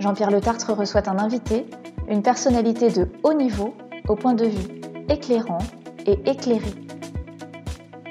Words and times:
Jean-Pierre 0.00 0.30
Le 0.30 0.40
Tartre 0.40 0.72
reçoit 0.72 1.08
un 1.08 1.18
invité, 1.18 1.66
une 2.08 2.22
personnalité 2.22 2.88
de 2.90 3.08
haut 3.24 3.32
niveau, 3.32 3.74
au 4.06 4.14
point 4.14 4.34
de 4.34 4.46
vue 4.46 4.80
éclairant 5.08 5.58
et 6.06 6.18
éclairé. 6.24 6.70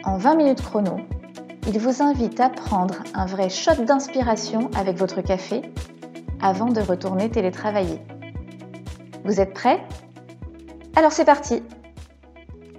En 0.04 0.18
20 0.18 0.36
minutes 0.36 0.62
chrono, 0.62 0.98
il 1.66 1.80
vous 1.80 2.02
invite 2.02 2.40
à 2.42 2.50
prendre 2.50 3.04
un 3.14 3.26
vrai 3.26 3.50
shot 3.50 3.86
d'inspiration 3.86 4.70
avec 4.76 4.98
votre 4.98 5.22
café 5.22 5.62
avant 6.42 6.72
de 6.72 6.82
retourner 6.82 7.30
télétravailler. 7.30 8.00
Vous 9.24 9.40
êtes 9.40 9.54
prêts? 9.54 9.82
Alors 10.96 11.14
c'est 11.14 11.26
parti 11.26 11.64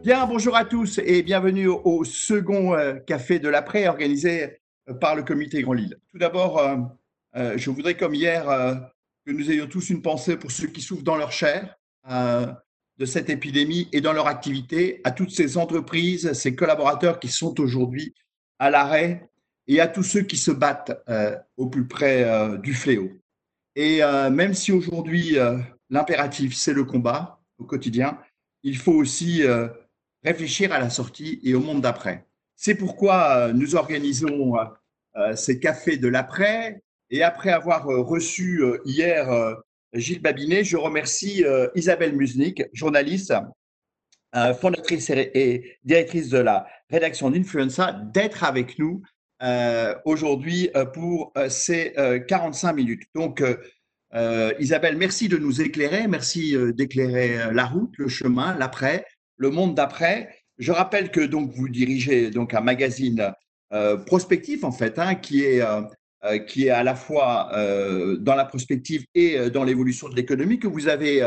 Bien, 0.04 0.26
bonjour 0.26 0.54
à 0.54 0.64
tous 0.64 1.00
et 1.02 1.22
bienvenue 1.22 1.66
au, 1.66 2.04
second 2.04 2.74
euh, 2.74 2.94
café 2.94 3.38
de 3.38 3.48
l'après 3.48 3.88
organisé 3.88 4.60
euh, 4.88 4.94
par 4.94 5.16
le 5.16 5.22
comité 5.22 5.62
Grand 5.62 5.72
Lille. 5.72 5.98
Tout 6.12 6.18
d'abord, 6.18 6.58
euh, 7.36 7.52
je 7.56 7.70
voudrais 7.70 7.96
comme 7.96 8.14
hier 8.14 8.48
que 9.28 9.32
nous 9.34 9.50
ayons 9.50 9.66
tous 9.66 9.90
une 9.90 10.00
pensée 10.00 10.38
pour 10.38 10.50
ceux 10.50 10.68
qui 10.68 10.80
souffrent 10.80 11.02
dans 11.02 11.16
leur 11.16 11.32
chair 11.32 11.76
euh, 12.10 12.46
de 12.96 13.04
cette 13.04 13.28
épidémie 13.28 13.86
et 13.92 14.00
dans 14.00 14.14
leur 14.14 14.26
activité, 14.26 15.02
à 15.04 15.10
toutes 15.10 15.32
ces 15.32 15.58
entreprises, 15.58 16.32
ces 16.32 16.56
collaborateurs 16.56 17.20
qui 17.20 17.28
sont 17.28 17.60
aujourd'hui 17.60 18.14
à 18.58 18.70
l'arrêt 18.70 19.28
et 19.66 19.82
à 19.82 19.86
tous 19.86 20.02
ceux 20.02 20.22
qui 20.22 20.38
se 20.38 20.50
battent 20.50 20.98
euh, 21.10 21.36
au 21.58 21.66
plus 21.66 21.86
près 21.86 22.24
euh, 22.24 22.56
du 22.56 22.72
fléau. 22.72 23.10
Et 23.76 24.00
même 24.32 24.54
si 24.54 24.72
aujourd'hui 24.72 25.36
l'impératif, 25.88 26.56
c'est 26.56 26.72
le 26.72 26.82
combat 26.82 27.40
au 27.58 27.64
quotidien, 27.64 28.18
il 28.64 28.76
faut 28.76 28.94
aussi 28.94 29.44
réfléchir 30.24 30.72
à 30.72 30.80
la 30.80 30.90
sortie 30.90 31.38
et 31.44 31.54
au 31.54 31.60
monde 31.60 31.80
d'après. 31.80 32.26
C'est 32.56 32.74
pourquoi 32.74 33.52
nous 33.52 33.76
organisons 33.76 34.56
ces 35.36 35.60
cafés 35.60 35.96
de 35.96 36.08
l'après 36.08 36.82
et 37.10 37.22
après 37.22 37.50
avoir 37.50 37.88
euh, 37.88 38.02
reçu 38.02 38.62
euh, 38.62 38.78
hier 38.84 39.30
euh, 39.30 39.54
Gilles 39.94 40.20
Babinet, 40.20 40.64
je 40.64 40.76
remercie 40.76 41.42
Isabelle 41.74 42.14
Musnik, 42.14 42.62
journaliste, 42.74 43.32
fondatrice 44.60 45.08
et 45.08 45.78
directrice 45.82 46.28
de 46.28 46.36
la 46.36 46.66
rédaction 46.90 47.30
d'Influenza, 47.30 47.92
d'être 47.92 48.44
avec 48.44 48.78
nous 48.78 49.00
aujourd'hui 50.04 50.68
pour 50.92 51.32
ces 51.48 51.94
45 52.28 52.74
minutes. 52.74 53.04
Donc, 53.14 53.42
Isabelle, 54.60 54.98
merci 54.98 55.28
de 55.28 55.38
nous 55.38 55.62
éclairer, 55.62 56.06
merci 56.06 56.54
d'éclairer 56.74 57.50
la 57.54 57.64
route, 57.64 57.94
le 57.96 58.08
chemin, 58.08 58.58
l'après, 58.58 59.06
le 59.38 59.48
monde 59.48 59.74
d'après. 59.74 60.28
Je 60.58 60.70
rappelle 60.70 61.10
que 61.10 61.20
donc 61.22 61.50
vous 61.52 61.70
dirigez 61.70 62.30
donc 62.30 62.52
un 62.52 62.60
magazine 62.60 63.32
prospectif 64.04 64.64
en 64.64 64.72
fait, 64.72 64.98
hein, 64.98 65.14
qui 65.14 65.44
est 65.44 65.62
qui 66.48 66.66
est 66.66 66.70
à 66.70 66.82
la 66.82 66.94
fois 66.94 67.50
euh, 67.54 68.16
dans 68.16 68.34
la 68.34 68.44
prospective 68.44 69.04
et 69.14 69.38
euh, 69.38 69.50
dans 69.50 69.64
l'évolution 69.64 70.08
de 70.08 70.16
l'économie, 70.16 70.58
que 70.58 70.66
vous 70.66 70.88
avez, 70.88 71.24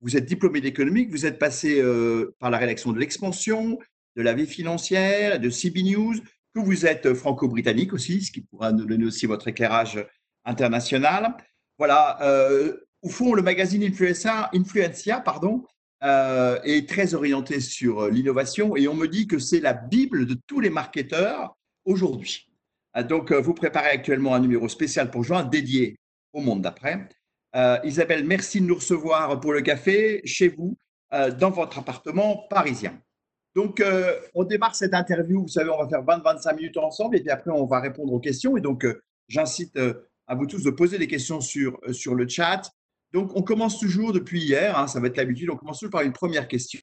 vous 0.00 0.16
êtes 0.16 0.24
diplômé 0.24 0.60
d'économie, 0.60 1.06
que 1.06 1.12
vous 1.12 1.26
êtes 1.26 1.38
passé 1.38 1.82
par 2.38 2.50
la 2.50 2.58
rédaction 2.58 2.92
de 2.92 2.98
l'expansion, 2.98 3.78
de 4.16 4.22
la 4.22 4.32
vie 4.32 4.46
financière, 4.46 5.38
de 5.38 5.50
CB 5.50 5.82
News, 5.82 6.14
que 6.54 6.60
vous 6.60 6.86
êtes 6.86 7.14
franco-britannique 7.14 7.92
aussi, 7.92 8.22
ce 8.22 8.32
qui 8.32 8.40
pourra 8.40 8.72
nous 8.72 8.86
donner 8.86 9.04
aussi 9.04 9.26
votre 9.26 9.48
éclairage 9.48 10.04
international. 10.44 11.36
Voilà, 11.78 12.18
au 13.02 13.08
fond, 13.08 13.34
le 13.34 13.42
magazine 13.42 13.84
Influencia, 13.84 14.50
Influencia 14.54 15.20
pardon, 15.20 15.64
est 16.02 16.88
très 16.88 17.14
orienté 17.14 17.60
sur 17.60 18.08
l'innovation 18.08 18.76
et 18.76 18.88
on 18.88 18.94
me 18.94 19.06
dit 19.06 19.26
que 19.26 19.38
c'est 19.38 19.60
la 19.60 19.74
Bible 19.74 20.26
de 20.26 20.36
tous 20.46 20.60
les 20.60 20.70
marketeurs 20.70 21.56
aujourd'hui. 21.84 22.49
Ah, 22.92 23.02
donc, 23.04 23.30
euh, 23.30 23.40
vous 23.40 23.54
préparez 23.54 23.90
actuellement 23.90 24.34
un 24.34 24.40
numéro 24.40 24.68
spécial 24.68 25.10
pour 25.10 25.22
juin 25.22 25.44
dédié 25.44 25.96
au 26.32 26.40
monde 26.40 26.62
d'après. 26.62 27.08
Euh, 27.54 27.78
Isabelle, 27.84 28.24
merci 28.24 28.60
de 28.60 28.66
nous 28.66 28.74
recevoir 28.74 29.38
pour 29.40 29.52
le 29.52 29.60
café 29.60 30.20
chez 30.24 30.48
vous, 30.48 30.76
euh, 31.12 31.30
dans 31.30 31.50
votre 31.50 31.78
appartement 31.78 32.46
parisien. 32.48 33.00
Donc, 33.56 33.82
on 34.34 34.44
démarre 34.44 34.76
cette 34.76 34.94
interview. 34.94 35.42
Vous 35.42 35.48
savez, 35.48 35.70
on 35.70 35.82
va 35.82 35.88
faire 35.88 36.04
20-25 36.04 36.54
minutes 36.54 36.76
ensemble 36.76 37.16
et 37.16 37.20
puis 37.20 37.30
après, 37.30 37.50
on 37.50 37.66
va 37.66 37.80
répondre 37.80 38.12
aux 38.12 38.20
questions. 38.20 38.56
Et 38.56 38.60
donc, 38.60 38.86
j'incite 39.26 39.76
à 40.28 40.34
vous 40.36 40.46
tous 40.46 40.62
de 40.62 40.70
poser 40.70 40.98
des 40.98 41.08
questions 41.08 41.40
sur, 41.40 41.80
sur 41.90 42.14
le 42.14 42.28
chat. 42.28 42.62
Donc, 43.12 43.34
on 43.34 43.42
commence 43.42 43.80
toujours 43.80 44.12
depuis 44.12 44.40
hier, 44.40 44.78
hein, 44.78 44.86
ça 44.86 45.00
va 45.00 45.08
être 45.08 45.16
l'habitude, 45.16 45.50
on 45.50 45.56
commence 45.56 45.80
toujours 45.80 45.90
par 45.90 46.02
une 46.02 46.12
première 46.12 46.46
question. 46.46 46.78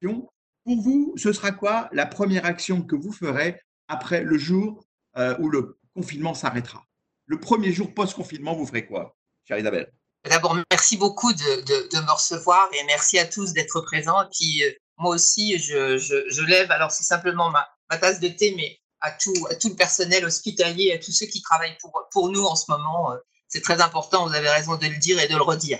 Pour 0.00 0.80
vous, 0.80 1.12
ce 1.18 1.34
sera 1.34 1.52
quoi 1.52 1.90
la 1.92 2.06
première 2.06 2.46
action 2.46 2.80
que 2.80 2.96
vous 2.96 3.12
ferez 3.12 3.60
après 3.88 4.22
le 4.22 4.38
jour 4.38 4.85
euh, 5.18 5.36
où 5.38 5.48
le 5.48 5.78
confinement 5.94 6.34
s'arrêtera. 6.34 6.84
Le 7.26 7.40
premier 7.40 7.72
jour 7.72 7.94
post-confinement, 7.94 8.54
vous 8.54 8.66
ferez 8.66 8.86
quoi, 8.86 9.16
chère 9.44 9.58
Isabelle? 9.58 9.92
D'abord, 10.24 10.56
merci 10.70 10.96
beaucoup 10.96 11.32
de, 11.32 12.00
me 12.00 12.12
recevoir 12.12 12.68
et 12.72 12.84
merci 12.84 13.18
à 13.18 13.26
tous 13.26 13.52
d'être 13.52 13.80
présents. 13.80 14.22
Et 14.22 14.28
puis, 14.32 14.64
euh, 14.64 14.72
moi 14.98 15.14
aussi, 15.14 15.58
je, 15.58 16.42
lève, 16.46 16.70
alors 16.70 16.90
c'est 16.90 17.04
simplement 17.04 17.50
ma, 17.50 17.98
tasse 17.98 18.20
de 18.20 18.28
thé, 18.28 18.54
mais 18.56 18.78
à 19.00 19.10
tout, 19.12 19.32
le 19.32 19.74
personnel 19.74 20.24
hospitalier, 20.24 20.92
à 20.92 20.98
tous 20.98 21.12
ceux 21.12 21.26
qui 21.26 21.40
travaillent 21.42 21.78
pour, 22.12 22.28
nous 22.30 22.44
en 22.44 22.56
ce 22.56 22.70
moment. 22.70 23.12
Euh, 23.12 23.16
c'est 23.48 23.62
très 23.62 23.80
important, 23.80 24.28
vous 24.28 24.34
avez 24.34 24.50
raison 24.50 24.76
de 24.76 24.86
le 24.86 24.96
dire 24.96 25.20
et 25.20 25.28
de 25.28 25.36
le 25.36 25.42
redire. 25.42 25.78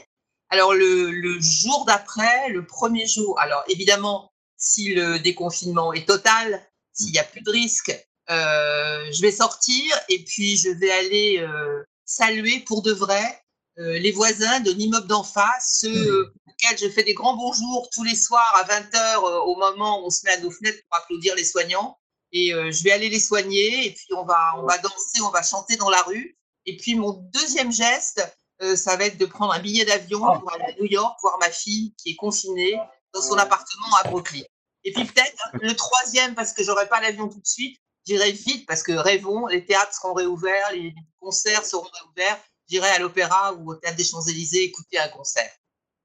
Alors, 0.50 0.72
le, 0.72 1.10
le 1.10 1.40
jour 1.40 1.84
d'après, 1.84 2.48
le 2.50 2.64
premier 2.64 3.06
jour, 3.06 3.38
alors 3.40 3.64
évidemment, 3.68 4.32
si 4.56 4.94
le 4.94 5.18
déconfinement 5.18 5.92
est 5.92 6.06
total, 6.06 6.66
s'il 6.92 7.12
n'y 7.12 7.18
a 7.18 7.24
plus 7.24 7.42
de 7.42 7.50
risque, 7.50 7.92
je 8.28 9.22
vais 9.22 9.30
sortir 9.30 9.82
et 10.08 10.24
puis 10.24 10.56
je 10.56 10.70
vais 10.70 10.90
aller 10.90 11.38
euh, 11.38 11.82
saluer 12.04 12.60
pour 12.60 12.82
de 12.82 12.92
vrai 12.92 13.42
euh, 13.78 13.98
les 13.98 14.12
voisins 14.12 14.60
de 14.60 14.72
l'immeuble 14.72 15.06
d'en 15.06 15.22
face, 15.22 15.78
ceux 15.80 16.32
auxquels 16.46 16.78
je 16.78 16.88
fais 16.88 17.02
des 17.02 17.14
grands 17.14 17.36
bonjours 17.36 17.88
tous 17.92 18.04
les 18.04 18.14
soirs 18.14 18.54
à 18.56 18.64
20h 18.64 19.18
au 19.44 19.56
moment 19.56 20.00
où 20.00 20.06
on 20.06 20.10
se 20.10 20.24
met 20.24 20.32
à 20.32 20.40
nos 20.40 20.50
fenêtres 20.50 20.82
pour 20.88 20.98
applaudir 20.98 21.34
les 21.34 21.44
soignants. 21.44 21.98
Et 22.32 22.50
je 22.50 22.82
vais 22.82 22.90
aller 22.90 23.08
les 23.08 23.20
soigner 23.20 23.86
et 23.86 23.92
puis 23.92 24.08
on 24.16 24.24
va, 24.24 24.52
on 24.58 24.66
va 24.66 24.78
danser, 24.78 25.20
on 25.22 25.30
va 25.30 25.42
chanter 25.42 25.76
dans 25.76 25.90
la 25.90 26.02
rue. 26.02 26.36
Et 26.64 26.76
puis 26.76 26.94
mon 26.94 27.12
deuxième 27.32 27.72
geste, 27.72 28.22
ça 28.74 28.96
va 28.96 29.04
être 29.04 29.18
de 29.18 29.26
prendre 29.26 29.52
un 29.52 29.60
billet 29.60 29.84
d'avion 29.84 30.24
ah. 30.26 30.38
pour 30.38 30.52
aller 30.52 30.64
à 30.64 30.72
New 30.80 30.86
York 30.86 31.16
voir 31.22 31.38
ma 31.38 31.50
fille 31.50 31.94
qui 31.98 32.10
est 32.10 32.16
confinée 32.16 32.78
dans 33.12 33.22
son 33.22 33.36
appartement 33.36 33.94
à 34.02 34.08
Brooklyn. 34.08 34.42
Et 34.84 34.92
puis 34.92 35.04
peut-être 35.04 35.36
le 35.54 35.74
troisième, 35.74 36.34
parce 36.34 36.52
que 36.52 36.62
j'aurai 36.62 36.88
pas 36.88 37.00
l'avion 37.00 37.28
tout 37.28 37.40
de 37.40 37.46
suite, 37.46 37.76
J'irai 38.06 38.32
vite 38.32 38.66
parce 38.66 38.82
que 38.82 38.92
rêvons, 38.92 39.46
les 39.46 39.64
théâtres 39.64 39.92
seront 39.92 40.14
réouverts, 40.14 40.72
les 40.72 40.94
concerts 41.18 41.64
seront 41.64 41.88
réouverts. 42.02 42.38
J'irai 42.68 42.88
à 42.88 42.98
l'Opéra 42.98 43.54
ou 43.54 43.72
au 43.72 43.74
Théâtre 43.74 43.96
des 43.96 44.04
Champs-Élysées 44.04 44.64
écouter 44.64 44.98
un 44.98 45.08
concert. 45.08 45.50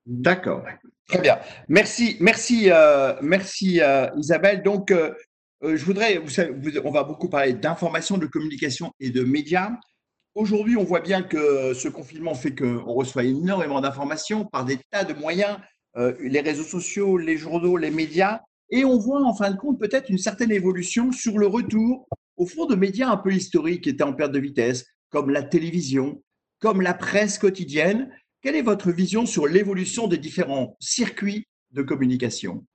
D'accord. 0.05 0.63
Très 1.07 1.19
bien. 1.19 1.39
Merci, 1.67 2.17
merci, 2.19 2.71
euh, 2.71 3.13
merci 3.21 3.81
euh, 3.81 4.07
Isabelle. 4.17 4.63
Donc, 4.63 4.91
euh, 4.91 5.13
je 5.61 5.83
voudrais, 5.85 6.17
vous 6.17 6.29
savez, 6.29 6.79
on 6.83 6.91
va 6.91 7.03
beaucoup 7.03 7.29
parler 7.29 7.53
d'information, 7.53 8.17
de 8.17 8.25
communication 8.25 8.91
et 8.99 9.11
de 9.11 9.23
médias. 9.23 9.71
Aujourd'hui, 10.33 10.77
on 10.77 10.83
voit 10.83 11.01
bien 11.01 11.21
que 11.21 11.73
ce 11.73 11.87
confinement 11.87 12.33
fait 12.33 12.55
qu'on 12.55 12.93
reçoit 12.93 13.23
énormément 13.23 13.81
d'informations 13.81 14.45
par 14.45 14.65
des 14.65 14.79
tas 14.89 15.03
de 15.03 15.13
moyens, 15.13 15.57
les 15.95 16.39
réseaux 16.39 16.63
sociaux, 16.63 17.17
les 17.17 17.37
journaux, 17.37 17.75
les 17.75 17.91
médias. 17.91 18.39
Et 18.71 18.85
on 18.85 18.97
voit 18.97 19.21
en 19.21 19.35
fin 19.35 19.51
de 19.51 19.57
compte 19.57 19.79
peut-être 19.79 20.09
une 20.09 20.17
certaine 20.17 20.51
évolution 20.51 21.11
sur 21.11 21.37
le 21.37 21.47
retour 21.47 22.07
au 22.37 22.45
fond 22.45 22.65
de 22.65 22.75
médias 22.75 23.09
un 23.09 23.17
peu 23.17 23.33
historiques 23.33 23.83
qui 23.83 23.89
étaient 23.89 24.03
en 24.03 24.13
perte 24.13 24.31
de 24.31 24.39
vitesse, 24.39 24.85
comme 25.09 25.29
la 25.29 25.43
télévision, 25.43 26.23
comme 26.59 26.81
la 26.81 26.93
presse 26.93 27.37
quotidienne. 27.37 28.09
Quelle 28.41 28.55
est 28.55 28.61
votre 28.61 28.91
vision 28.91 29.25
sur 29.25 29.45
l'évolution 29.45 30.07
des 30.07 30.17
différents 30.17 30.77
circuits 30.79 31.45
de 31.71 31.83
communication? 31.83 32.65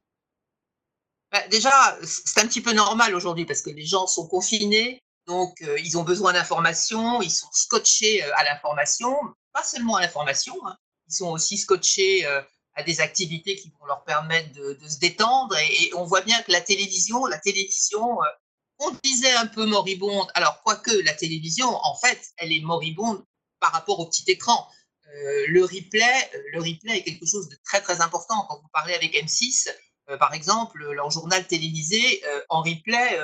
Bah, 1.33 1.47
Déjà, 1.49 1.99
c'est 2.03 2.41
un 2.41 2.47
petit 2.47 2.61
peu 2.61 2.73
normal 2.73 3.15
aujourd'hui 3.15 3.47
parce 3.47 3.63
que 3.63 3.71
les 3.71 3.87
gens 3.87 4.07
sont 4.07 4.29
confinés, 4.29 5.03
donc 5.27 5.61
euh, 5.63 5.79
ils 5.81 5.99
ont 5.99 6.05
besoin 6.05 6.33
d'informations, 6.33 7.21
ils 7.23 7.31
sont 7.31 7.49
scotchés 7.53 8.23
euh, 8.23 8.31
à 8.37 8.45
l'information, 8.45 9.17
pas 9.53 9.65
seulement 9.65 9.97
à 9.97 10.03
l'information, 10.03 10.55
hein. 10.67 10.77
ils 11.09 11.15
sont 11.15 11.31
aussi 11.31 11.59
scotchés 11.59 12.25
euh, 12.27 12.41
à 12.77 12.83
des 12.83 13.01
activités 13.01 13.57
qui 13.57 13.73
vont 13.81 13.87
leur 13.87 14.05
permettre 14.05 14.53
de, 14.53 14.79
se 14.87 14.99
détendre. 14.99 15.57
Et, 15.59 15.91
on 15.95 16.05
voit 16.05 16.21
bien 16.21 16.41
que 16.43 16.53
la 16.53 16.61
télévision, 16.61 17.25
la 17.25 17.39
télévision, 17.39 18.23
euh, 18.23 18.27
on 18.79 18.91
disait 19.03 19.33
un 19.33 19.47
peu 19.47 19.65
moribonde. 19.65 20.29
Alors, 20.35 20.63
quoique 20.63 20.93
la 21.05 21.15
télévision, 21.15 21.69
en 21.69 21.97
fait, 21.97 22.21
elle 22.37 22.53
est 22.53 22.61
moribonde 22.61 23.25
par 23.61 23.73
rapport 23.73 23.99
au 23.99 24.07
petit 24.07 24.31
écran. 24.31 24.69
Euh, 25.09 25.47
le 25.49 25.65
replay, 25.65 26.31
le 26.53 26.61
replay 26.61 26.99
est 26.99 27.03
quelque 27.03 27.25
chose 27.25 27.49
de 27.49 27.57
très 27.65 27.81
très 27.81 28.03
important. 28.03 28.47
Quand 28.49 28.61
vous 28.61 28.69
parlez 28.73 28.95
avec 28.95 29.15
M6, 29.15 29.69
par 30.21 30.35
exemple, 30.35 30.85
leur 30.93 31.11
journal 31.11 31.45
télévisé 31.49 32.23
en 32.49 32.63
replay, 32.63 33.19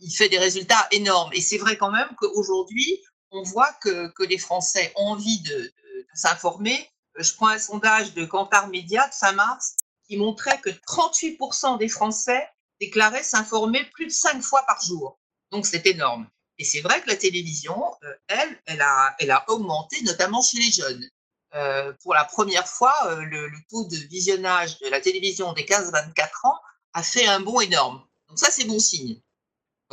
il, 0.00 0.10
fait 0.12 0.30
des 0.30 0.38
résultats 0.38 0.88
énormes. 0.92 1.30
Et 1.34 1.42
c'est 1.42 1.58
vrai 1.58 1.76
quand 1.76 1.90
même 1.90 2.08
qu'aujourd'hui, 2.16 3.02
on 3.32 3.42
voit 3.42 3.70
que, 3.82 4.10
les 4.24 4.38
Français 4.38 4.92
ont 4.96 5.08
envie 5.08 5.42
de 5.42 5.74
s'informer. 6.14 6.88
Je 7.18 7.34
prends 7.34 7.48
un 7.48 7.58
sondage 7.58 8.14
de 8.14 8.24
Cantar 8.24 8.68
Média 8.68 9.06
de 9.08 9.14
fin 9.14 9.32
mars 9.32 9.76
qui 10.06 10.16
montrait 10.16 10.60
que 10.60 10.70
38% 10.70 11.78
des 11.78 11.88
Français 11.88 12.48
déclaraient 12.80 13.22
s'informer 13.22 13.84
plus 13.92 14.06
de 14.06 14.12
cinq 14.12 14.40
fois 14.42 14.62
par 14.66 14.80
jour. 14.82 15.18
Donc 15.50 15.66
c'est 15.66 15.86
énorme. 15.86 16.28
Et 16.58 16.64
c'est 16.64 16.80
vrai 16.80 17.00
que 17.00 17.08
la 17.08 17.16
télévision, 17.16 17.82
euh, 18.04 18.14
elle, 18.26 18.60
elle 18.66 18.80
a, 18.80 19.14
elle 19.18 19.30
a 19.30 19.44
augmenté, 19.48 20.02
notamment 20.02 20.42
chez 20.42 20.58
les 20.58 20.72
jeunes. 20.72 21.08
Euh, 21.54 21.92
pour 22.02 22.14
la 22.14 22.24
première 22.24 22.66
fois, 22.66 22.94
euh, 23.06 23.22
le, 23.22 23.50
taux 23.70 23.84
de 23.84 23.96
visionnage 23.96 24.78
de 24.80 24.88
la 24.88 25.00
télévision 25.00 25.52
des 25.52 25.62
15-24 25.62 26.46
ans 26.46 26.58
a 26.94 27.02
fait 27.02 27.26
un 27.26 27.40
bond 27.40 27.60
énorme. 27.60 28.02
Donc 28.28 28.38
ça, 28.38 28.50
c'est 28.50 28.64
bon 28.64 28.78
signe. 28.78 29.20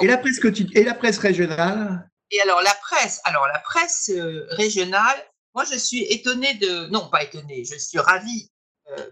et 0.02 0.08
la 0.08 0.18
presse 0.18 0.40
et 0.74 0.84
la 0.84 0.94
presse 0.96 1.18
régionale? 1.18 2.10
Et 2.32 2.42
alors 2.42 2.62
la 2.64 2.74
presse, 2.74 3.22
alors 3.24 3.48
la 3.48 3.60
presse 3.60 4.12
régionale, 4.50 5.24
moi 5.56 5.66
je 5.66 5.78
suis 5.78 6.04
étonnée 6.04 6.54
de, 6.56 6.88
non 6.88 7.10
pas 7.10 7.24
étonnée, 7.24 7.66
je 7.66 7.78
suis 7.78 8.00
ravie, 8.00 8.52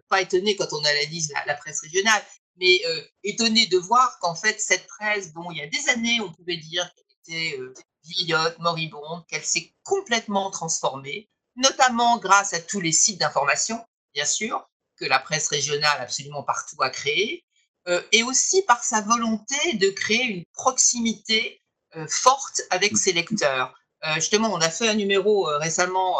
pas 0.07 0.21
étonnée 0.21 0.55
quand 0.55 0.71
on 0.71 0.83
analyse 0.83 1.31
la, 1.31 1.43
la 1.45 1.55
presse 1.55 1.81
régionale, 1.81 2.21
mais 2.57 2.81
étonnée 3.23 3.65
de 3.65 3.77
voir 3.79 4.19
qu'en 4.19 4.35
fait 4.35 4.61
cette 4.61 4.85
presse, 4.85 5.33
dont 5.33 5.49
il 5.49 5.57
y 5.57 5.61
a 5.61 5.67
des 5.67 5.89
années 5.89 6.19
on 6.21 6.31
pouvait 6.31 6.57
dire 6.57 6.87
était 7.23 7.57
euh, 7.59 7.73
vieillotte, 8.03 8.59
moribonde, 8.59 9.25
qu'elle 9.27 9.43
s'est 9.43 9.73
complètement 9.83 10.51
transformée, 10.51 11.29
notamment 11.55 12.17
grâce 12.17 12.53
à 12.53 12.59
tous 12.59 12.81
les 12.81 12.91
sites 12.91 13.19
d'information, 13.19 13.83
bien 14.13 14.25
sûr, 14.25 14.69
que 14.97 15.05
la 15.05 15.19
presse 15.19 15.47
régionale 15.47 16.01
absolument 16.01 16.43
partout 16.43 16.81
a 16.81 16.89
créé, 16.89 17.45
euh, 17.87 18.01
et 18.11 18.23
aussi 18.23 18.61
par 18.63 18.83
sa 18.83 19.01
volonté 19.01 19.73
de 19.73 19.89
créer 19.89 20.23
une 20.23 20.45
proximité 20.53 21.61
euh, 21.95 22.07
forte 22.07 22.61
avec 22.69 22.97
ses 22.97 23.13
lecteurs. 23.13 23.73
Justement, 24.15 24.49
on 24.51 24.59
a 24.59 24.69
fait 24.69 24.89
un 24.89 24.95
numéro 24.95 25.45
récemment 25.59 26.17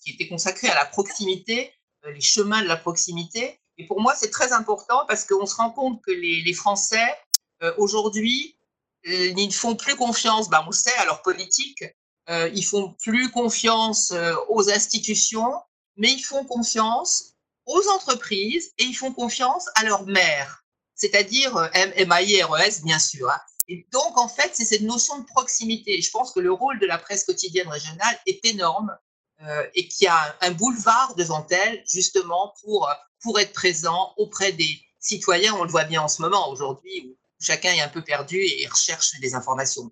qui 0.00 0.10
était 0.12 0.28
consacré 0.28 0.68
à 0.68 0.74
la 0.74 0.84
proximité, 0.84 1.72
les 2.06 2.20
chemins 2.20 2.62
de 2.62 2.68
la 2.68 2.76
proximité. 2.76 3.58
Et 3.78 3.86
pour 3.86 4.00
moi, 4.00 4.14
c'est 4.14 4.30
très 4.30 4.52
important 4.52 5.04
parce 5.08 5.24
qu'on 5.24 5.46
se 5.46 5.56
rend 5.56 5.70
compte 5.70 6.02
que 6.02 6.10
les, 6.10 6.52
Français, 6.52 7.16
aujourd'hui, 7.78 8.56
ils 9.04 9.34
ne 9.34 9.52
font 9.52 9.76
plus 9.76 9.96
confiance, 9.96 10.50
bah, 10.50 10.64
on 10.68 10.72
sait, 10.72 10.94
à 10.98 11.04
leur 11.06 11.22
politique, 11.22 11.84
euh, 12.30 12.48
ils 12.54 12.64
font 12.64 12.94
plus 13.02 13.30
confiance 13.30 14.12
euh, 14.12 14.34
aux 14.48 14.70
institutions, 14.70 15.54
mais 15.96 16.12
ils 16.12 16.22
font 16.22 16.44
confiance 16.44 17.34
aux 17.66 17.88
entreprises 17.88 18.72
et 18.78 18.84
ils 18.84 18.94
font 18.94 19.12
confiance 19.12 19.66
à 19.74 19.84
leur 19.84 20.06
maire, 20.06 20.64
c'est-à-dire 20.94 21.56
euh, 21.56 21.68
M-I-R-E-S, 21.72 22.82
bien 22.82 22.98
sûr. 22.98 23.28
Hein. 23.28 23.40
Et 23.72 23.86
donc, 23.90 24.18
en 24.18 24.28
fait, 24.28 24.50
c'est 24.52 24.66
cette 24.66 24.82
notion 24.82 25.18
de 25.18 25.24
proximité. 25.24 26.02
Je 26.02 26.10
pense 26.10 26.32
que 26.32 26.40
le 26.40 26.52
rôle 26.52 26.78
de 26.78 26.84
la 26.84 26.98
presse 26.98 27.24
quotidienne 27.24 27.68
régionale 27.68 28.18
est 28.26 28.44
énorme 28.44 28.94
euh, 29.42 29.64
et 29.74 29.88
qu'il 29.88 30.04
y 30.04 30.08
a 30.08 30.36
un 30.42 30.50
boulevard 30.50 31.14
devant 31.16 31.46
elle, 31.48 31.82
justement, 31.90 32.52
pour, 32.62 32.90
pour 33.22 33.40
être 33.40 33.54
présent 33.54 34.12
auprès 34.18 34.52
des 34.52 34.78
citoyens. 34.98 35.54
On 35.54 35.64
le 35.64 35.70
voit 35.70 35.84
bien 35.84 36.02
en 36.02 36.08
ce 36.08 36.20
moment, 36.20 36.50
aujourd'hui, 36.50 37.16
chacun 37.40 37.72
est 37.72 37.80
un 37.80 37.88
peu 37.88 38.02
perdu 38.02 38.42
et 38.42 38.68
recherche 38.70 39.18
des 39.22 39.34
informations. 39.34 39.90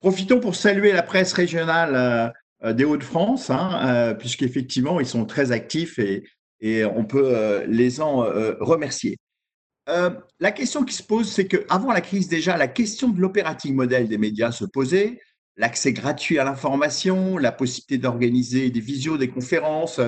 Profitons 0.00 0.40
pour 0.40 0.56
saluer 0.56 0.90
la 0.90 1.04
presse 1.04 1.32
régionale 1.32 1.94
euh, 1.94 2.28
euh, 2.64 2.72
des 2.72 2.82
Hauts-de-France, 2.82 3.50
hein, 3.50 4.16
puisqu'effectivement, 4.18 4.98
ils 4.98 5.06
sont 5.06 5.26
très 5.26 5.52
actifs 5.52 6.00
et 6.60 6.84
on 6.84 7.04
peut 7.04 7.64
les 7.68 8.00
en 8.00 8.16
remercier. 8.60 9.16
La 10.40 10.52
question 10.52 10.84
qui 10.84 10.94
se 10.94 11.02
pose, 11.02 11.30
c'est 11.30 11.46
qu'avant 11.46 11.92
la 11.92 12.00
crise 12.00 12.28
déjà, 12.28 12.56
la 12.56 12.68
question 12.68 13.08
de 13.08 13.20
l'operating 13.20 13.74
model 13.74 14.08
des 14.08 14.18
médias 14.18 14.52
se 14.52 14.64
posait, 14.64 15.20
l'accès 15.56 15.92
gratuit 15.92 16.38
à 16.38 16.44
l'information, 16.44 17.36
la 17.38 17.52
possibilité 17.52 17.98
d'organiser 17.98 18.70
des 18.70 18.80
visios, 18.80 19.18
des 19.18 19.28
conférences 19.28 20.00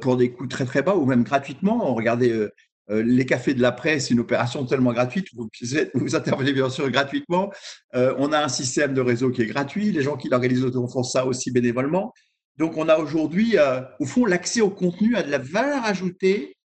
pour 0.00 0.16
des 0.16 0.32
coûts 0.32 0.46
très 0.46 0.64
très 0.64 0.82
bas 0.82 0.96
ou 0.96 1.06
même 1.06 1.24
gratuitement. 1.24 1.94
Regardez 1.94 2.48
euh, 2.90 3.02
les 3.02 3.24
cafés 3.24 3.54
de 3.54 3.62
la 3.62 3.72
presse, 3.72 4.10
une 4.10 4.20
opération 4.20 4.64
tellement 4.66 4.92
gratuite, 4.92 5.28
vous, 5.34 6.16
intervenez 6.16 6.52
bien 6.52 6.68
sûr 6.68 6.90
gratuitement. 6.90 7.50
Euh, 7.94 8.14
on 8.18 8.32
a 8.32 8.44
un 8.44 8.48
système 8.48 8.92
de 8.92 9.00
réseau 9.00 9.30
qui 9.30 9.42
est 9.42 9.46
gratuit, 9.46 9.90
les 9.90 10.02
gens 10.02 10.16
qui 10.16 10.28
l'organisent 10.28 10.70
font 10.92 11.02
ça 11.02 11.24
aussi 11.24 11.50
bénévolement. 11.50 12.12
Donc 12.58 12.76
on 12.76 12.88
a 12.88 12.98
aujourd'hui, 12.98 13.56
euh, 13.56 13.80
au 14.00 14.04
fond, 14.04 14.26
l'accès 14.26 14.60
au 14.60 14.70
contenu 14.70 15.16
a 15.16 15.22
de 15.22 15.30
la 15.30 15.38
valeur 15.38 15.84
ajoutée, 15.84 16.56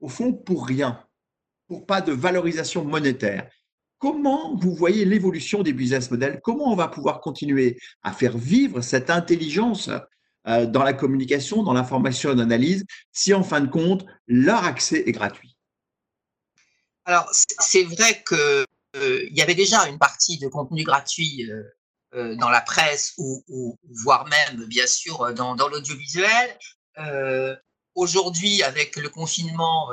au 0.00 0.08
fond, 0.08 0.32
pour 0.32 0.66
rien, 0.66 1.00
pour 1.68 1.86
pas 1.86 2.00
de 2.00 2.12
valorisation 2.12 2.84
monétaire. 2.84 3.48
Comment 3.98 4.56
vous 4.56 4.74
voyez 4.74 5.04
l'évolution 5.04 5.62
des 5.62 5.72
business 5.72 6.10
models? 6.10 6.40
Comment 6.42 6.72
on 6.72 6.76
va 6.76 6.88
pouvoir 6.88 7.20
continuer 7.20 7.78
à 8.02 8.12
faire 8.12 8.36
vivre 8.36 8.80
cette 8.80 9.10
intelligence 9.10 9.90
dans 10.44 10.82
la 10.82 10.94
communication, 10.94 11.62
dans 11.62 11.74
l'information 11.74 12.32
et 12.32 12.34
l'analyse, 12.34 12.84
si 13.12 13.34
en 13.34 13.42
fin 13.42 13.60
de 13.60 13.66
compte, 13.66 14.06
leur 14.26 14.64
accès 14.64 15.02
est 15.06 15.12
gratuit? 15.12 15.58
Alors, 17.08 17.26
c'est 17.32 17.84
vrai 17.84 18.22
qu'il 18.28 18.66
euh, 18.96 19.26
y 19.30 19.40
avait 19.40 19.54
déjà 19.54 19.88
une 19.88 19.98
partie 19.98 20.38
de 20.38 20.46
contenu 20.46 20.84
gratuit 20.84 21.50
euh, 21.50 21.62
euh, 22.14 22.36
dans 22.36 22.50
la 22.50 22.60
presse 22.60 23.14
ou, 23.16 23.78
voire 24.04 24.26
même, 24.28 24.66
bien 24.66 24.86
sûr, 24.86 25.32
dans, 25.32 25.54
l'audiovisuel. 25.54 26.58
Aujourd'hui, 27.94 28.62
avec 28.62 28.96
le 28.96 29.08
confinement, 29.08 29.88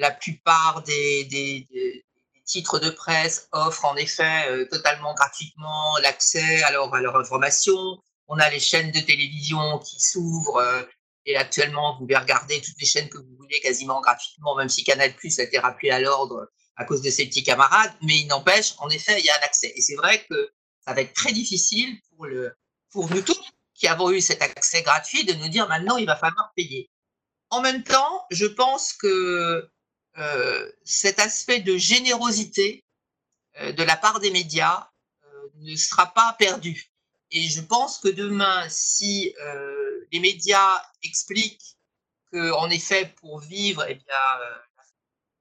la 0.00 0.10
plupart 0.10 0.82
des, 0.82 2.04
titres 2.44 2.80
de 2.80 2.90
presse 2.90 3.48
offrent 3.52 3.84
en 3.84 3.94
effet 3.94 4.66
totalement 4.70 5.14
gratuitement 5.14 5.96
l'accès 6.02 6.62
à 6.64 6.72
leur, 6.72 6.92
à 6.92 7.00
leur 7.00 7.16
information. 7.16 7.76
On 8.26 8.38
a 8.38 8.50
les 8.50 8.58
chaînes 8.58 8.90
de 8.90 8.98
télévision 8.98 9.78
qui 9.78 10.00
s'ouvrent 10.00 10.60
et 11.26 11.36
actuellement, 11.36 11.92
vous 11.92 12.00
pouvez 12.00 12.16
regarder 12.16 12.60
toutes 12.60 12.80
les 12.80 12.86
chaînes 12.86 13.08
que 13.08 13.18
vous 13.18 13.36
voulez 13.36 13.60
quasiment 13.60 14.00
gratuitement, 14.00 14.56
même 14.56 14.68
si 14.68 14.84
Canal 14.84 15.14
Plus 15.14 15.38
a 15.38 15.44
été 15.44 15.58
rappelé 15.58 15.90
à 15.90 16.00
l'ordre 16.00 16.48
à 16.76 16.84
cause 16.84 17.02
de 17.02 17.10
ses 17.10 17.26
petits 17.26 17.42
camarades. 17.42 17.92
Mais 18.02 18.18
il 18.18 18.26
n'empêche, 18.26 18.74
en 18.78 18.88
effet, 18.88 19.18
il 19.18 19.24
y 19.24 19.30
a 19.30 19.36
un 19.36 19.44
accès. 19.44 19.72
Et 19.76 19.80
c'est 19.80 19.96
vrai 19.96 20.24
que 20.28 20.50
ça 20.84 20.94
va 20.94 21.02
être 21.02 21.12
très 21.12 21.32
difficile 21.32 21.98
pour, 22.92 23.08
nous 23.10 23.22
tous 23.22 23.40
qui 23.74 23.86
avons 23.86 24.10
eu 24.10 24.20
cet 24.20 24.42
accès 24.42 24.82
gratuit 24.82 25.24
de 25.24 25.34
nous 25.34 25.48
dire 25.48 25.68
maintenant, 25.68 25.96
il 25.96 26.06
va 26.06 26.16
falloir 26.16 26.52
payer. 26.56 26.90
En 27.50 27.60
même 27.60 27.82
temps, 27.82 28.24
je 28.30 28.46
pense 28.46 28.92
que 28.92 29.06
euh, 29.06 29.70
cet 30.84 31.18
aspect 31.18 31.60
de 31.60 31.76
générosité 31.76 32.84
euh, 33.60 33.72
de 33.72 33.82
la 33.82 33.96
part 33.96 34.20
des 34.20 34.30
médias 34.30 34.88
euh, 35.24 35.48
ne 35.56 35.76
sera 35.76 36.12
pas 36.12 36.34
perdu. 36.38 36.92
Et 37.30 37.42
je 37.42 37.60
pense 37.60 37.98
que 37.98 38.08
demain, 38.08 38.66
si 38.68 39.32
les 40.10 40.18
médias 40.18 40.82
expliquent 41.04 41.76
qu'en 42.32 42.70
effet, 42.70 43.12
pour 43.20 43.40
vivre, 43.40 43.84
eh 43.88 43.94
bien, 43.94 44.14
euh, 44.40 44.56
la 44.76 44.84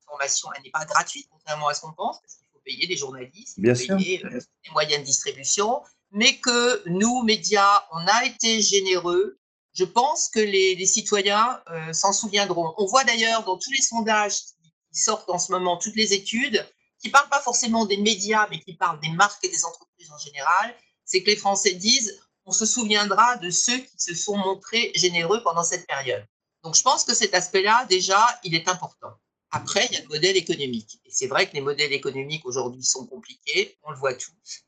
formation 0.08 0.50
n'est 0.64 0.72
pas 0.72 0.86
gratuite, 0.86 1.28
contrairement 1.30 1.68
à 1.68 1.74
ce 1.74 1.82
qu'on 1.82 1.94
pense, 1.94 2.20
parce 2.22 2.36
qu'il 2.36 2.48
faut 2.52 2.60
payer 2.60 2.88
des 2.88 2.98
journalistes, 2.98 3.56
il 3.58 3.76
faut 3.76 3.98
payer 3.98 4.26
euh, 4.26 4.40
des 4.66 4.72
moyens 4.72 5.02
de 5.02 5.06
distribution, 5.06 5.82
mais 6.12 6.38
que 6.38 6.88
nous, 6.88 7.24
médias, 7.24 7.86
on 7.92 8.06
a 8.08 8.26
été 8.26 8.62
généreux. 8.62 9.38
Je 9.74 9.86
pense 9.86 10.30
que 10.30 10.40
les, 10.40 10.86
citoyens 10.86 11.62
euh, 11.70 11.94
s'en 11.94 12.12
souviendront. 12.12 12.74
On 12.78 12.86
voit 12.86 13.04
d'ailleurs 13.04 13.44
dans 13.44 13.58
tous 13.58 13.72
les 13.72 13.82
sondages 13.82 14.38
qui 14.42 14.56
sortent 14.92 15.30
en 15.30 15.40
ce 15.40 15.52
moment, 15.52 15.78
toutes 15.78 15.96
les 15.96 16.14
études, 16.14 16.66
qui 17.00 17.08
ne 17.08 17.12
parlent 17.12 17.30
pas 17.30 17.42
forcément 17.42 17.86
des 17.86 17.98
médias, 17.98 18.48
mais 18.50 18.60
qui 18.60 18.74
parlent 18.74 19.00
des 19.00 19.12
marques 19.12 19.44
et 19.44 19.50
des 19.50 19.66
entreprises 19.66 20.12
en 20.12 20.18
général, 20.18 20.76
c'est 21.06 21.24
que 21.24 21.28
les 21.28 21.36
Français 21.36 21.74
disent 21.74 22.20
on 22.46 22.52
se 22.52 22.66
souviendra 22.66 23.38
de 23.38 23.50
ceux 23.50 23.78
qui 23.78 23.98
se 23.98 24.16
sont 24.16 24.36
montrés 24.36 24.92
généreux 24.96 25.42
pendant 25.44 25.64
cette 25.64 25.86
période. 25.88 26.26
Donc 26.64 26.76
je 26.76 26.82
pense 26.82 27.04
que 27.04 27.14
cet 27.14 27.34
aspect-là, 27.34 27.86
déjà, 27.90 28.26
il 28.44 28.56
est 28.56 28.68
important. 28.68 29.14
Après, 29.52 29.88
il 29.90 29.94
y 29.94 29.98
a 29.98 30.02
le 30.02 30.08
modèle 30.08 30.38
économique. 30.38 31.00
Et 31.06 31.12
c'est 31.12 31.28
vrai 31.28 31.48
que 31.48 31.54
les 31.54 31.62
modèles 31.62 31.94
économiques 31.94 32.46
aujourd'hui 32.46 32.84
sont 32.84 33.06
compliqués, 33.06 33.78
on 33.84 33.92
le 33.92 33.98
voit 33.98 34.14
tous. 34.14 34.66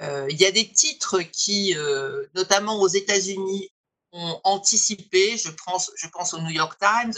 Euh, 0.00 0.26
il 0.30 0.40
y 0.40 0.46
a 0.46 0.50
des 0.50 0.68
titres 0.68 1.20
qui, 1.22 1.76
euh, 1.76 2.26
notamment 2.34 2.80
aux 2.80 2.88
États-Unis, 2.88 3.70
ont 4.12 4.40
anticipé. 4.44 5.36
Je 5.38 5.50
pense, 5.50 5.90
je 5.96 6.08
pense 6.08 6.34
au 6.34 6.40
New 6.40 6.50
York 6.50 6.78
Times. 6.78 7.14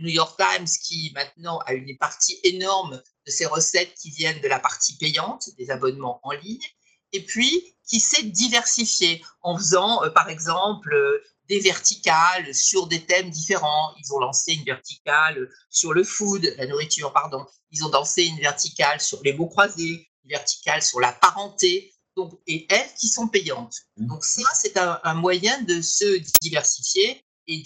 New 0.00 0.10
York 0.10 0.38
Times 0.38 0.68
qui 0.82 1.12
maintenant 1.14 1.58
a 1.66 1.74
une 1.74 1.96
partie 1.98 2.38
énorme 2.44 3.02
de 3.26 3.30
ses 3.30 3.46
recettes 3.46 3.94
qui 3.94 4.10
viennent 4.10 4.40
de 4.40 4.48
la 4.48 4.58
partie 4.58 4.96
payante, 4.96 5.50
des 5.58 5.70
abonnements 5.70 6.20
en 6.22 6.32
ligne 6.32 6.66
et 7.12 7.24
puis 7.24 7.74
qui 7.86 8.00
s'est 8.00 8.22
diversifié 8.22 9.24
en 9.42 9.56
faisant, 9.56 10.04
euh, 10.04 10.10
par 10.10 10.28
exemple, 10.28 10.92
euh, 10.92 11.22
des 11.48 11.60
verticales 11.60 12.54
sur 12.54 12.86
des 12.86 13.04
thèmes 13.04 13.30
différents. 13.30 13.94
Ils 13.98 14.12
ont 14.12 14.18
lancé 14.18 14.52
une 14.52 14.64
verticale 14.64 15.48
sur 15.70 15.94
le 15.94 16.04
food, 16.04 16.54
la 16.58 16.66
nourriture, 16.66 17.12
pardon. 17.12 17.46
Ils 17.70 17.84
ont 17.84 17.90
lancé 17.90 18.24
une 18.24 18.38
verticale 18.38 19.00
sur 19.00 19.22
les 19.22 19.32
mots 19.32 19.48
croisés, 19.48 20.10
une 20.24 20.30
verticale 20.30 20.82
sur 20.82 21.00
la 21.00 21.12
parenté. 21.12 21.94
donc, 22.16 22.38
et 22.46 22.66
elles 22.68 22.92
qui 22.98 23.08
sont 23.08 23.28
payantes. 23.28 23.76
Mmh. 23.96 24.06
Donc 24.06 24.24
ça, 24.24 24.42
c'est 24.54 24.76
un, 24.76 25.14
moyen 25.14 25.62
de 25.62 25.80
se 25.80 26.20
diversifier 26.42 27.24
et 27.48 27.62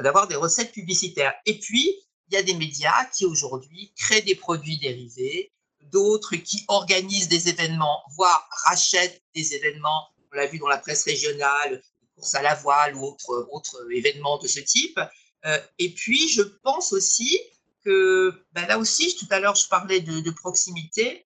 d'avoir 0.00 0.26
de, 0.26 0.32
et 0.32 0.34
des 0.34 0.40
recettes 0.40 0.72
publicitaires. 0.72 1.34
Et 1.46 1.58
puis, 1.58 1.96
il 2.28 2.34
y 2.34 2.36
a 2.36 2.42
des 2.42 2.54
médias 2.54 3.04
qui 3.16 3.24
aujourd'hui 3.24 3.92
créent 3.96 4.22
des 4.22 4.34
produits 4.34 4.78
dérivés, 4.78 5.52
d'autres 5.80 6.36
qui 6.36 6.64
organisent 6.68 7.28
des 7.28 7.48
événements, 7.48 8.02
voire 8.16 8.48
rachètent 8.64 9.22
des 9.34 9.54
événements. 9.54 10.08
On 10.32 10.36
l'a 10.36 10.46
vu 10.46 10.58
dans 10.58 10.68
la 10.68 10.78
presse 10.78 11.04
régionale, 11.04 11.82
course 12.16 12.34
à 12.34 12.42
la 12.42 12.54
voile 12.54 12.96
ou 12.96 13.04
autres 13.04 13.48
autre 13.52 13.86
événements 13.92 14.38
de 14.38 14.48
ce 14.48 14.60
type. 14.60 14.98
Euh, 15.44 15.58
et 15.78 15.90
puis, 15.90 16.28
je 16.28 16.42
pense 16.42 16.92
aussi 16.92 17.38
que 17.84 18.34
ben 18.52 18.66
là 18.66 18.78
aussi, 18.78 19.14
tout 19.16 19.26
à 19.30 19.38
l'heure, 19.38 19.54
je 19.54 19.68
parlais 19.68 20.00
de, 20.00 20.30
proximité. 20.30 21.24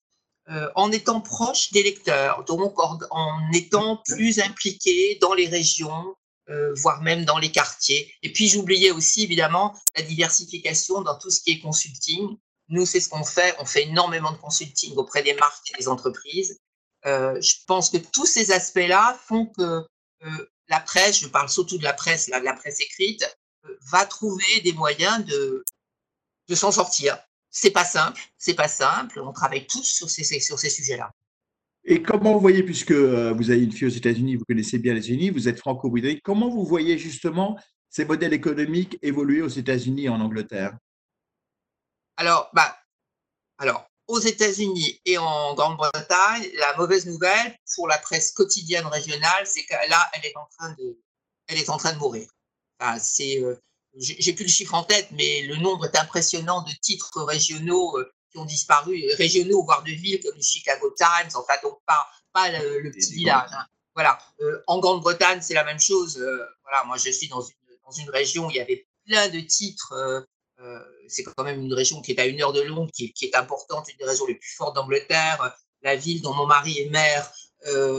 Euh, 0.50 0.70
en 0.75 0.94
étant 0.94 1.20
proche 1.20 1.74
des 1.74 1.84
lecteurs, 1.84 2.46
donc 2.46 2.79
en, 2.79 3.51
étant 3.53 4.01
plus 4.06 4.39
impliqué 4.39 5.17
dans 5.20 5.34
les 5.34 5.48
régions, 5.48 6.15
euh, 6.50 6.74
voire 6.75 7.01
même 7.01 7.25
dans 7.25 7.38
les 7.38 7.51
quartiers. 7.51 8.13
Et 8.24 8.32
puis 8.32 8.48
j'oubliais 8.48 8.92
aussi 8.92 9.24
évidemment 9.24 9.77
la 9.96 10.04
diversification 10.04 11.01
dans 11.01 11.18
tout 11.18 11.30
ce 11.30 11.42
qui 11.42 11.51
est 11.51 11.60
consulting. 11.60 12.38
Nous, 12.70 12.86
c'est 12.86 13.00
ce 13.00 13.10
qu'on 13.10 13.24
fait. 13.24 13.56
On 13.60 13.66
fait 13.66 13.84
énormément 13.84 14.32
de 14.32 14.38
consulting 14.38 14.96
auprès 14.96 15.24
des 15.24 15.34
marques 15.34 15.72
et 15.72 15.77
des 15.77 15.88
entreprises. 15.88 16.60
Euh, 17.06 17.39
je 17.42 17.56
pense 17.66 17.89
que 17.89 17.98
tous 17.98 18.25
ces 18.25 18.51
aspects-là 18.51 19.18
font 19.27 19.46
que 19.46 19.86
la 20.68 20.80
presse, 20.80 21.20
je 21.20 21.27
parle 21.27 21.48
surtout 21.48 21.77
de 21.77 21.84
la 21.84 21.94
presse, 21.94 22.27
la 22.27 22.54
presse 22.54 22.82
écrite, 22.82 23.24
va 23.92 24.06
trouver 24.06 24.62
des 24.63 24.74
moyens 24.74 25.24
de, 25.25 25.63
de 26.50 26.56
s'en 26.56 26.72
sortir 26.72 27.18
c'est 27.58 27.72
pas 27.72 27.86
simple, 27.86 28.22
c'est 28.38 28.54
pas 28.54 28.68
simple. 28.68 29.20
On 29.20 29.34
travaille 29.34 29.66
tous 29.66 29.84
sur 29.84 30.10
ces, 30.10 30.24
sur 30.39 30.60
ces 30.60 30.70
sujets-là. 30.70 31.12
Et 31.89 32.03
comment 32.03 32.34
vous 32.34 32.41
voyez, 32.41 32.63
puisque 32.63 32.91
euh, 32.91 33.32
vous 33.32 33.50
avez 33.50 33.63
une 33.63 33.72
fille 33.72 33.88
aux 33.88 33.91
États-Unis, 33.91 34.36
vous 34.36 34.44
connaissez 34.44 34.77
bien 34.77 34.94
les 34.94 35.00
États-Unis, 35.00 35.29
vous 35.29 35.48
êtes 35.48 35.58
franco-britannique, 35.58 36.22
comment 36.22 36.50
vous 36.50 36.65
voyez 36.65 36.98
justement 36.98 37.58
ces 37.89 38.03
modèles 38.03 38.34
économiques 38.34 39.00
évoluer 39.01 39.41
aux 39.41 39.48
États-Unis 39.48 40.03
et 40.03 40.10
en 40.10 40.20
Angleterre? 40.20 40.77
Alors, 42.17 42.50
bah, 42.53 42.77
alors, 43.58 43.88
aux 44.08 44.20
États-Unis 44.20 45.00
et 45.06 45.17
en 45.17 45.53
Grande-Bretagne, 45.53 46.50
la 46.60 46.75
mauvaise 46.75 47.06
nouvelle 47.06 47.58
pour 47.74 47.88
la 47.88 47.98
presse 47.98 48.34
quotidienne 48.34 48.86
régionale, 48.88 49.46
c'est 49.46 49.63
que 49.63 49.74
là, 49.89 50.10
elle 50.13 50.25
est 50.25 50.36
en 50.36 50.48
train 50.58 50.75
de, 50.77 51.00
elle 51.48 51.58
est 51.58 51.70
en 51.70 51.77
train 51.77 51.94
de 51.94 52.00
mourir. 52.00 52.27
Enfin, 52.82 53.00
c'est, 53.00 53.41
euh, 53.41 53.56
j'ai 53.98 54.34
plus 54.34 54.44
le 54.44 54.51
chiffre 54.51 54.74
en 54.74 54.84
tête, 54.84 55.08
mais 55.12 55.44
le 55.44 55.56
nombre 55.56 55.86
est 55.86 55.98
impressionnant 55.98 56.63
de 56.63 56.72
titres 56.82 57.24
régionaux 57.24 57.98
euh, 57.98 58.12
qui 58.31 58.38
ont 58.38 58.46
disparu, 58.46 59.03
régionaux 59.17 59.63
voire 59.63 59.84
de 59.84 59.91
villes 59.91 60.19
comme 60.22 60.36
le 60.36 60.41
Chicago 60.41 60.93
Times, 60.98 61.31
enfin 61.36 61.53
donc 61.63 61.79
pas, 61.86 62.07
pas 62.34 62.50
le, 62.51 62.91
petit 62.91 63.13
village. 63.13 63.50
Hein. 63.53 63.65
Voilà. 63.96 64.17
Euh, 64.41 64.62
en 64.67 64.79
Grande-Bretagne, 64.79 65.39
c'est 65.41 65.53
la 65.53 65.63
même 65.63 65.79
chose. 65.79 66.17
Euh, 66.17 66.46
voilà, 66.63 66.84
moi 66.86 66.98
je 66.98 67.10
suis 67.10 67.27
dans 67.27 67.41
une, 67.41 67.55
dans 67.86 67.91
une 67.91 68.10
région 68.10 68.48
où 68.48 68.51
il 68.51 68.57
y 68.57 68.60
avait 68.60 68.88
plein 69.05 69.29
de 69.29 69.39
titres. 69.39 69.93
c'est 71.07 71.24
quand 71.24 71.43
même 71.43 71.62
une 71.62 71.74
région 71.74 72.01
qui 72.01 72.12
est 72.12 72.19
à 72.19 72.25
une 72.25 72.41
heure 72.41 72.53
de 72.53 72.62
Londres, 72.62 72.91
qui, 72.93 73.13
qui 73.13 73.25
est 73.25 73.36
importante, 73.36 73.89
une 73.89 73.98
des 73.98 74.05
régions 74.05 74.25
les 74.25 74.36
plus 74.36 74.53
fortes 74.55 74.75
d'Angleterre. 74.75 75.55
La 75.84 75.96
ville 75.96 76.22
dont 76.22 76.34
mon 76.34 76.46
mari 76.46 76.79
est 76.79 76.89
maire, 76.89 77.31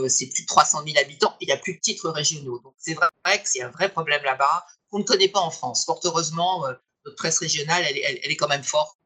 c'est 0.07 0.27
plus 0.27 0.43
de 0.43 0.47
300 0.47 0.83
000 0.85 0.97
habitants, 0.99 1.35
il 1.41 1.47
n'y 1.47 1.53
a 1.53 1.57
plus 1.57 1.75
de 1.75 1.79
titres 1.79 2.09
régionaux. 2.09 2.59
Donc 2.59 2.75
c'est 2.77 2.93
vrai 2.93 3.41
que 3.41 3.49
c'est 3.49 3.61
un 3.61 3.69
vrai 3.69 3.89
problème 3.89 4.23
là-bas 4.23 4.65
qu'on 4.89 4.99
ne 4.99 5.03
connaît 5.03 5.27
pas 5.27 5.39
en 5.39 5.51
France. 5.51 5.85
Fort 5.85 5.99
heureusement, 6.03 6.65
euh, 6.67 6.73
notre 7.05 7.17
presse 7.17 7.39
régionale, 7.39 7.83
elle, 7.85 8.31
est 8.31 8.35
quand 8.35 8.47
même 8.47 8.63
forte, 8.63 8.97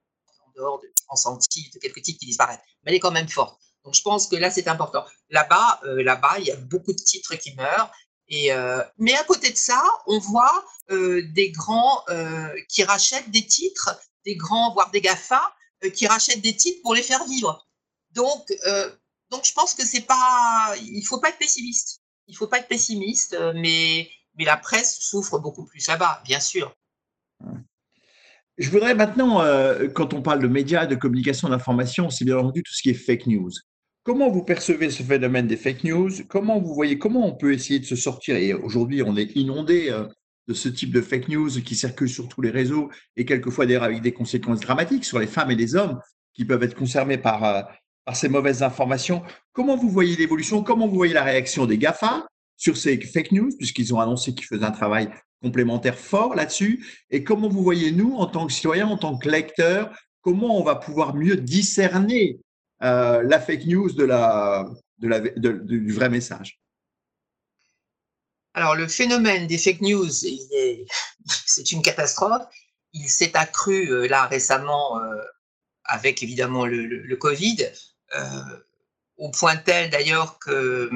dehors 0.56 0.80
de 0.82 0.88
de 0.88 1.80
quelques 1.80 2.02
titres 2.02 2.20
qui 2.20 2.26
disparaissent, 2.26 2.60
mais 2.84 2.92
elle 2.92 2.96
est 2.96 3.00
quand 3.00 3.12
même 3.12 3.30
forte. 3.30 3.60
Donc 3.84 3.94
je 3.94 4.02
pense 4.02 4.28
que 4.28 4.36
là, 4.36 4.50
c'est 4.50 4.68
important. 4.68 5.06
Là-bas, 5.30 5.82
euh, 5.84 6.02
là-bas, 6.04 6.40
il 6.40 6.46
y 6.46 6.52
a 6.52 6.56
beaucoup 6.56 6.92
de 6.92 7.02
titres 7.02 7.36
qui 7.36 7.54
meurent. 7.56 7.92
Et, 8.30 8.52
euh, 8.52 8.82
mais 8.98 9.14
à 9.14 9.24
côté 9.26 9.52
de 9.52 9.58
ça, 9.58 9.84
on 10.08 10.18
voit 10.20 10.66
des 10.90 11.52
grands 11.52 12.04
qui 12.68 12.84
rachètent 12.84 13.30
des 13.32 13.46
titres, 13.46 14.00
des 14.26 14.36
grands, 14.36 14.74
voire 14.74 14.92
des 14.92 15.02
GAFA, 15.02 15.54
qui 15.94 16.08
rachètent 16.08 16.42
des 16.42 16.56
titres 16.56 16.82
pour 16.82 16.94
les 16.94 17.04
faire 17.04 17.24
vivre. 17.26 17.68
Donc, 18.12 18.52
donc 19.30 19.46
je 19.46 19.54
pense 19.54 19.74
que 19.74 19.86
c'est 19.86 20.02
pas, 20.02 20.76
il 20.82 21.04
faut 21.04 21.20
pas 21.20 21.30
être 21.30 21.38
pessimiste. 21.38 22.02
Il 22.28 22.36
faut 22.36 22.48
pas 22.48 22.60
être 22.60 22.68
pessimiste, 22.68 23.38
mais 23.56 24.10
mais 24.36 24.46
la 24.46 24.58
presse 24.58 25.00
souffre 25.00 25.40
beaucoup 25.40 25.66
plus 25.66 25.88
là-bas, 25.88 26.22
bien 26.26 26.40
sûr. 26.40 26.76
Je 28.60 28.70
voudrais 28.70 28.94
maintenant, 28.94 29.42
euh, 29.42 29.88
quand 29.88 30.14
on 30.14 30.22
parle 30.22 30.40
de 30.42 30.48
médias, 30.48 30.86
de 30.86 30.96
communication, 30.96 31.50
d'information, 31.50 32.12
c'est 32.12 32.24
bien 32.24 32.38
entendu 32.38 32.62
tout 32.62 32.74
ce 32.74 32.84
qui 32.84 32.92
est 32.92 32.94
fake 32.94 33.26
news. 33.26 33.50
Comment 34.04 34.30
vous 34.30 34.44
percevez 34.44 34.92
ce 34.92 35.02
phénomène 35.02 35.48
des 35.48 35.58
fake 35.58 35.84
news? 35.84 36.12
Comment 36.28 36.60
vous 36.60 36.76
voyez, 36.76 37.00
comment 37.00 37.26
on 37.26 37.34
peut 37.34 37.54
essayer 37.54 37.80
de 37.80 37.86
se 37.86 37.96
sortir? 37.96 38.36
Et 38.36 38.54
aujourd'hui, 38.54 39.02
on 39.02 39.18
est 39.18 39.36
inondé 39.36 39.90
euh, 39.90 40.06
de 40.48 40.54
ce 40.54 40.70
type 40.70 40.92
de 40.92 41.02
fake 41.02 41.30
news 41.30 41.50
qui 41.64 41.76
circulent 41.76 42.10
sur 42.10 42.28
tous 42.28 42.42
les 42.42 42.52
réseaux 42.52 42.92
et 43.16 43.26
quelquefois 43.26 43.66
d'ailleurs 43.66 43.84
avec 43.84 44.02
des 44.02 44.12
conséquences 44.12 44.60
dramatiques 44.60 45.06
sur 45.06 45.18
les 45.18 45.28
femmes 45.28 45.50
et 45.50 45.56
les 45.56 45.76
hommes 45.76 46.00
qui 46.34 46.46
peuvent 46.46 46.62
être 46.62 46.76
concernés 46.76 47.18
par, 47.18 47.44
euh, 47.44 47.62
par 48.06 48.16
ces 48.16 48.30
mauvaises 48.30 48.62
informations. 48.62 49.24
Comment 49.54 49.78
vous 49.78 49.90
voyez 49.90 50.16
l'évolution? 50.16 50.62
Comment 50.62 50.88
vous 50.88 50.96
voyez 50.96 51.14
la 51.14 51.24
réaction 51.24 51.66
des 51.66 51.80
GAFA 51.80 52.28
sur 52.58 52.78
ces 52.78 53.00
fake 53.00 53.32
news, 53.32 53.50
puisqu'ils 53.58 53.96
ont 53.96 54.00
annoncé 54.00 54.36
qu'ils 54.36 54.46
faisaient 54.46 54.64
un 54.64 54.72
travail 54.72 55.10
complémentaire 55.44 56.00
fort 56.00 56.34
là-dessus. 56.34 57.04
Et 57.12 57.24
comment 57.24 57.50
vous 57.50 57.62
voyez, 57.62 57.92
nous, 57.92 58.16
en 58.16 58.26
tant 58.26 58.48
que 58.48 58.54
citoyens, 58.54 58.88
en 58.88 58.98
tant 58.98 59.18
que 59.18 59.30
lecteurs, 59.30 59.96
comment 60.22 60.58
on 60.58 60.64
va 60.64 60.76
pouvoir 60.76 61.14
mieux 61.14 61.36
discerner 61.36 62.40
euh, 62.82 63.22
la 63.24 63.40
fake 63.40 63.66
news 63.66 63.92
de 63.92 64.06
la, 64.06 64.66
du 64.98 65.94
vrai 65.94 66.10
message? 66.10 66.60
Alors, 68.56 68.76
le 68.76 68.88
phénomène 68.88 69.46
des 69.48 69.58
fake 69.58 69.82
news, 69.82 70.10
c'est 71.46 71.72
une 71.72 71.82
catastrophe. 71.82 72.44
Il 72.94 73.10
s'est 73.10 73.36
accru 73.36 73.92
euh, 73.92 74.08
là 74.08 74.28
récemment 74.28 75.00
euh, 75.00 75.22
avec 75.84 76.24
évidemment 76.24 76.66
le, 76.66 76.86
le 76.86 77.16
Covid, 77.18 77.58
au 79.18 79.32
point 79.32 79.58
tel 79.58 79.90
d'ailleurs 79.90 80.38
que 80.38 80.90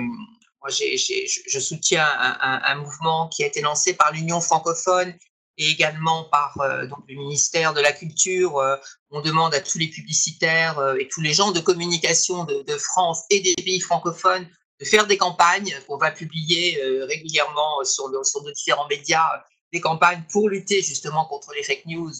moi, 0.61 0.69
je 0.69 1.59
soutiens 1.59 2.07
un, 2.09 2.75
mouvement 2.75 3.27
qui 3.29 3.43
a 3.43 3.47
été 3.47 3.61
lancé 3.61 3.93
par 3.93 4.11
l'Union 4.11 4.41
francophone 4.41 5.13
et 5.57 5.69
également 5.69 6.25
par 6.25 6.59
euh, 6.61 6.85
donc, 6.85 6.99
le 7.07 7.15
ministère 7.15 7.73
de 7.73 7.81
la 7.81 7.91
Culture. 7.91 8.57
Euh, 8.57 8.75
on 9.09 9.21
demande 9.21 9.53
à 9.53 9.59
tous 9.59 9.77
les 9.77 9.87
publicitaires 9.87 10.77
euh, 10.79 10.95
et 10.99 11.07
tous 11.07 11.21
les 11.21 11.33
gens 11.33 11.51
de 11.51 11.59
communication 11.59 12.43
de, 12.45 12.77
France 12.77 13.23
et 13.29 13.39
des 13.39 13.55
pays 13.55 13.79
francophones 13.79 14.47
de 14.79 14.85
faire 14.85 15.07
des 15.07 15.17
campagnes 15.17 15.75
qu'on 15.87 15.97
va 15.97 16.11
publier 16.11 16.79
régulièrement 17.05 17.83
sur, 17.83 18.11
sur 18.23 18.43
nos 18.43 18.51
différents 18.51 18.87
médias, 18.87 19.27
des 19.73 19.81
campagnes 19.81 20.21
pour 20.31 20.49
lutter 20.49 20.83
justement 20.83 21.25
contre 21.25 21.51
les 21.55 21.63
fake 21.63 21.87
news 21.87 22.13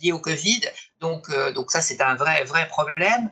liées 0.00 0.12
au 0.12 0.20
Covid. 0.20 0.60
Donc, 1.00 1.28
donc 1.54 1.72
ça, 1.72 1.80
c'est 1.80 2.00
un 2.00 2.14
vrai, 2.14 2.44
vrai 2.44 2.68
problème. 2.68 3.28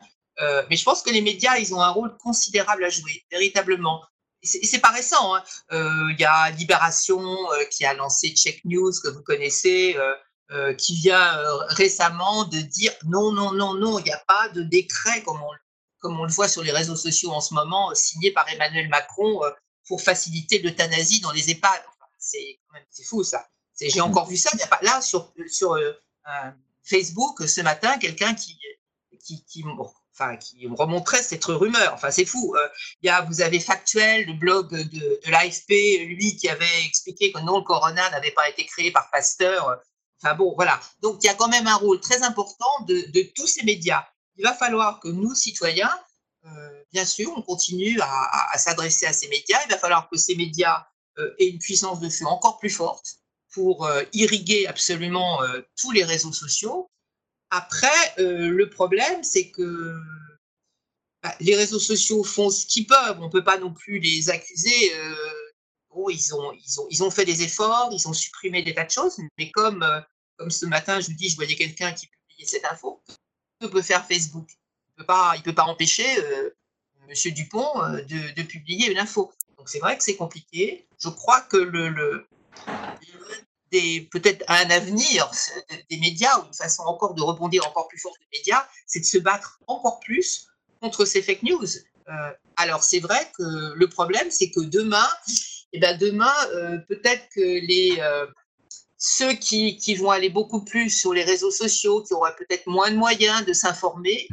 mais 0.69 0.75
je 0.75 0.83
pense 0.83 1.01
que 1.01 1.09
les 1.09 1.21
médias, 1.21 1.55
ils 1.55 1.73
ont 1.73 1.79
un 1.79 1.91
rôle 1.91 2.17
considérable 2.17 2.83
à 2.83 2.89
jouer, 2.89 3.23
véritablement 3.31 4.01
c'est 4.45 4.79
pas 4.79 4.91
récent. 4.91 5.35
Hein. 5.35 5.43
Euh, 5.71 6.11
il 6.11 6.19
y 6.19 6.25
a 6.25 6.51
Libération 6.51 7.21
euh, 7.51 7.63
qui 7.65 7.85
a 7.85 7.93
lancé 7.93 8.29
Check 8.29 8.63
News, 8.65 8.91
que 9.03 9.09
vous 9.09 9.21
connaissez, 9.21 9.97
euh, 10.51 10.73
qui 10.75 10.95
vient 10.95 11.37
récemment 11.69 12.45
de 12.45 12.59
dire 12.59 12.93
non, 13.05 13.31
non, 13.31 13.51
non, 13.51 13.73
non, 13.73 13.99
il 13.99 14.03
n'y 14.03 14.11
a 14.11 14.23
pas 14.27 14.49
de 14.49 14.61
décret, 14.61 15.23
comme 15.23 15.41
on, 15.41 15.49
comme 15.99 16.19
on 16.19 16.25
le 16.25 16.31
voit 16.31 16.47
sur 16.47 16.63
les 16.63 16.71
réseaux 16.71 16.95
sociaux 16.95 17.31
en 17.31 17.41
ce 17.41 17.53
moment, 17.53 17.93
signé 17.95 18.31
par 18.31 18.47
Emmanuel 18.49 18.87
Macron 18.89 19.41
pour 19.87 20.01
faciliter 20.01 20.59
l'euthanasie 20.59 21.19
dans 21.21 21.31
les 21.31 21.49
EHPAD. 21.49 21.81
c'est 22.19 22.59
fou 23.05 23.23
ça. 23.23 23.47
J'ai 23.79 24.01
encore 24.01 24.27
vu 24.27 24.37
ça. 24.37 24.51
A 24.61 24.67
pas, 24.67 24.79
là, 24.83 25.01
sur, 25.01 25.33
sur 25.47 25.77
Facebook, 26.83 27.47
ce 27.47 27.61
matin, 27.61 27.97
quelqu'un 27.97 28.35
qui, 28.35 28.57
qui, 29.23 29.43
qui 29.45 29.63
enfin, 30.17 30.37
qui 30.37 30.67
me 30.67 30.75
remontrait 30.75 31.21
cette 31.21 31.45
rumeur. 31.45 31.93
Enfin, 31.93 32.11
c'est 32.11 32.25
fou. 32.25 32.55
Euh, 32.55 32.67
y 33.01 33.09
a, 33.09 33.21
vous 33.21 33.41
avez 33.41 33.59
Factuel, 33.59 34.25
le 34.25 34.33
blog 34.33 34.69
de, 34.69 35.19
l'AFP, 35.29 36.05
lui 36.05 36.35
qui 36.37 36.49
avait 36.49 36.83
expliqué 36.85 37.31
que 37.31 37.39
non, 37.39 37.57
le 37.57 37.63
corona 37.63 38.09
n'avait 38.09 38.31
pas 38.31 38.49
été 38.49 38.65
créé 38.65 38.91
par 38.91 39.09
Pasteur. 39.11 39.79
Enfin 40.21 40.35
bon, 40.35 40.53
voilà. 40.55 40.79
Donc, 41.01 41.17
il 41.21 41.27
y 41.27 41.29
a 41.29 41.33
quand 41.33 41.49
même 41.49 41.67
un 41.67 41.75
rôle 41.75 41.99
très 41.99 42.23
important 42.23 42.83
de, 42.87 43.33
tous 43.35 43.47
ces 43.47 43.63
médias. 43.63 44.05
Il 44.37 44.43
va 44.43 44.53
falloir 44.53 44.99
que 44.99 45.09
nous, 45.09 45.35
citoyens, 45.35 45.91
euh, 46.45 46.83
bien 46.91 47.05
sûr, 47.05 47.31
on 47.35 47.41
continue 47.41 47.99
à, 48.01 48.57
s'adresser 48.57 49.05
à 49.05 49.13
ces 49.13 49.27
médias. 49.27 49.59
Il 49.65 49.71
va 49.71 49.77
falloir 49.77 50.09
que 50.09 50.17
ces 50.17 50.35
médias 50.35 50.85
euh, 51.17 51.35
aient 51.39 51.47
une 51.47 51.59
puissance 51.59 51.99
de 51.99 52.09
feu 52.09 52.25
encore 52.25 52.57
plus 52.57 52.69
forte 52.69 53.15
pour 53.53 53.89
irriguer 54.11 54.67
absolument 54.67 55.39
tous 55.77 55.91
les 55.91 56.03
réseaux 56.03 56.33
sociaux 56.33 56.91
après, 57.55 58.15
euh, 58.19 58.49
le 58.49 58.69
problème, 58.69 59.23
c'est 59.23 59.49
que 59.49 59.97
bah, 61.23 61.33
les 61.39 61.55
réseaux 61.55 61.79
sociaux 61.79 62.21
font 62.25 62.49
ce 62.49 62.65
qu'ils 62.65 62.85
peuvent. 62.85 63.17
On 63.21 63.27
ne 63.27 63.31
peut 63.31 63.45
pas 63.45 63.57
non 63.57 63.73
plus 63.73 63.99
les 63.99 64.29
accuser. 64.29 64.93
Euh, 64.93 65.15
oh, 65.89 66.09
ils, 66.09 66.35
ont, 66.35 66.51
ils, 66.51 66.81
ont, 66.81 66.87
ils 66.89 67.01
ont 67.01 67.11
fait 67.11 67.23
des 67.23 67.43
efforts, 67.43 67.89
ils 67.93 68.07
ont 68.09 68.13
supprimé 68.13 68.61
des 68.61 68.73
tas 68.73 68.83
de 68.83 68.91
choses, 68.91 69.17
mais 69.37 69.51
comme, 69.51 69.83
euh, 69.83 70.01
comme 70.35 70.51
ce 70.51 70.65
matin, 70.65 70.99
je 70.99 71.07
vous 71.07 71.13
dis, 71.13 71.29
je 71.29 71.35
voyais 71.37 71.55
quelqu'un 71.55 71.93
qui 71.93 72.07
publiait 72.07 72.45
cette 72.45 72.65
info, 72.65 73.01
que 73.61 73.67
peut 73.67 73.81
faire 73.81 74.05
Facebook 74.05 74.49
Il 74.51 74.91
ne 74.91 74.97
peut, 74.97 75.05
pas, 75.05 75.35
peut 75.41 75.55
pas 75.55 75.63
empêcher 75.63 76.05
M. 77.07 77.33
Dupont 77.33 77.71
de, 78.09 78.41
publier 78.41 78.91
une 78.91 78.97
info. 78.97 79.31
Donc 79.57 79.69
c'est 79.69 79.79
vrai 79.79 79.97
que 79.97 80.03
c'est 80.03 80.17
compliqué. 80.17 80.89
Je 80.99 81.07
crois 81.07 81.39
que 81.39 81.55
le 81.55 82.27
peut-être 83.71 84.43
un 84.47 84.69
avenir 84.69 85.29
des 85.89 85.97
médias, 85.97 86.39
ou 86.39 86.45
une 86.45 86.53
façon 86.53 86.83
encore 86.83 87.13
de 87.13 87.21
rebondir 87.21 87.67
encore 87.67 87.87
plus 87.87 87.99
fort 87.99 88.13
des 88.19 88.37
médias, 88.37 88.65
c'est 88.87 88.99
de 88.99 89.05
se 89.05 89.17
battre 89.17 89.59
encore 89.67 89.99
plus 89.99 90.47
contre 90.81 91.05
ces 91.05 91.21
fake 91.21 91.43
news. 91.43 91.67
alors 92.57 92.83
c'est 92.83 92.99
vrai 92.99 93.31
que 93.37 93.73
le 93.73 93.87
problème, 93.87 94.29
c'est 94.29 94.51
que 94.51 94.61
demain, 94.61 95.07
eh 95.73 95.79
ben 95.79 95.97
demain, 95.97 96.33
peut-être 96.87 97.27
que 97.33 97.41
les, 97.41 98.01
ceux 98.97 99.33
qui, 99.33 99.77
qui, 99.77 99.95
vont 99.95 100.09
aller 100.09 100.29
beaucoup 100.29 100.63
plus 100.63 100.89
sur 100.89 101.13
les 101.13 101.23
réseaux 101.23 101.51
sociaux, 101.51 102.01
qui 102.01 102.13
auront 102.13 102.31
peut-être 102.37 102.65
moins 102.67 102.91
de 102.91 102.95
moyens 102.95 103.45
de 103.45 103.53
s'informer, 103.53 104.27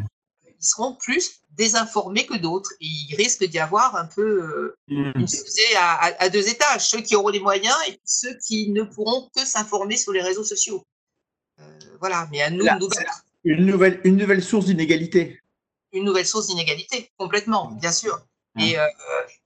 ils 0.62 0.66
seront 0.66 0.94
plus 0.94 1.40
désinformés 1.50 2.24
que 2.24 2.36
d'autres. 2.36 2.72
il 2.80 3.14
risque 3.16 3.44
d'y 3.44 3.58
avoir 3.58 3.96
un 3.96 4.06
peu 4.06 4.22
euh, 4.22 4.76
mmh. 4.88 5.12
une 5.16 5.28
société 5.28 5.76
à, 5.76 6.28
deux 6.28 6.48
étages, 6.48 6.88
ceux 6.88 7.00
qui 7.00 7.16
auront 7.16 7.28
les 7.28 7.40
moyens 7.40 7.76
et 7.88 8.00
ceux 8.04 8.36
qui 8.46 8.70
ne 8.70 8.84
pourront 8.84 9.28
que 9.34 9.44
s'informer 9.44 9.96
sur 9.96 10.12
les 10.12 10.22
réseaux 10.22 10.44
sociaux. 10.44 10.86
Euh, 11.60 11.78
voilà, 12.00 12.28
mais 12.30 12.40
à 12.42 12.50
nous, 12.50 12.64
nous 12.64 12.88
une 13.44 13.66
nouvelle, 13.66 14.00
une 14.04 14.16
nouvelle 14.16 14.42
source 14.42 14.66
d'inégalité. 14.66 15.40
Une 15.92 16.04
nouvelle 16.04 16.26
source 16.26 16.46
d'inégalité, 16.46 17.10
complètement, 17.18 17.72
bien 17.72 17.92
sûr. 17.92 18.24
Et, 18.58 18.78
euh, 18.78 18.86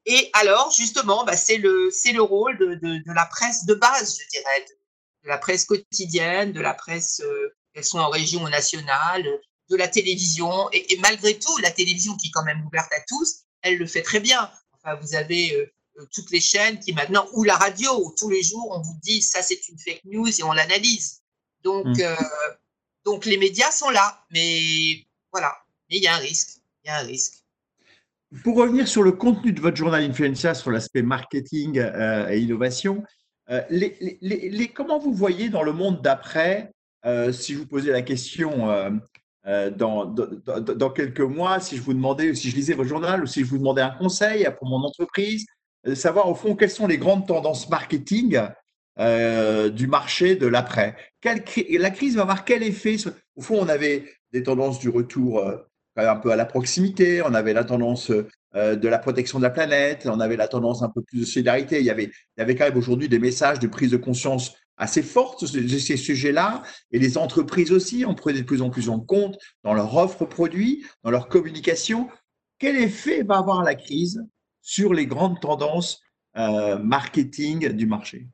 et 0.04 0.30
alors, 0.32 0.72
justement, 0.72 1.24
bah, 1.24 1.36
c'est 1.36 1.58
le, 1.58 1.90
le 1.90 2.22
rôle 2.22 2.58
de, 2.58 2.74
de, 2.74 2.98
de, 3.04 3.12
la 3.14 3.24
presse 3.26 3.64
de 3.64 3.74
base, 3.74 4.18
je 4.20 4.28
dirais, 4.28 4.66
de 5.24 5.28
la 5.28 5.38
presse 5.38 5.64
quotidienne, 5.64 6.52
de 6.52 6.60
la 6.60 6.74
presse, 6.74 7.20
euh, 7.24 7.54
qu'elle 7.72 7.84
soit 7.84 8.02
en 8.02 8.10
région 8.10 8.42
ou 8.42 8.48
nationale, 8.48 9.24
de 9.70 9.76
la 9.76 9.88
télévision. 9.88 10.70
Et, 10.72 10.98
malgré 11.00 11.38
tout, 11.38 11.56
la 11.58 11.70
télévision 11.70 12.16
qui 12.16 12.28
est 12.28 12.30
quand 12.30 12.44
même 12.44 12.64
ouverte 12.66 12.92
à 12.92 13.00
tous, 13.08 13.44
elle 13.62 13.78
le 13.78 13.86
fait 13.86 14.02
très 14.02 14.20
bien. 14.20 14.50
Enfin, 14.74 14.94
vous 15.00 15.14
avez 15.14 15.54
euh, 15.54 15.72
euh, 15.98 16.06
toutes 16.12 16.30
les 16.30 16.40
chaînes 16.40 16.78
qui 16.78 16.92
maintenant, 16.92 17.26
ou 17.32 17.44
la 17.44 17.56
radio, 17.56 17.90
où 18.04 18.14
tous 18.16 18.30
les 18.30 18.42
jours 18.42 18.70
on 18.70 18.80
vous 18.80 18.98
dit 19.02 19.22
ça 19.22 19.42
c'est 19.42 19.68
une 19.68 19.78
fake 19.78 20.02
news 20.04 20.28
et 20.28 20.42
on 20.42 20.52
l'analyse. 20.52 21.22
Donc, 21.62 21.86
mmh. 21.86 22.16
donc 23.04 23.24
les 23.24 23.38
médias 23.38 23.72
sont 23.72 23.90
là, 23.90 24.24
mais 24.30 25.04
voilà, 25.32 25.52
mais 25.90 25.96
il 25.96 26.02
y 26.02 26.06
a 26.06 26.14
un 26.14 26.18
risque. 26.18 26.60
Il 26.84 26.88
y 26.88 26.90
a 26.90 26.98
un 26.98 27.02
risque. 27.02 27.42
Pour 28.44 28.56
revenir 28.56 28.86
sur 28.86 29.02
le 29.02 29.12
contenu 29.12 29.52
de 29.52 29.60
votre 29.60 29.76
journal 29.76 30.04
Influencia, 30.04 30.54
sur 30.54 30.70
l'aspect 30.70 31.02
marketing 31.02 31.80
et 32.30 32.38
innovation, 32.38 33.02
euh, 33.50 33.62
les, 33.70 34.68
comment 34.74 34.98
vous 34.98 35.12
voyez 35.12 35.48
dans 35.48 35.62
le 35.62 35.72
monde 35.72 36.02
d'après, 36.02 36.72
euh, 37.04 37.32
si 37.32 37.54
je 37.54 37.58
vous 37.58 37.66
posais 37.66 37.92
la 37.92 38.02
question 38.02 39.00
euh, 39.46 39.70
dans, 39.70 40.90
quelques 40.90 41.20
mois, 41.20 41.60
si 41.60 41.76
je 41.76 41.82
vous 41.82 41.94
demandais, 41.94 42.34
si 42.34 42.50
je 42.50 42.56
lisais 42.56 42.74
votre 42.74 42.88
journal 42.88 43.22
ou 43.22 43.26
si 43.26 43.40
je 43.40 43.46
vous 43.46 43.58
demandais 43.58 43.82
un 43.82 43.90
conseil 43.90 44.48
pour 44.58 44.68
mon 44.68 44.82
entreprise, 44.84 45.46
savoir 45.94 46.28
au 46.28 46.34
fond 46.34 46.56
quelles 46.56 46.70
sont 46.70 46.86
les 46.86 46.98
grandes 46.98 47.26
tendances 47.26 47.68
marketing 47.68 48.40
du 48.98 49.86
marché 49.86 50.34
de 50.34 50.46
l'après. 50.46 50.96
La 51.22 51.90
crise 51.90 52.16
va 52.16 52.22
avoir 52.22 52.44
quel 52.44 52.62
effet 52.64 52.96
Au 53.36 53.42
fond, 53.42 53.58
on 53.60 53.68
avait 53.68 54.04
des 54.32 54.42
tendances 54.42 54.80
du 54.80 54.88
retour 54.88 55.40
un 55.96 56.16
peu 56.16 56.30
à 56.32 56.36
la 56.36 56.44
proximité, 56.44 57.22
on 57.22 57.34
avait 57.34 57.52
la 57.52 57.64
tendance 57.64 58.10
euh, 58.56 58.76
de 58.76 58.88
la 58.88 58.98
protection 58.98 59.38
de 59.38 59.44
la 59.44 59.50
planète, 59.50 60.06
on 60.10 60.20
avait 60.20 60.36
la 60.36 60.48
tendance 60.48 60.82
un 60.82 60.88
peu 60.88 61.02
plus 61.02 61.20
de 61.20 61.24
solidarité. 61.24 61.80
Il 61.80 61.84
y 61.84 61.90
avait, 61.90 62.04
il 62.04 62.38
y 62.38 62.40
avait 62.40 62.54
quand 62.54 62.64
même 62.64 62.76
aujourd'hui 62.76 63.08
des 63.08 63.18
messages 63.18 63.58
de 63.58 63.66
prise 63.66 63.90
de 63.90 63.96
conscience 63.96 64.56
assez 64.76 65.02
fortes 65.02 65.50
de 65.52 65.78
ces 65.78 65.96
sujets-là, 65.96 66.62
et 66.90 66.98
les 66.98 67.16
entreprises 67.16 67.72
aussi 67.72 68.04
en 68.04 68.14
prenaient 68.14 68.40
de 68.40 68.46
plus 68.46 68.62
en 68.62 68.70
plus 68.70 68.88
en 68.88 69.00
compte 69.00 69.38
dans 69.62 69.74
leur 69.74 69.94
offre 69.96 70.24
produit, 70.24 70.86
dans 71.02 71.10
leur 71.10 71.28
communication. 71.28 72.08
Quel 72.58 72.76
effet 72.76 73.22
va 73.22 73.38
avoir 73.38 73.62
la 73.62 73.74
crise 73.74 74.22
sur 74.60 74.92
les 74.92 75.06
grandes 75.06 75.40
tendances 75.40 76.00
euh, 76.36 76.78
marketing 76.78 77.68
du 77.68 77.86
marché? 77.86 78.26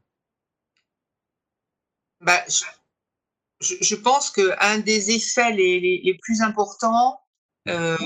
Bah, 2.21 2.43
je, 2.49 3.75
je, 3.81 3.95
pense 3.95 4.31
qu'un 4.31 4.79
des 4.79 5.11
effets 5.11 5.53
les, 5.53 6.19
plus 6.23 6.41
importants, 6.41 7.21
euh, 7.69 7.97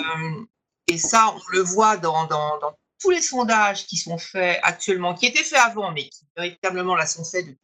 et 0.87 0.99
ça, 0.99 1.35
on 1.35 1.41
le 1.53 1.61
voit 1.61 1.97
dans, 1.97 2.29
tous 3.01 3.11
les 3.11 3.21
sondages 3.21 3.87
qui 3.87 3.97
sont 3.97 4.19
faits 4.19 4.59
actuellement, 4.63 5.15
qui 5.15 5.27
étaient 5.27 5.45
faits 5.45 5.61
avant, 5.61 5.93
mais 5.93 6.09
qui 6.09 6.27
véritablement 6.37 6.95
là 6.95 7.07
sont 7.07 7.25
faits 7.25 7.47
depuis, 7.47 7.61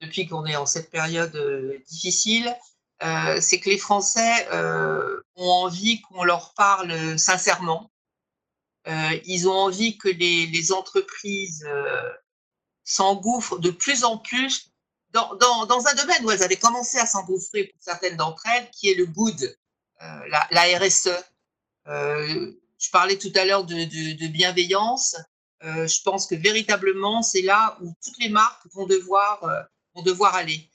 depuis 0.00 0.26
qu'on 0.26 0.46
est 0.46 0.56
en 0.56 0.66
cette 0.66 0.90
période 0.90 1.34
euh, 1.36 1.78
difficile, 1.88 2.54
euh, 3.02 3.38
c'est 3.40 3.60
que 3.60 3.70
les 3.70 3.78
Français 3.78 4.48
euh, 4.52 5.20
ont 5.36 5.50
envie 5.50 6.00
qu'on 6.02 6.24
leur 6.24 6.54
parle 6.54 7.18
sincèrement. 7.18 7.90
Ils 9.26 9.46
ont 9.46 9.52
envie 9.52 9.98
que 9.98 10.08
les, 10.08 10.72
entreprises 10.72 11.68
s'engouffrent 12.84 13.58
de 13.58 13.68
plus 13.68 14.02
en 14.02 14.16
plus 14.16 14.70
dans, 15.12 15.86
un 15.86 15.94
domaine 15.94 16.24
où 16.24 16.30
elles 16.30 16.42
avaient 16.42 16.56
commencé 16.56 16.96
à 16.96 17.04
s'engouffrer 17.04 17.64
pour 17.64 17.82
certaines 17.82 18.16
d'entre 18.16 18.46
elles, 18.46 18.70
qui 18.70 18.88
est 18.88 18.94
le 18.94 19.04
good, 19.04 19.54
la, 20.00 20.78
RSE. 20.78 21.10
Je 21.84 22.90
parlais 22.90 23.18
tout 23.18 23.32
à 23.34 23.44
l'heure 23.44 23.64
de, 23.64 24.26
bienveillance. 24.28 25.16
Je 25.60 26.02
pense 26.02 26.26
que 26.26 26.36
véritablement, 26.36 27.20
c'est 27.20 27.42
là 27.42 27.76
où 27.82 27.92
toutes 28.02 28.18
les 28.20 28.30
marques 28.30 28.66
vont 28.72 28.86
devoir, 28.86 29.68
devoir 30.02 30.34
aller 30.34 30.68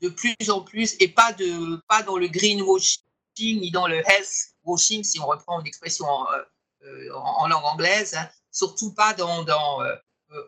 de 0.00 0.08
plus 0.08 0.34
en 0.48 0.62
plus 0.62 0.96
et 0.98 1.06
pas, 1.06 1.32
de, 1.32 1.76
pas 1.86 2.02
dans 2.02 2.16
le 2.16 2.26
greenwashing 2.26 3.02
ni 3.38 3.70
dans 3.70 3.86
le 3.86 3.98
health 3.98 4.54
washing, 4.64 5.04
si 5.04 5.20
on 5.20 5.26
reprend 5.26 5.60
une 5.60 5.66
expression 5.66 6.06
en, 6.06 7.46
langue 7.46 7.64
anglaise, 7.64 8.14
hein. 8.14 8.28
surtout 8.50 8.92
pas 8.94 9.14
dans, 9.14 9.44
dans 9.44 9.80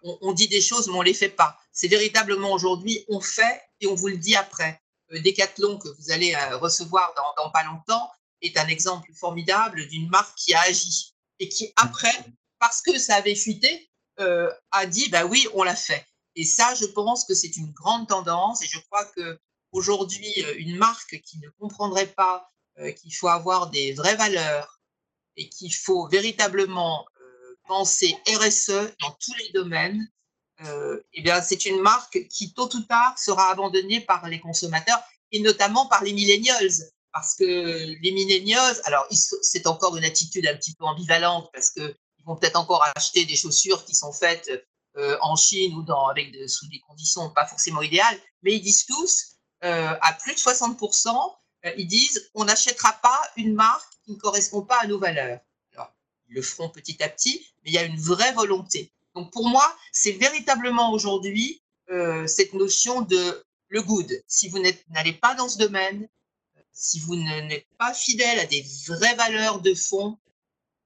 on, 0.03 0.33
dit 0.33 0.49
des 0.49 0.61
choses 0.61 0.89
mais 0.89 0.95
on 0.95 1.03
les 1.03 1.15
fait 1.15 1.29
pas. 1.29 1.57
C'est 1.73 1.89
véritablement 1.89 2.53
aujourd'hui 2.53 3.05
on 3.09 3.21
fait 3.21 3.63
et 3.81 3.87
on 3.87 3.95
vous 3.95 4.09
le 4.09 4.17
dit 4.17 4.37
après. 4.37 4.81
Decathlon 5.11 5.79
que 5.79 5.89
vous 5.89 6.13
allez 6.13 6.37
recevoir 6.55 7.13
dans, 7.37 7.51
pas 7.51 7.65
longtemps, 7.65 8.11
est 8.43 8.57
un 8.57 8.69
exemple 8.69 9.13
formidable 9.13 9.87
d'une 9.89 10.09
marque 10.09 10.37
qui 10.37 10.55
a 10.55 10.61
agi 10.63 11.15
et 11.41 11.49
qui, 11.49 11.73
après, 11.77 12.13
parce 12.59 12.81
que 12.81 12.99
ça 12.99 13.17
avait 13.17 13.35
fuité, 13.35 13.91
euh, 14.21 14.51
a 14.71 14.87
dit 14.87 15.09
bah 15.09 15.25
oui, 15.25 15.47
on 15.55 15.63
l'a 15.63 15.75
fait. 15.75 16.05
Et 16.37 16.45
ça, 16.45 16.75
je 16.75 16.87
pense 16.87 17.25
que 17.25 17.35
c'est 17.35 17.57
une 17.57 17.73
grande 17.73 18.09
tendance 18.09 18.63
et 18.63 18.67
je 18.67 18.79
crois 18.79 19.05
que 19.05 19.39
aujourd'hui, 19.73 20.33
euh, 20.39 20.55
une 20.59 20.77
marque 20.77 21.21
qui 21.23 21.39
ne 21.39 21.49
comprendrait 21.59 22.07
pas 22.07 22.51
euh, 22.79 22.93
qu'il 22.93 23.15
faut 23.15 23.29
avoir 23.29 23.71
des 23.71 23.93
vraies 23.93 24.17
valeurs 24.17 24.81
et 25.37 25.49
qu'il 25.49 25.75
faut 25.75 26.09
véritablement 26.09 27.07
penser 27.67 28.17
RSE 28.27 28.93
dans 29.01 29.13
tous 29.21 29.35
les 29.39 29.51
domaines, 29.53 30.09
eh 31.13 31.23
bien, 31.23 31.41
c'est 31.41 31.65
une 31.67 31.81
marque 31.81 32.27
qui, 32.29 32.53
tôt 32.53 32.69
ou 32.75 32.81
tard, 32.81 33.17
sera 33.17 33.51
abandonnée 33.51 34.01
par 34.01 34.29
les 34.29 34.41
consommateurs 34.41 35.01
et 35.33 35.41
notamment 35.41 35.87
par 35.87 36.03
les 36.03 36.13
millennials. 36.13 36.73
Parce 37.13 37.35
que 37.35 37.45
les 37.45 38.13
millennials, 38.13 38.81
alors 38.85 39.07
c'est 39.11 39.67
encore 39.67 39.97
une 39.97 40.05
attitude 40.05 40.47
un 40.47 40.57
petit 40.57 40.75
peu 40.75 40.85
ambivalente 40.85 41.51
parce 41.53 41.71
qu'ils 41.71 41.95
vont 42.25 42.37
peut-être 42.37 42.57
encore 42.57 42.85
acheter 42.95 43.25
des 43.25 43.35
chaussures 43.35 43.85
qui 43.85 43.97
sont 43.97 44.13
faites 44.13 44.51
euh, 44.97 45.17
en 45.21 45.37
Chine 45.37 45.75
ou 45.75 45.83
dans, 45.83 46.09
avec 46.09 46.35
sous 46.49 46.67
des 46.69 46.81
conditions 46.81 47.31
pas 47.31 47.47
forcément 47.47 47.81
idéales, 47.81 48.19
mais 48.43 48.55
ils 48.55 48.61
disent 48.61 48.87
tous, 48.87 49.37
euh, 49.63 49.95
à 50.01 50.13
plus 50.15 50.35
de 50.35 50.39
60%, 50.39 51.09
euh, 51.65 51.73
ils 51.77 51.87
disent 51.87 52.31
on 52.35 52.45
n'achètera 52.45 52.95
pas 52.95 53.21
une 53.37 53.55
marque 53.55 53.89
qui 54.05 54.13
ne 54.13 54.17
correspond 54.17 54.63
pas 54.63 54.81
à 54.81 54.87
nos 54.89 54.99
valeurs. 54.99 55.39
Alors, 55.75 55.93
ils 56.29 56.35
le 56.35 56.43
feront 56.43 56.71
petit 56.71 57.01
à 57.05 57.09
petit, 57.09 57.47
mais 57.63 57.71
il 57.71 57.75
y 57.75 57.79
a 57.79 57.85
une 57.85 58.01
vraie 58.01 58.33
volonté. 58.33 58.93
Donc 59.15 59.33
pour 59.33 59.49
moi, 59.49 59.77
c'est 59.93 60.13
véritablement 60.13 60.93
aujourd'hui 60.93 61.63
cette 62.27 62.55
notion 62.55 63.01
de 63.01 63.45
le 63.67 63.83
good. 63.83 64.23
Si 64.29 64.49
vous 64.49 64.63
n'allez 64.91 65.13
pas 65.13 65.35
dans 65.35 65.49
ce 65.49 65.59
domaine, 65.59 66.09
si 66.73 67.01
vous 67.01 67.17
n'êtes 67.17 67.67
pas 67.79 67.93
fidèle 67.93 68.39
à 68.39 68.47
des 68.47 68.65
vraies 68.87 69.17
valeurs 69.17 69.61
de 69.61 69.75
fond, 69.75 70.17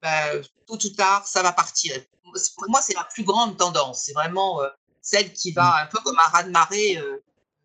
ben, 0.05 0.43
tôt 0.67 0.75
ou 0.75 0.89
tard, 0.91 1.27
ça 1.27 1.43
va 1.43 1.53
partir. 1.53 1.95
Pour 2.23 2.69
moi, 2.69 2.81
c'est 2.83 2.95
la 2.95 3.05
plus 3.05 3.25
grande 3.25 3.57
tendance. 3.57 4.05
C'est 4.05 4.13
vraiment 4.13 4.63
euh, 4.63 4.69
celle 5.01 5.33
qui 5.33 5.51
va, 5.51 5.63
mm. 5.63 5.85
un 5.85 5.87
peu 5.87 5.99
comme 6.05 6.19
un 6.19 6.31
raz-de-marée, 6.31 6.99
euh, 6.99 7.23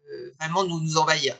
euh, 0.09 0.31
vraiment 0.39 0.63
nous, 0.63 0.79
nous 0.79 0.97
envahir. 0.97 1.35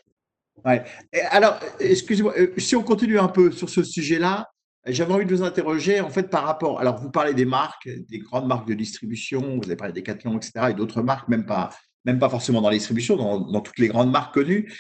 Ouais. 0.66 0.84
alors, 1.32 1.58
excusez-moi, 1.80 2.34
si 2.58 2.76
on 2.76 2.84
continue 2.84 3.18
un 3.18 3.30
peu 3.30 3.50
sur 3.50 3.70
ce 3.70 3.82
sujet-là, 3.82 4.52
j'avais 4.86 5.14
envie 5.14 5.26
de 5.26 5.34
vous 5.34 5.44
interroger 5.44 6.02
en 6.02 6.10
fait 6.10 6.24
par 6.24 6.44
rapport. 6.44 6.82
Alors, 6.82 6.98
vous 6.98 7.10
parlez 7.10 7.34
des 7.34 7.46
marques, 7.46 7.88
des 7.88 8.20
grandes 8.20 8.48
marques 8.48 8.68
de 8.68 8.74
distribution, 8.74 9.58
vous 9.58 9.64
avez 9.64 9.78
parlé 9.78 9.94
des 9.94 10.02
Decathlon, 10.02 10.36
etc., 10.36 10.52
et 10.72 10.74
d'autres 10.74 11.02
marques, 11.02 11.30
même 11.30 11.46
pas, 11.46 11.70
même 12.04 12.20
pas 12.20 12.30
forcément 12.30 12.62
dans 12.62 12.70
la 12.70 12.76
distribution, 12.76 13.16
dans, 13.16 13.62
toutes 13.62 13.80
les 13.80 13.88
grandes 13.88 14.12
marques 14.12 14.34
connues. 14.34 14.74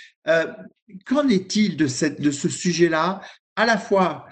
Qu'en 1.06 1.30
est-il 1.30 1.78
de, 1.78 1.88
cette, 1.88 2.20
de 2.20 2.32
ce 2.32 2.50
sujet-là, 2.50 3.22
à 3.56 3.66
la 3.66 3.78
fois 3.78 4.26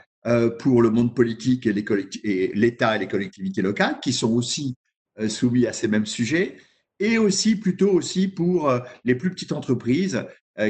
pour 0.60 0.82
le 0.82 0.90
monde 0.90 1.16
politique 1.16 1.66
et 1.66 1.74
l'État 1.74 2.96
et 2.96 3.00
les 3.00 3.08
collectivités 3.08 3.62
locales, 3.62 4.00
qui 4.02 4.12
sont 4.14 4.32
aussi 4.32 4.76
euh, 5.20 5.30
soumis 5.30 5.68
à 5.68 5.74
ces 5.74 5.88
mêmes 5.88 6.06
sujets, 6.06 6.58
et 7.00 7.18
aussi 7.18 7.56
plutôt 7.56 7.92
aussi 7.92 8.28
pour 8.28 8.74
les 9.04 9.16
plus 9.16 9.30
petites 9.30 9.52
entreprises 9.52 10.26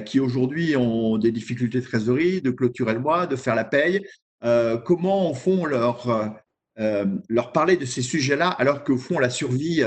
qui 0.05 0.19
aujourd'hui 0.19 0.75
ont 0.75 1.17
des 1.17 1.31
difficultés 1.31 1.79
de 1.79 1.85
trésorerie, 1.85 2.41
de 2.41 2.51
clôturer 2.51 2.93
le 2.93 2.99
mois, 2.99 3.27
de 3.27 3.37
faire 3.37 3.55
la 3.55 3.63
paye. 3.63 4.05
comment 4.83 5.33
font 5.33 5.65
leur 5.65 6.35
leur 6.75 7.53
parler 7.53 7.77
de 7.77 7.85
ces 7.85 8.01
sujets-là, 8.01 8.49
alors 8.49 8.83
qu'au 8.83 8.97
fond, 8.97 9.19
la 9.19 9.29
survie 9.29 9.81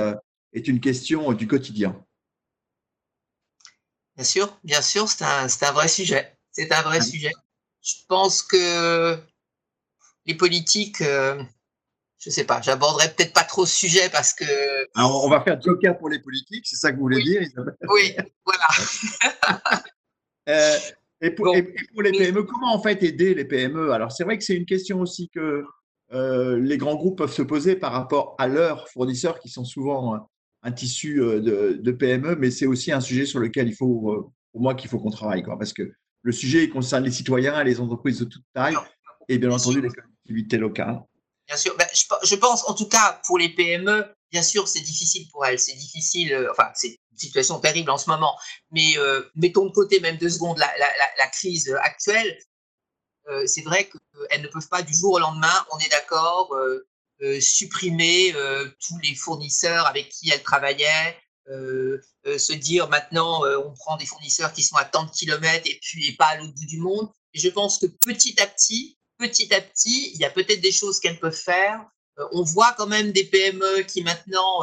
est 0.55 0.67
une 0.67 0.81
question 0.81 1.35
du 1.35 1.47
quotidien? 1.47 2.03
Bien 4.17 4.25
sûr, 4.25 4.59
bien 4.65 4.83
sûr, 4.83 5.09
c'est 5.09 5.25
un, 5.25 5.47
un, 5.47 5.73
vrai 5.73 5.89
sujet. 5.89 6.37
C'est 6.51 6.73
un 6.73 6.83
vrai 6.83 6.99
ah. 7.01 7.05
sujet. 7.05 7.33
Je 7.81 7.95
pense 8.09 8.43
que 8.43 9.19
les 10.31 10.37
politiques, 10.37 11.01
euh, 11.01 11.43
je 12.19 12.31
ne 12.31 12.33
sais 12.33 12.45
pas, 12.45 12.61
j'aborderai 12.63 13.09
peut-être 13.09 13.33
pas 13.33 13.43
trop 13.43 13.67
ce 13.67 13.75
sujet 13.75 14.09
parce 14.11 14.33
que. 14.33 14.45
Alors, 14.95 15.25
on 15.25 15.29
va 15.29 15.41
faire 15.41 15.61
joker 15.61 15.99
pour 15.99 16.09
les 16.09 16.21
politiques, 16.21 16.67
c'est 16.67 16.77
ça 16.77 16.93
que 16.93 16.97
vous 16.97 17.03
voulez 17.03 17.23
dire, 17.23 17.43
Isabelle? 17.43 17.77
Oui, 17.89 18.15
voilà. 18.45 19.83
Euh, 20.49 20.77
et, 21.21 21.31
pour, 21.31 21.53
les 21.53 21.63
PME, 22.11 22.43
comment 22.43 22.75
en 22.75 22.83
fait 22.83 23.01
aider 23.05 23.35
les 23.35 23.45
PME 23.45 23.93
Alors, 23.93 24.11
c'est 24.11 24.25
vrai 24.25 24.37
que 24.37 24.43
c'est 24.43 24.57
une 24.57 24.65
question 24.65 25.01
aussi 25.01 25.29
que 25.29 25.63
euh, 26.13 26.59
les 26.59 26.77
grands 26.77 26.97
groupes 26.97 27.19
peuvent 27.19 27.33
se 27.33 27.43
poser 27.43 27.77
par 27.77 27.93
rapport 27.93 28.35
à 28.39 28.49
leurs 28.49 28.89
fournisseurs 28.89 29.39
qui 29.39 29.49
sont 29.49 29.65
souvent 29.65 30.29
un 30.63 30.73
tissu 30.73 31.17
de, 31.19 31.91
PME, 31.93 32.35
mais 32.37 32.51
c'est 32.51 32.67
aussi 32.67 32.91
un 32.91 33.01
sujet 33.01 33.27
sur 33.27 33.39
lequel 33.39 33.69
il 33.69 33.75
faut, 33.75 34.33
pour 34.51 34.61
moi, 34.61 34.75
qu'il 34.75 34.91
faut 34.91 34.99
qu'on 34.99 35.11
travaille, 35.11 35.45
quoi, 35.45 35.57
parce 35.57 35.75
que 35.75 35.93
le 36.23 36.33
sujet 36.33 36.69
concerne 36.69 37.05
les 37.05 37.13
citoyens, 37.13 37.63
les 37.63 37.79
entreprises 37.79 38.19
de 38.19 38.25
toute 38.25 38.45
taille 38.53 38.75
et 39.31 39.39
bien 39.39 39.51
entendu 39.51 39.81
les 39.81 39.89
collectivités 40.31 40.59
locales. 40.59 41.03
Bien 41.47 41.57
sûr, 41.57 41.77
ben, 41.77 41.87
je, 41.93 42.37
pense 42.37 42.69
en 42.69 42.75
tout 42.75 42.89
cas 42.89 43.21
pour 43.27 43.39
les 43.39 43.49
PME, 43.49 44.07
bien 44.31 44.43
sûr 44.43 44.69
c'est 44.69 44.81
difficile 44.81 45.29
pour 45.33 45.45
elles, 45.45 45.59
c'est 45.59 45.75
difficile, 45.75 46.33
euh, 46.33 46.51
enfin 46.53 46.71
c'est 46.75 46.89
une 47.11 47.19
situation 47.19 47.59
terrible 47.59 47.91
en 47.91 47.99
ce 47.99 48.09
moment, 48.09 48.39
mais 48.71 48.97
euh, 48.99 49.23
mettons 49.35 49.67
de 49.67 49.73
côté 49.73 49.99
même 49.99 50.17
deux 50.17 50.31
secondes 50.31 50.59
la, 50.59 51.27
crise 51.33 51.75
actuelle, 51.83 52.39
euh, 53.29 53.45
c'est 53.47 53.63
vrai 53.63 53.89
qu'elles 53.89 54.43
ne 54.43 54.47
peuvent 54.47 54.69
pas 54.69 54.83
du 54.83 54.95
jour 54.95 55.15
au 55.15 55.19
lendemain, 55.19 55.67
on 55.73 55.79
est 55.79 55.91
d'accord, 55.91 56.55
supprimer 57.41 58.33
tous 58.79 58.99
les 59.03 59.15
fournisseurs 59.15 59.87
avec 59.87 60.09
qui 60.09 60.31
elles 60.31 60.43
travaillaient, 60.43 61.19
se 61.47 62.53
dire 62.53 62.89
maintenant 62.89 63.43
on 63.45 63.75
prend 63.75 63.97
des 63.97 64.07
fournisseurs 64.07 64.53
qui 64.53 64.63
sont 64.63 64.77
à 64.77 64.85
tant 64.85 65.03
de 65.05 65.11
kilomètres 65.11 65.69
et 65.69 65.79
puis 65.83 66.13
pas 66.13 66.27
à 66.27 66.37
l'autre 66.37 66.55
bout 66.55 66.67
du 66.67 66.79
monde. 66.79 67.11
Et 67.35 67.39
je 67.39 67.49
pense 67.49 67.79
que 67.79 67.87
petit 67.87 68.41
à 68.41 68.47
petit, 68.47 68.97
petit 69.21 69.55
à 69.55 69.61
petit, 69.61 70.13
il 70.15 70.21
y 70.21 70.25
a 70.25 70.31
peut-être 70.31 70.61
des 70.61 70.73
choses 70.73 70.99
qu'elles 71.01 71.21
peuvent 71.21 71.33
faire. 71.33 71.85
on 72.33 72.43
voit 72.43 72.73
quand 72.77 72.87
même 72.87 73.13
des 73.13 73.25
PME 73.25 73.83
qui 73.83 74.03
maintenant 74.03 74.63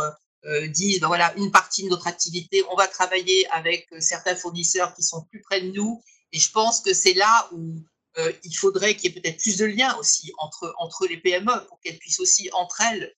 disent 0.70 1.00
ben 1.00 1.08
voilà 1.08 1.34
une 1.36 1.52
partie 1.52 1.84
de 1.84 1.90
notre 1.90 2.08
activité, 2.08 2.64
on 2.72 2.76
va 2.76 2.88
travailler 2.88 3.48
avec 3.52 3.88
certains 4.00 4.36
fournisseurs 4.36 4.94
qui 4.94 5.04
sont 5.04 5.24
plus 5.30 5.42
près 5.42 5.62
de 5.62 5.72
nous. 5.72 6.02
Et 6.32 6.40
je 6.40 6.52
pense 6.52 6.82
que 6.82 6.94
c'est 6.94 7.14
là 7.14 7.50
où 7.54 7.84
il 8.44 8.54
faudrait 8.54 8.96
qu'il 8.96 9.12
y 9.12 9.18
ait 9.18 9.22
peut-être 9.22 9.40
plus 9.40 9.58
de 9.58 9.66
liens 9.66 9.96
aussi 9.98 10.34
entre, 10.40 10.74
entre 10.80 11.08
les 11.08 11.18
PME 11.18 11.66
pour 11.68 11.80
qu'elles 11.80 12.00
puissent 12.00 12.20
aussi 12.20 12.50
entre 12.54 12.82
elles 12.82 13.14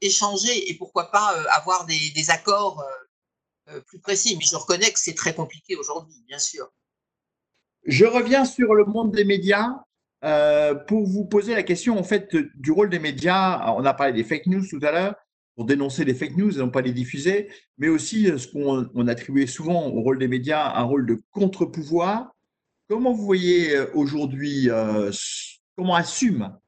échanger 0.00 0.70
et 0.70 0.74
pourquoi 0.74 1.10
pas 1.10 1.28
avoir 1.50 1.86
des, 1.86 2.30
accords 2.30 2.84
euh, 3.68 3.80
plus 3.82 4.00
précis. 4.00 4.36
Mais 4.36 4.44
je 4.44 4.56
reconnais 4.56 4.92
que 4.92 4.98
c'est 4.98 5.14
très 5.14 5.34
compliqué 5.34 5.76
aujourd'hui, 5.76 6.22
bien 6.26 6.38
sûr. 6.38 6.68
Je 7.84 8.04
reviens 8.04 8.44
sur 8.44 8.74
le 8.74 8.84
monde 8.84 9.12
des 9.12 9.24
médias 9.24 9.70
euh, 10.24 10.74
pour 10.74 11.06
vous 11.06 11.24
poser 11.24 11.54
la 11.54 11.62
question 11.62 11.98
en 11.98 12.02
fait 12.02 12.36
du 12.54 12.70
rôle 12.70 12.90
des 12.90 12.98
médias. 12.98 13.72
On 13.72 13.84
a 13.84 13.94
parlé 13.94 14.12
des 14.12 14.24
fake 14.24 14.46
news 14.46 14.66
tout 14.68 14.80
à 14.82 14.92
l'heure 14.92 15.14
pour 15.56 15.64
dénoncer 15.64 16.04
les 16.04 16.14
fake 16.14 16.36
news 16.36 16.56
et 16.56 16.58
non 16.58 16.70
pas 16.70 16.80
les 16.80 16.92
diffuser, 16.92 17.48
mais 17.78 17.88
aussi 17.88 18.30
euh, 18.30 18.38
ce 18.38 18.48
qu'on 18.48 19.06
attribuait 19.08 19.46
souvent 19.46 19.86
au 19.88 20.00
rôle 20.02 20.18
des 20.18 20.28
médias, 20.28 20.74
un 20.74 20.82
rôle 20.82 21.06
de 21.06 21.20
contre-pouvoir. 21.30 22.34
Comment 22.88 23.12
vous 23.12 23.24
voyez 23.24 23.78
aujourd'hui, 23.94 24.68
comment 25.76 25.94
assument 25.94 26.58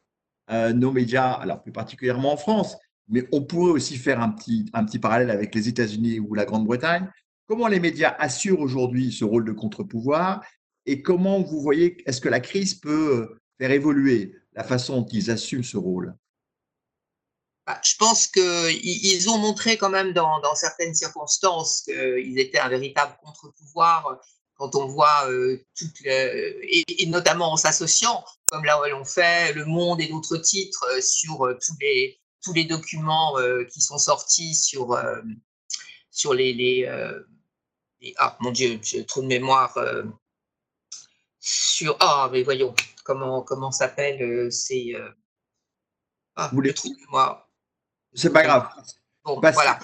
nos 0.49 0.93
médias, 0.93 1.33
alors 1.33 1.61
plus 1.65 1.73
particulièrement 1.73 2.35
en 2.35 2.37
France, 2.37 2.77
mais 3.09 3.27
on 3.33 3.43
pourrait 3.43 3.73
aussi 3.73 3.97
faire 3.97 4.21
un 4.21 4.29
petit, 4.29 4.71
un 4.73 4.85
petit 4.85 5.01
parallèle 5.01 5.31
avec 5.31 5.53
les 5.53 5.67
États-Unis 5.69 6.21
ou 6.21 6.35
la 6.35 6.45
Grande-Bretagne. 6.45 7.11
Comment 7.49 7.67
les 7.67 7.81
médias 7.81 8.15
assurent 8.21 8.61
aujourd'hui 8.61 9.11
ce 9.11 9.25
rôle 9.25 9.45
de 9.45 9.51
contre-pouvoir 9.51 10.43
et 10.87 11.03
comment 11.03 11.41
vous 11.41 11.61
voyez, 11.61 11.97
est-ce 12.09 12.21
que 12.21 12.29
la 12.29 12.41
crise 12.41 12.75
peut 12.75 13.37
faire 13.63 13.71
évoluer 13.71 14.35
la 14.55 14.65
façon 14.65 15.03
dont 15.03 15.09
ils 15.13 15.31
assument 15.31 15.63
ce 15.63 15.77
rôle 15.77 16.17
bah, 17.65 17.81
je 17.85 17.95
pense 17.97 18.27
qu'ils 18.27 19.31
ont 19.31 19.39
montré 19.39 19.77
quand 19.77 19.89
même 19.89 20.13
dans, 20.13 20.55
certaines 20.57 20.97
circonstances 20.97 21.83
qu'ils 21.83 22.41
étaient 22.41 22.59
un 22.59 22.69
véritable 22.69 23.17
contre-pouvoir 23.23 24.19
quand 24.57 24.75
on 24.75 24.87
voit, 24.87 25.29
euh, 25.29 25.65
et, 26.05 27.07
notamment 27.07 27.53
en 27.53 27.57
s'associant, 27.57 28.25
comme 28.47 28.65
là 28.65 28.81
où 28.81 28.85
l'on 28.91 29.05
fait, 29.05 29.53
Le 29.53 29.65
Monde 29.65 30.01
et 30.01 30.09
d'autres 30.09 30.39
titres 30.39 30.85
euh, 30.91 31.01
sur 31.01 31.47
euh, 31.47 31.59
tous 31.65 31.75
les, 31.81 32.21
tous 32.43 32.53
les 32.53 32.65
documents 32.65 33.39
euh, 33.39 33.65
qui 33.73 33.81
sont 33.81 33.99
sortis 33.99 34.55
sur, 34.55 34.93
euh, 34.93 35.21
sur 36.11 36.35
les, 36.35 36.53
les, 36.53 36.85
euh, 36.87 37.21
Ah, 38.19 38.37
mon 38.41 38.51
Dieu, 38.51 38.79
j'ai 38.83 39.07
trop 39.07 39.23
de 39.23 39.29
mémoire. 39.29 39.77
sur. 41.41 41.97
Ah, 42.01 42.29
mais 42.33 42.43
voyons, 42.43 42.75
comment, 43.05 43.43
comment 43.43 43.71
s'appelle 43.71 44.51
ces. 44.53 44.97
Ah, 46.37 46.51
Vous 46.53 46.61
les 46.61 46.75
trouvez 46.75 46.97
moi. 47.11 47.49
C'est 48.15 48.33
pas 48.33 48.43
grave. 48.43 48.69
Bon, 49.25 49.41
voilà. 49.41 49.79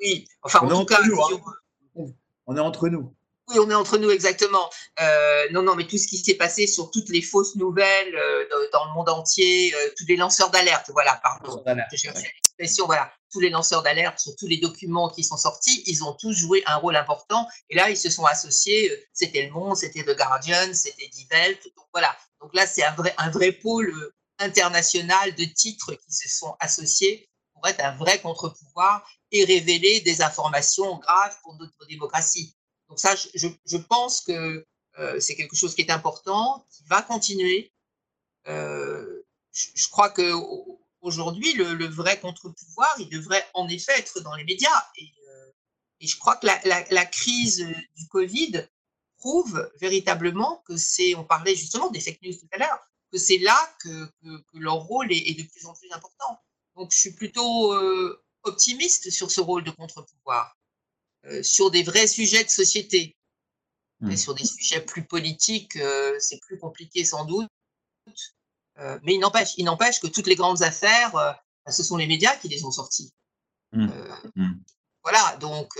Oui, 0.00 0.26
enfin, 0.42 0.60
en 0.60 0.68
tout 0.68 0.84
cas. 0.86 1.00
Hein. 1.02 2.06
On 2.46 2.56
est 2.56 2.60
entre 2.60 2.88
nous. 2.88 3.14
Oui, 3.48 3.58
on 3.58 3.68
est 3.70 3.74
entre 3.74 3.98
nous 3.98 4.10
exactement. 4.10 4.70
Euh, 5.00 5.48
non, 5.50 5.62
non, 5.62 5.74
mais 5.74 5.86
tout 5.86 5.98
ce 5.98 6.06
qui 6.06 6.16
s'est 6.16 6.34
passé 6.34 6.66
sur 6.66 6.90
toutes 6.90 7.08
les 7.08 7.22
fausses 7.22 7.56
nouvelles 7.56 8.14
euh, 8.14 8.44
dans 8.72 8.84
le 8.86 8.92
monde 8.92 9.08
entier, 9.08 9.74
euh, 9.74 9.90
tous 9.96 10.06
les 10.06 10.16
lanceurs 10.16 10.50
d'alerte, 10.50 10.90
voilà, 10.92 11.20
pardon, 11.22 11.62
je 11.66 12.08
l'expression, 12.08 12.86
voilà, 12.86 13.10
tous 13.32 13.40
les 13.40 13.50
lanceurs 13.50 13.82
d'alerte 13.82 14.20
sur 14.20 14.36
tous 14.36 14.46
les 14.46 14.58
documents 14.58 15.08
qui 15.08 15.24
sont 15.24 15.36
sortis, 15.36 15.82
ils 15.86 16.04
ont 16.04 16.12
tous 16.12 16.32
joué 16.32 16.62
un 16.66 16.76
rôle 16.76 16.96
important. 16.96 17.48
Et 17.68 17.74
là, 17.74 17.90
ils 17.90 17.96
se 17.96 18.10
sont 18.10 18.24
associés. 18.24 18.92
C'était 19.12 19.46
Le 19.46 19.50
Monde, 19.50 19.76
c'était 19.76 20.04
The 20.04 20.16
Guardian, 20.16 20.72
c'était 20.72 21.08
Die 21.08 21.26
Welt. 21.30 21.64
Donc 21.76 21.86
voilà. 21.92 22.16
Donc 22.42 22.54
là, 22.54 22.66
c'est 22.66 22.82
un 22.82 22.94
vrai, 22.94 23.14
un 23.18 23.30
vrai 23.30 23.52
pôle 23.52 24.12
international 24.38 25.34
de 25.34 25.44
titres 25.44 25.94
qui 25.94 26.12
se 26.12 26.28
sont 26.28 26.56
associés 26.58 27.30
pour 27.54 27.66
être 27.68 27.82
un 27.84 27.96
vrai 27.96 28.20
contre-pouvoir 28.20 29.08
et 29.30 29.44
révéler 29.44 30.00
des 30.00 30.20
informations 30.22 30.98
graves 30.98 31.36
pour 31.42 31.54
notre 31.56 31.86
démocratie. 31.86 32.56
Donc 32.88 32.98
ça, 32.98 33.14
je, 33.34 33.76
pense 33.76 34.20
que 34.20 34.66
euh, 34.98 35.20
c'est 35.20 35.36
quelque 35.36 35.56
chose 35.56 35.74
qui 35.74 35.82
est 35.82 35.90
important, 35.90 36.66
qui 36.70 36.82
va 36.84 37.00
continuer. 37.00 37.72
Euh, 38.48 39.22
je, 39.52 39.88
crois 39.88 40.10
que 40.10 40.32
aujourd'hui, 41.00 41.52
le, 41.54 41.86
vrai 41.86 42.18
contre-pouvoir, 42.20 42.94
il 42.98 43.08
devrait 43.08 43.46
en 43.54 43.68
effet 43.68 43.98
être 43.98 44.20
dans 44.20 44.34
les 44.34 44.44
médias. 44.44 44.86
Et, 44.96 45.10
euh, 45.28 45.52
je 46.00 46.16
crois 46.16 46.36
que 46.36 46.46
la, 46.46 47.06
crise 47.06 47.66
du 47.96 48.08
Covid 48.08 48.68
prouve 49.22 49.70
véritablement 49.80 50.62
que 50.66 50.76
c'est, 50.76 51.14
on 51.14 51.24
parlait 51.24 51.54
justement 51.54 51.90
des 51.90 52.00
fake 52.00 52.20
news 52.22 52.34
tout 52.34 52.48
à 52.52 52.58
l'heure, 52.58 52.78
que 53.10 53.18
c'est 53.18 53.38
là 53.38 53.58
que, 53.80 54.10
leur 54.54 54.76
rôle 54.76 55.12
est, 55.12 55.38
de 55.38 55.48
plus 55.48 55.66
en 55.66 55.74
plus 55.74 55.90
important. 55.92 56.40
Donc 56.76 56.92
je 56.92 56.98
suis 56.98 57.12
plutôt 57.12 57.74
optimiste 58.42 59.10
sur 59.10 59.30
ce 59.30 59.40
rôle 59.40 59.64
de 59.64 59.70
contre-pouvoir. 59.70 60.56
Euh, 61.26 61.42
sur 61.42 61.70
des 61.70 61.84
vrais 61.84 62.08
sujets 62.08 62.42
de 62.42 62.50
société. 62.50 63.16
Mais 64.00 64.14
hmm. 64.14 64.16
sur 64.16 64.34
des 64.34 64.44
sujets 64.44 64.80
plus 64.80 65.04
politiques, 65.04 65.76
euh, 65.76 66.16
c'est 66.18 66.40
plus 66.40 66.58
compliqué 66.58 67.04
sans 67.04 67.24
doute. 67.24 67.48
Euh, 68.78 68.98
mais 69.04 69.14
il 69.14 69.20
n'empêche, 69.20 69.54
il 69.56 69.64
n'empêche 69.64 70.00
que 70.00 70.08
toutes 70.08 70.26
les 70.26 70.34
grandes 70.34 70.62
affaires, 70.62 71.12
bah, 71.12 71.40
ce 71.70 71.84
sont 71.84 71.96
les 71.96 72.08
médias 72.08 72.34
qui 72.36 72.48
les 72.48 72.64
ont 72.64 72.72
sorties. 72.72 73.12
Hmm. 73.70 73.86
Hmm. 74.34 74.54
Voilà, 75.04 75.36
donc 75.36 75.70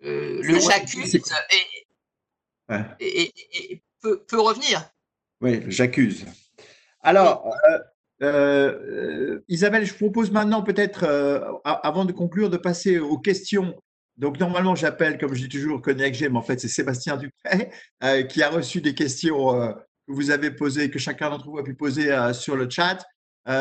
le 0.00 0.60
j'accuse 0.60 1.18
et, 3.00 3.82
peut, 4.00 4.24
peut, 4.26 4.40
revenir. 4.40 4.82
Oui, 5.40 5.62
j'accuse. 5.68 6.24
Alors, 7.00 7.54
Isabelle, 9.48 9.84
je 9.84 9.94
propose 9.94 10.30
maintenant 10.30 10.62
peut-être, 10.62 11.04
avant 11.64 12.04
de 12.04 12.12
conclure, 12.12 12.50
de 12.50 12.56
passer 12.56 12.98
aux 12.98 13.18
questions 13.18 13.74
donc, 14.16 14.38
normalement, 14.38 14.74
j'appelle, 14.76 15.18
comme 15.18 15.34
je 15.34 15.42
dis 15.42 15.48
toujours, 15.48 15.82
Cognac 15.82 16.14
G, 16.14 16.28
mais 16.28 16.38
en 16.38 16.42
fait, 16.42 16.60
c'est 16.60 16.68
Sébastien 16.68 17.16
Dupré 17.16 17.70
euh, 18.04 18.22
qui 18.22 18.42
a 18.42 18.50
reçu 18.50 18.80
des 18.80 18.94
questions 18.94 19.60
euh, 19.60 19.72
que 19.72 20.12
vous 20.12 20.30
avez 20.30 20.50
posées, 20.50 20.90
que 20.90 20.98
chacun 20.98 21.30
d'entre 21.30 21.48
vous 21.48 21.58
a 21.58 21.64
pu 21.64 21.74
poser 21.74 22.12
euh, 22.12 22.32
sur 22.32 22.56
le 22.56 22.68
chat. 22.68 23.04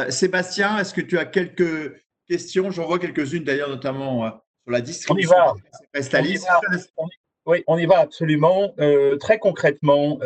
Sébastien, 0.08 0.78
est-ce 0.78 0.94
que 0.94 1.02
tu 1.02 1.18
as 1.18 1.26
quelques 1.26 1.94
questions? 2.30 2.72
J'en 2.72 2.88
vois 2.88 3.00
quelques-unes 3.00 3.44
d'ailleurs, 3.44 3.68
notamment 3.68 4.30
sur 4.30 4.72
la 4.72 4.80
distribution. 4.80 5.36
On 5.36 5.56
y 5.56 6.38
va. 6.38 6.94
Oui, 7.46 7.64
on 7.68 7.78
y 7.78 7.86
va 7.86 8.00
absolument. 8.00 8.74
très 9.20 9.40
concrètement, 9.40 10.20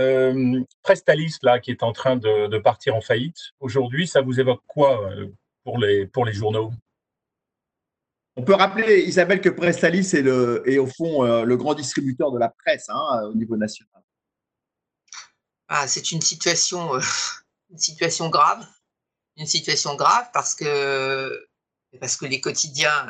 Prestalis, 0.84 1.38
là, 1.42 1.60
qui 1.60 1.72
est 1.72 1.84
en 1.84 1.92
train 1.92 2.16
de, 2.16 2.48
de 2.48 2.58
partir 2.60 2.96
en 2.96 3.02
faillite, 3.02 3.38
aujourd'hui, 3.60 4.08
ça 4.08 4.22
vous 4.22 4.40
évoque 4.40 4.62
quoi 4.68 5.10
pour, 5.64 5.80
les, 5.80 6.08
pour 6.08 6.26
les 6.26 6.34
journaux? 6.34 6.72
On 8.38 8.44
peut 8.44 8.54
rappeler, 8.54 9.02
Isabelle, 9.02 9.42
que 9.42 9.50
Prestalis 9.50 10.14
est, 10.14 10.22
le, 10.22 10.64
au 10.80 10.86
fond 10.86 11.26
euh, 11.26 11.44
le 11.44 11.58
grand 11.58 11.74
distributeur 11.74 12.32
de 12.32 12.38
la 12.38 12.50
presse 12.50 12.86
hein, 12.88 13.24
au 13.24 13.34
niveau 13.34 13.58
national. 13.58 14.04
Ah, 15.68 15.88
c'est 15.88 16.12
une 16.12 16.22
situation, 16.22 16.94
euh, 16.94 17.00
une 17.72 17.80
situation 17.80 18.30
grave. 18.30 18.64
une 19.38 19.48
situation 19.48 19.96
grave 19.96 20.30
parce 20.34 20.54
que, 20.54 21.48
parce 22.00 22.16
que 22.16 22.28
les 22.28 22.40
quotidiens, 22.40 23.08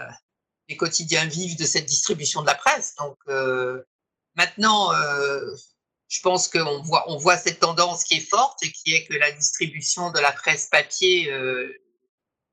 les 0.70 0.78
quotidiens 0.78 1.26
vivent 1.26 1.58
de 1.58 1.66
cette 1.66 1.86
distribution 1.86 2.42
de 2.42 2.48
la 2.48 2.56
presse. 2.56 2.96
Donc 2.96 3.18
maintenant, 4.38 4.92
je 6.10 6.22
pense 6.22 6.48
qu'on 6.48 6.82
voit, 6.84 7.04
on 7.12 7.18
voit 7.18 7.38
cette 7.38 7.60
tendance 7.60 8.04
qui 8.04 8.16
est 8.16 8.30
forte 8.30 8.64
et 8.64 8.72
qui 8.72 8.94
est 8.94 9.06
que 9.06 9.16
la 9.16 9.32
distribution 9.32 10.12
de 10.12 10.20
la 10.20 10.32
presse 10.32 10.68
papier 10.72 11.30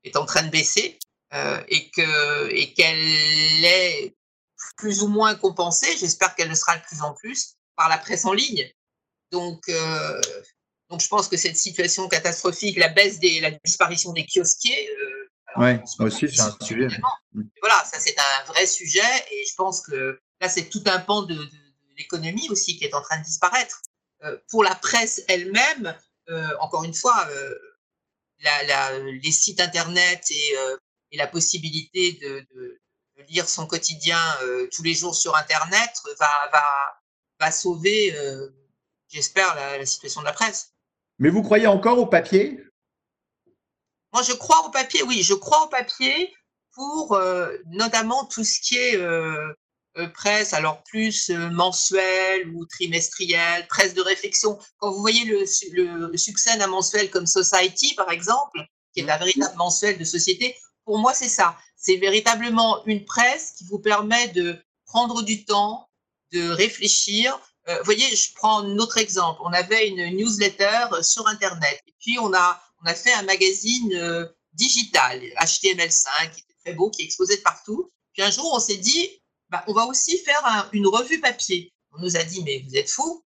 est 0.03 0.17
en 0.17 0.25
train 0.25 0.43
de 0.43 0.49
baisser 0.49 0.99
et 1.69 1.89
que 1.91 2.49
et 2.51 2.73
qu'elle 2.73 3.63
est 3.63 4.15
plus 4.77 5.01
ou 5.03 5.07
moins 5.07 5.35
compensée. 5.35 5.95
J'espère 5.97 6.35
qu'elle 6.35 6.49
le 6.49 6.55
sera 6.55 6.77
de 6.77 6.83
plus 6.83 7.01
en 7.01 7.13
plus 7.13 7.55
par 7.75 7.89
la 7.89 7.97
presse 7.97 8.25
en 8.25 8.33
ligne. 8.33 8.69
Donc, 9.31 9.61
euh, 9.69 10.21
donc 10.89 11.01
je 11.01 11.07
pense 11.07 11.27
que 11.27 11.37
cette 11.37 11.57
situation 11.57 12.07
catastrophique, 12.07 12.77
la 12.77 12.89
baisse 12.89 13.19
des, 13.19 13.39
la 13.41 13.51
disparition 13.51 14.13
des 14.13 14.25
kiosquiers. 14.25 14.89
Euh, 14.89 15.29
oui, 15.57 15.71
aussi 15.99 16.29
c'est 16.29 16.41
un 16.41 16.55
sujet. 16.61 16.87
Voilà, 17.61 17.83
ça 17.85 17.99
c'est 17.99 18.15
un 18.17 18.43
vrai 18.45 18.65
sujet 18.65 19.01
et 19.31 19.45
je 19.49 19.55
pense 19.55 19.81
que 19.81 20.19
là 20.41 20.49
c'est 20.49 20.69
tout 20.69 20.83
un 20.85 20.99
pan 20.99 21.23
de, 21.23 21.35
l'économie 21.97 22.49
aussi 22.49 22.77
qui 22.77 22.85
est 22.85 22.93
en 22.93 23.01
train 23.01 23.19
de 23.19 23.23
disparaître. 23.23 23.81
Euh, 24.23 24.37
pour 24.49 24.63
la 24.63 24.75
presse 24.75 25.23
elle-même, 25.27 25.95
encore 26.59 26.83
une 26.83 26.93
fois, 26.95 27.29
la, 28.39 28.99
les 28.99 29.31
sites 29.31 29.59
internet 29.59 30.25
et, 30.31 30.55
et 31.11 31.17
la 31.17 31.27
possibilité 31.27 32.13
de, 32.13 32.39
de, 32.55 32.79
lire 33.29 33.47
son 33.47 33.67
quotidien 33.67 34.19
tous 34.73 34.81
les 34.81 34.95
jours 34.95 35.15
sur 35.15 35.35
internet 35.35 35.91
va, 36.19 36.49
va, 36.51 37.01
va 37.39 37.51
sauver 37.51 38.11
j'espère, 39.09 39.55
la, 39.55 39.85
situation 39.85 40.21
de 40.21 40.25
la 40.25 40.33
presse. 40.33 40.73
Mais 41.19 41.29
vous 41.29 41.41
croyez 41.41 41.67
encore 41.67 41.97
au 41.97 42.05
papier? 42.05 42.59
Moi, 44.13 44.23
je 44.23 44.33
crois 44.33 44.65
au 44.65 44.69
papier, 44.69 45.01
oui, 45.03 45.23
je 45.23 45.33
crois 45.33 45.63
au 45.63 45.67
papier 45.67 46.33
pour 46.73 47.13
euh, 47.13 47.57
notamment 47.67 48.25
tout 48.25 48.43
ce 48.43 48.59
qui 48.59 48.77
est 48.77 48.97
euh, 48.97 49.37
euh, 49.41 49.53
presse, 50.13 50.53
alors 50.53 50.83
plus 50.83 51.29
mensuel 51.29 52.49
ou 52.53 52.65
trimestriel, 52.65 53.65
presse 53.67 53.93
de 53.93 54.01
réflexion. 54.01 54.57
Quand 54.77 54.91
vous 54.91 54.99
voyez 54.99 55.25
le, 55.25 55.45
le 56.11 56.17
succès 56.17 56.57
d'un 56.57 56.67
mensuel 56.67 57.09
comme 57.09 57.25
Society, 57.25 57.93
par 57.95 58.11
exemple, 58.11 58.59
qui 58.93 59.01
est 59.01 59.09
un 59.09 59.17
véritable 59.17 59.55
mensuel 59.55 59.97
de 59.97 60.03
société, 60.03 60.55
pour 60.83 60.97
moi, 60.99 61.13
c'est 61.13 61.29
ça. 61.29 61.57
C'est 61.77 61.97
véritablement 61.97 62.85
une 62.85 63.05
presse 63.05 63.53
qui 63.57 63.65
vous 63.65 63.79
permet 63.79 64.27
de 64.29 64.57
prendre 64.85 65.21
du 65.21 65.45
temps, 65.45 65.89
de 66.31 66.49
réfléchir, 66.49 67.39
euh, 67.67 67.77
vous 67.79 67.85
voyez, 67.85 68.15
je 68.15 68.33
prends 68.35 68.59
un 68.59 68.77
autre 68.77 68.97
exemple. 68.97 69.41
On 69.43 69.51
avait 69.51 69.87
une 69.87 70.17
newsletter 70.17 71.01
sur 71.01 71.27
Internet 71.27 71.81
et 71.87 71.93
puis 71.99 72.19
on 72.19 72.33
a, 72.33 72.61
on 72.83 72.85
a 72.85 72.93
fait 72.93 73.13
un 73.13 73.23
magazine 73.23 73.93
euh, 73.95 74.25
digital, 74.53 75.19
HTML5, 75.41 76.31
qui 76.31 76.41
était 76.41 76.53
très 76.63 76.73
beau, 76.73 76.91
qui 76.91 77.03
exposait 77.03 77.37
de 77.37 77.41
partout. 77.41 77.91
Puis 78.13 78.21
un 78.21 78.29
jour, 78.29 78.51
on 78.53 78.59
s'est 78.59 78.77
dit, 78.77 79.09
bah, 79.49 79.63
on 79.67 79.73
va 79.73 79.85
aussi 79.85 80.17
faire 80.19 80.69
une 80.73 80.87
revue 80.87 81.19
papier. 81.19 81.73
On 81.93 82.01
nous 82.01 82.17
a 82.17 82.23
dit, 82.23 82.43
mais 82.43 82.63
vous 82.67 82.75
êtes 82.75 82.89
fous, 82.89 83.23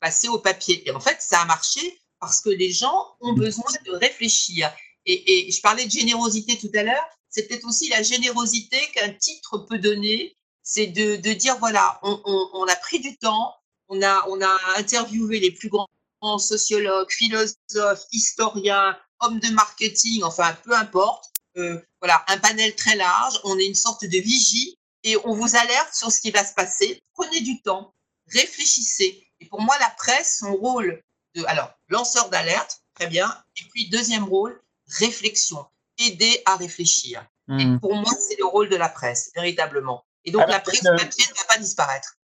passez 0.00 0.28
au 0.28 0.38
papier. 0.38 0.86
Et 0.88 0.90
en 0.90 1.00
fait, 1.00 1.18
ça 1.20 1.40
a 1.40 1.44
marché 1.44 2.00
parce 2.20 2.40
que 2.40 2.50
les 2.50 2.72
gens 2.72 3.16
ont 3.20 3.32
besoin 3.32 3.70
de 3.84 3.92
réfléchir. 3.92 4.72
Et, 5.06 5.50
je 5.50 5.60
parlais 5.60 5.86
de 5.86 5.90
générosité 5.90 6.56
tout 6.58 6.70
à 6.74 6.82
l'heure, 6.84 7.04
c'est 7.28 7.48
peut-être 7.48 7.66
aussi 7.66 7.88
la 7.88 8.02
générosité 8.02 8.78
qu'un 8.94 9.12
titre 9.12 9.58
peut 9.58 9.78
donner, 9.78 10.36
c'est 10.62 10.86
de, 10.86 11.16
dire, 11.32 11.58
voilà, 11.58 11.98
on, 12.02 12.66
a 12.68 12.76
pris 12.76 13.00
du 13.00 13.16
temps, 13.16 13.54
on 13.88 14.00
a, 14.02 14.24
on 14.28 14.40
a 14.40 14.58
interviewé 14.76 15.40
les 15.40 15.50
plus 15.50 15.68
grands 15.68 16.38
sociologues, 16.38 17.10
philosophes, 17.10 18.06
historiens, 18.12 18.96
hommes 19.18 19.40
de 19.40 19.48
marketing, 19.50 20.22
enfin 20.22 20.56
peu 20.64 20.74
importe. 20.74 21.32
Euh, 21.56 21.80
voilà, 22.00 22.24
un 22.28 22.38
panel 22.38 22.74
très 22.76 22.96
large. 22.96 23.40
On 23.44 23.58
est 23.58 23.66
une 23.66 23.74
sorte 23.74 24.04
de 24.04 24.18
vigie 24.18 24.78
et 25.04 25.16
on 25.24 25.34
vous 25.34 25.56
alerte 25.56 25.94
sur 25.94 26.10
ce 26.10 26.20
qui 26.20 26.30
va 26.30 26.44
se 26.44 26.54
passer. 26.54 27.02
Prenez 27.14 27.40
du 27.40 27.60
temps, 27.62 27.94
réfléchissez. 28.28 29.26
Et 29.40 29.46
pour 29.46 29.60
moi, 29.60 29.76
la 29.80 29.90
presse, 29.90 30.38
son 30.38 30.54
rôle 30.54 31.02
de, 31.34 31.44
alors, 31.46 31.72
lanceur 31.88 32.28
d'alerte, 32.30 32.82
très 32.94 33.06
bien. 33.06 33.28
Et 33.60 33.64
puis, 33.70 33.88
deuxième 33.88 34.24
rôle, 34.24 34.60
réflexion, 34.98 35.64
aider 35.98 36.42
à 36.46 36.56
réfléchir. 36.56 37.24
Et 37.48 37.64
hmm. 37.64 37.80
pour 37.80 37.94
moi, 37.94 38.12
c'est 38.18 38.38
le 38.38 38.46
rôle 38.46 38.68
de 38.68 38.76
la 38.76 38.88
presse, 38.88 39.32
véritablement. 39.34 40.04
Et 40.24 40.30
donc, 40.30 40.48
la 40.48 40.60
presse 40.60 40.82
papier 40.82 41.24
ne 41.28 41.34
va 41.34 41.44
pas 41.48 41.58
disparaître. 41.58 42.16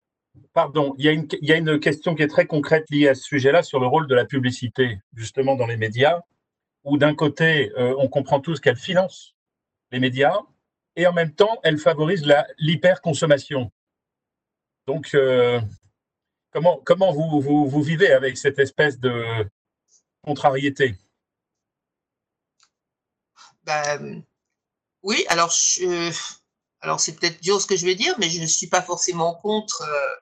Pardon, 0.53 0.95
il 0.99 1.05
y, 1.05 1.09
a 1.09 1.13
une, 1.13 1.27
il 1.41 1.49
y, 1.49 1.53
a 1.53 1.57
une, 1.57 1.81
question 1.81 2.15
qui 2.15 2.23
est 2.23 2.29
très 2.29 2.47
concrète 2.47 2.85
liée 2.91 3.09
à 3.09 3.15
ce 3.15 3.23
sujet-là 3.23 3.65
sur 3.65 3.81
le 3.81 3.89
rôle 3.89 4.07
de 4.07 4.15
la 4.15 4.25
publicité, 4.25 5.01
justement, 5.15 5.57
dans 5.57 5.67
les 5.67 5.77
médias, 5.77 6.21
où 6.85 6.97
d'un 6.97 7.15
côté, 7.15 7.73
euh, 7.77 7.95
on 7.99 8.09
comprend 8.09 8.41
tous 8.41 8.61
qu'elle 8.61 8.77
finance 8.77 9.35
les 9.91 9.99
médias, 9.99 10.39
et 10.99 11.07
en 11.07 11.13
même 11.13 11.33
temps, 11.33 11.61
elle 11.63 11.79
favorise 11.79 12.27
l'hyperconsommation. 12.59 13.71
Donc, 14.89 15.15
euh, 15.15 15.61
comment, 16.53 17.13
vous, 17.13 17.83
vivez 17.83 18.11
avec 18.11 18.37
cette 18.37 18.59
espèce 18.59 18.99
de 18.99 19.49
contrariété? 20.23 20.97
Ben, 23.63 24.25
Oui, 25.05 25.25
alors 25.29 25.53
c'est 25.53 26.11
peut-être 26.83 27.41
dur 27.43 27.61
ce 27.61 27.69
que 27.69 27.77
je 27.77 27.87
vais 27.87 27.95
dire, 27.95 28.17
mais 28.19 28.29
je 28.29 28.41
ne 28.41 28.47
suis 28.47 28.67
pas 28.67 28.83
forcément 28.83 29.35
contre, 29.37 29.83
euh, 29.83 30.17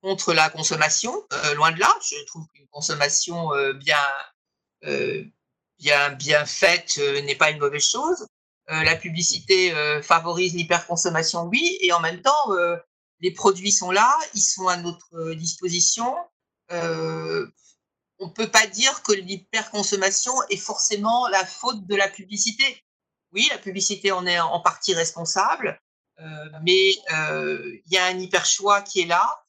contre 0.00 0.32
la 0.32 0.48
consommation, 0.48 1.12
euh, 1.32 1.54
loin 1.54 1.72
de 1.72 1.80
là. 1.80 1.92
Je 2.08 2.24
trouve 2.26 2.46
qu'une 2.54 2.68
consommation 2.68 3.48
bien, 3.74 4.06
bien, 5.80 6.10
bien 6.10 6.46
faite 6.46 6.98
n'est 6.98 7.34
pas 7.34 7.50
une 7.50 7.58
mauvaise 7.58 7.84
chose. 7.84 8.28
La 8.70 8.94
publicité 8.96 9.72
favorise 10.02 10.54
l'hyperconsommation, 10.54 11.44
oui, 11.46 11.78
et 11.80 11.92
en 11.92 12.00
même 12.00 12.22
temps, 12.22 12.54
les 13.20 13.32
produits 13.32 13.72
sont 13.72 13.90
là, 13.90 14.16
ils 14.34 14.42
sont 14.42 14.68
à 14.68 14.76
notre 14.76 15.34
disposition. 15.34 16.14
on 16.70 16.76
ne 18.26 18.32
peut 18.32 18.50
pas 18.50 18.66
dire 18.68 19.02
que 19.02 19.12
l'hyperconsommation 19.12 20.32
est 20.50 20.56
forcément 20.56 21.26
la 21.28 21.44
faute 21.44 21.86
de 21.86 21.96
la 21.96 22.08
publicité. 22.08 22.84
Oui, 23.32 23.46
la 23.50 23.58
publicité 23.58 24.10
en 24.12 24.26
est 24.26 24.40
en 24.40 24.60
partie 24.60 24.94
responsable, 24.94 25.80
euh, 26.20 26.24
mais 26.62 26.92
euh, 27.12 27.78
il 27.86 27.92
y 27.92 27.96
a 27.96 28.06
un 28.06 28.18
hyper 28.18 28.44
choix 28.44 28.82
qui 28.82 29.00
est 29.00 29.06
là. 29.06 29.44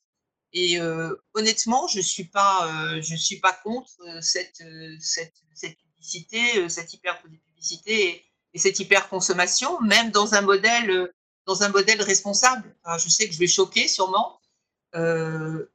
Et 0.54 0.80
euh, 0.80 1.16
honnêtement, 1.34 1.88
je 1.88 2.02
suis 2.02 2.26
pas, 2.26 2.70
suis 3.02 3.40
pas 3.40 3.54
contre 3.64 3.92
cette, 4.22 4.64
cette, 5.00 5.34
cette 5.54 5.78
publicité, 5.78 6.70
cette 6.70 6.94
hyper 6.94 7.22
publicité 7.22 8.31
et, 8.54 8.60
cette 8.60 8.80
hyper 8.80 9.10
consommation, 9.10 9.80
même 9.82 10.12
dans 10.12 10.34
un 10.34 10.42
modèle, 10.42 11.12
dans 11.46 11.64
un 11.64 11.70
modèle 11.70 12.02
responsable. 12.02 12.76
je 12.98 13.10
sais 13.10 13.28
que 13.28 13.34
je 13.34 13.40
vais 13.40 13.48
choquer 13.48 13.88
sûrement. 13.88 14.40
voilà. 14.94 15.68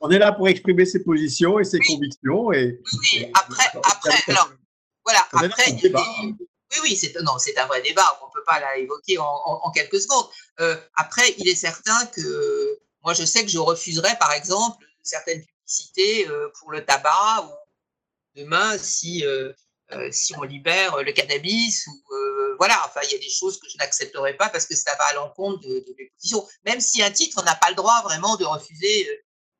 on 0.00 0.10
est 0.10 0.18
là 0.18 0.32
pour 0.32 0.48
exprimer 0.48 0.86
ses 0.86 1.02
positions 1.02 1.58
et 1.58 1.64
ses 1.64 1.80
convictions. 1.80 2.52
Et, 2.52 2.80
oui, 3.00 3.30
après, 3.34 3.66
après, 3.84 4.14
alors, 4.28 4.52
voilà, 5.04 5.26
après, 5.32 5.76
oui, 6.72 6.78
oui, 6.84 6.96
c'est 6.96 7.12
non, 7.22 7.36
c'est 7.38 7.58
un 7.58 7.66
vrai 7.66 7.82
débat. 7.82 8.18
On 8.22 8.26
ne 8.26 8.32
peut 8.32 8.44
pas 8.44 8.60
l'évoquer 8.76 9.18
en, 9.18 9.24
en, 9.24 9.70
quelques 9.72 10.00
secondes. 10.00 10.26
Euh, 10.60 10.76
après, 10.94 11.34
il 11.38 11.48
est 11.48 11.56
certain 11.56 12.06
que 12.06 12.78
moi, 13.02 13.12
je 13.12 13.24
sais 13.24 13.42
que 13.42 13.50
je 13.50 13.58
refuserais, 13.58 14.16
par 14.18 14.32
exemple, 14.32 14.84
certaines 15.02 15.44
publicités 15.44 16.28
euh, 16.28 16.48
pour 16.58 16.70
le 16.70 16.84
tabac 16.84 17.44
ou 17.44 18.40
demain 18.40 18.78
si 18.78 19.26
euh, 19.26 19.52
si 20.10 20.36
on 20.36 20.42
libère 20.42 21.02
le 21.02 21.12
cannabis 21.12 21.86
ou 21.86 22.02
voilà. 22.58 22.80
Enfin, 22.86 23.00
il 23.04 23.12
y 23.12 23.14
a 23.14 23.18
des 23.18 23.30
choses 23.30 23.58
que 23.58 23.68
je 23.68 23.76
n'accepterai 23.78 24.34
pas 24.34 24.48
parce 24.48 24.66
que 24.66 24.74
ça 24.74 24.92
va 24.98 25.04
à 25.06 25.14
l'encontre 25.14 25.60
de, 25.60 25.68
de 25.68 25.94
mes 25.98 26.06
positions. 26.10 26.46
Même 26.64 26.80
si 26.80 27.02
un 27.02 27.10
titre 27.10 27.42
n'a 27.44 27.54
pas 27.54 27.70
le 27.70 27.76
droit 27.76 28.02
vraiment 28.02 28.36
de 28.36 28.44
refuser 28.44 29.08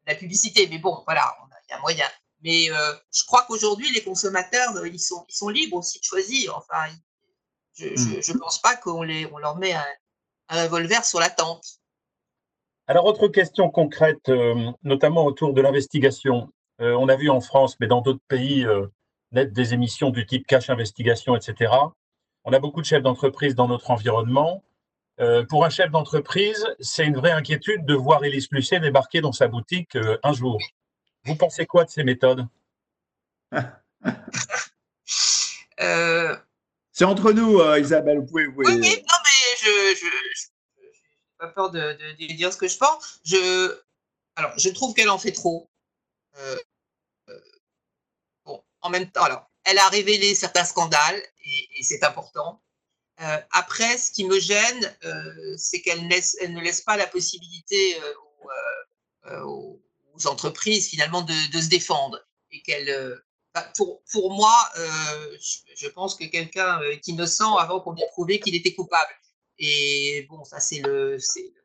la 0.06 0.14
publicité, 0.14 0.66
mais 0.68 0.78
bon, 0.78 1.02
voilà, 1.06 1.34
il 1.68 1.72
y 1.72 1.74
a 1.74 1.80
moyen. 1.80 2.06
Mais 2.42 2.70
euh, 2.70 2.92
je 3.12 3.24
crois 3.24 3.44
qu'aujourd'hui, 3.46 3.90
les 3.92 4.02
consommateurs, 4.02 4.74
euh, 4.76 4.88
ils 4.88 5.00
sont, 5.00 5.24
ils 5.28 5.34
sont 5.34 5.48
libres 5.48 5.76
aussi 5.76 5.98
de 5.98 6.04
choisir. 6.04 6.56
Enfin, 6.56 6.92
je 7.74 7.86
ne 7.86 8.32
hmm. 8.34 8.38
pense 8.38 8.60
pas 8.60 8.76
qu'on 8.76 9.06
on 9.08 9.38
leur 9.38 9.56
met 9.56 9.72
un, 9.72 9.84
revolver 10.64 11.04
sur 11.04 11.20
la 11.20 11.30
tente. 11.30 11.64
Alors, 12.86 13.04
autre 13.04 13.28
question 13.28 13.70
concrète, 13.70 14.28
euh, 14.28 14.72
notamment 14.82 15.24
autour 15.24 15.52
de 15.52 15.60
l'investigation. 15.60 16.48
on 16.78 17.08
a 17.08 17.16
vu 17.16 17.30
en 17.30 17.40
France, 17.40 17.76
mais 17.78 17.86
dans 17.86 18.00
d'autres 18.00 18.24
pays, 18.26 18.66
des 19.32 19.74
émissions 19.74 20.10
du 20.10 20.26
type 20.26 20.46
cash 20.46 20.70
investigation, 20.70 21.36
etc. 21.36 21.72
On 22.44 22.52
a 22.52 22.58
beaucoup 22.58 22.80
de 22.80 22.86
chefs 22.86 23.02
d'entreprise 23.02 23.54
dans 23.54 23.68
notre 23.68 23.90
environnement. 23.90 24.64
pour 25.48 25.64
un 25.64 25.70
chef 25.70 25.90
d'entreprise, 25.90 26.66
c'est 26.80 27.04
une 27.04 27.16
vraie 27.16 27.32
inquiétude 27.32 27.84
de 27.84 27.94
voir 27.94 28.24
Élise 28.24 28.48
Lucet 28.50 28.80
débarquer 28.80 29.20
dans 29.20 29.32
sa 29.32 29.48
boutique 29.48 29.96
un 30.22 30.32
jour. 30.32 30.58
Vous 31.24 31.36
pensez 31.36 31.66
quoi 31.66 31.84
de 31.84 31.90
ces 31.90 32.04
méthodes? 32.04 32.46
Euh, 35.80 36.36
C'est 36.92 37.04
entre 37.04 37.32
nous, 37.32 37.58
euh, 37.60 37.80
Isabelle. 37.80 38.18
Vous 38.18 38.26
pouvez, 38.26 38.46
Oui, 38.48 38.66
non, 38.66 38.80
mais 38.80 38.88
je 38.90 40.04
n'ai 40.04 40.90
pas 41.38 41.48
peur 41.48 41.70
de, 41.70 42.12
dire 42.34 42.52
ce 42.52 42.58
que 42.58 42.68
je 42.68 42.76
pense. 42.76 43.20
Je, 43.24 43.78
alors, 44.36 44.52
je 44.58 44.68
trouve 44.68 44.94
qu'elle 44.94 45.08
en 45.08 45.18
fait 45.18 45.32
trop. 45.32 45.70
Euh, 48.82 48.86
en 48.86 48.90
même 48.90 49.10
temps, 49.10 49.22
alors, 49.22 49.50
elle 49.64 49.78
a 49.78 49.88
révélé 49.88 50.34
certains 50.34 50.64
scandales 50.64 51.22
et, 51.44 51.82
c'est 51.82 52.04
important. 52.04 52.62
Euh, 53.20 53.38
après, 53.52 53.98
ce 53.98 54.10
qui 54.10 54.24
me 54.24 54.38
gêne, 54.38 54.96
euh, 55.04 55.56
c'est 55.56 55.82
qu'elle 55.82 56.06
ne 56.06 56.60
laisse 56.60 56.80
pas 56.80 56.96
la 56.96 57.06
possibilité 57.06 57.96
aux, 59.44 59.80
entreprises 60.26 60.88
finalement 60.88 61.22
de, 61.22 61.60
se 61.60 61.68
défendre 61.68 62.18
et 62.50 62.60
qu'elle 62.60 63.22
pour, 63.74 64.02
pour 64.12 64.32
moi, 64.32 64.54
je, 64.76 65.88
pense 65.88 66.14
que 66.14 66.24
quelqu'un 66.24 66.80
est 66.82 67.08
innocent 67.08 67.56
avant 67.56 67.80
qu'on 67.80 67.96
ait 67.96 68.08
prouvé 68.08 68.38
qu'il 68.38 68.54
était 68.54 68.74
coupable. 68.74 69.12
Et 69.58 70.26
bon, 70.28 70.44
ça 70.44 70.60
c'est 70.60 70.80
le, 70.80 71.16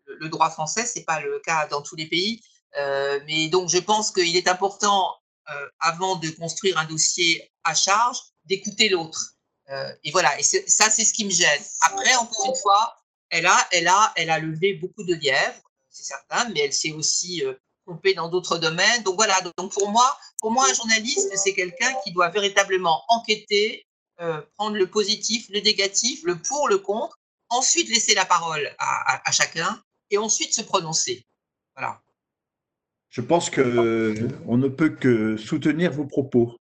le, 0.05 0.29
droit 0.29 0.49
français, 0.49 0.85
c'est 0.85 1.03
pas 1.03 1.19
le 1.19 1.39
cas 1.39 1.67
dans 1.67 1.81
tous 1.81 1.95
les 1.95 2.07
pays. 2.07 2.41
Euh, 2.77 3.19
mais 3.25 3.47
donc, 3.47 3.69
je 3.69 3.77
pense 3.77 4.11
qu'il 4.11 4.35
est 4.35 4.47
important, 4.47 5.15
euh, 5.51 5.69
avant 5.79 6.15
de 6.15 6.29
construire 6.29 6.77
un 6.77 6.85
dossier 6.85 7.51
à 7.63 7.73
charge, 7.73 8.17
d'écouter 8.45 8.89
l'autre. 8.89 9.33
Euh, 9.69 9.91
et 10.03 10.11
voilà, 10.11 10.39
et 10.39 10.43
ça, 10.43 10.89
c'est 10.89 11.05
ce 11.05 11.13
qui 11.13 11.25
me 11.25 11.31
gêne. 11.31 11.61
Après, 11.81 12.15
encore 12.15 12.47
une 12.47 12.55
fois, 12.55 12.97
elle 13.29 13.45
a, 13.45 13.67
elle 13.71 13.87
a, 13.87 14.13
elle 14.15 14.29
a 14.29 14.39
levé 14.39 14.73
beaucoup 14.73 15.03
de 15.03 15.15
lièvres, 15.15 15.61
c'est 15.89 16.03
certain, 16.03 16.49
mais 16.49 16.61
elle 16.61 16.73
s'est 16.73 16.91
aussi 16.91 17.43
trompée 17.85 18.13
dans 18.13 18.29
d'autres 18.29 18.57
domaines. 18.57 19.03
Donc 19.03 19.15
voilà, 19.15 19.39
donc 19.57 19.71
pour 19.71 19.89
moi, 19.89 20.17
pour 20.39 20.51
moi, 20.51 20.69
un 20.69 20.73
journaliste, 20.73 21.35
c'est 21.35 21.53
quelqu'un 21.53 21.93
qui 22.03 22.11
doit 22.11 22.29
véritablement 22.29 23.03
enquêter, 23.07 23.87
prendre 24.55 24.75
le 24.75 24.87
positif, 24.87 25.47
le 25.49 25.61
négatif, 25.61 26.21
le 26.23 26.39
pour, 26.39 26.67
le 26.67 26.77
contre, 26.77 27.17
ensuite 27.49 27.89
laisser 27.89 28.13
la 28.13 28.25
parole 28.25 28.75
à, 28.77 29.21
à 29.27 29.31
chacun 29.31 29.81
et 30.11 30.17
ensuite 30.17 30.53
se 30.53 30.61
prononcer. 30.61 31.25
Voilà. 31.75 32.01
Je 33.15 33.21
pense 33.21 33.49
qu'on 33.49 33.63
ne 33.63 34.67
peut 34.67 34.89
que 34.89 35.37
soutenir 35.37 35.93
vos 35.93 36.03
propos 36.03 36.57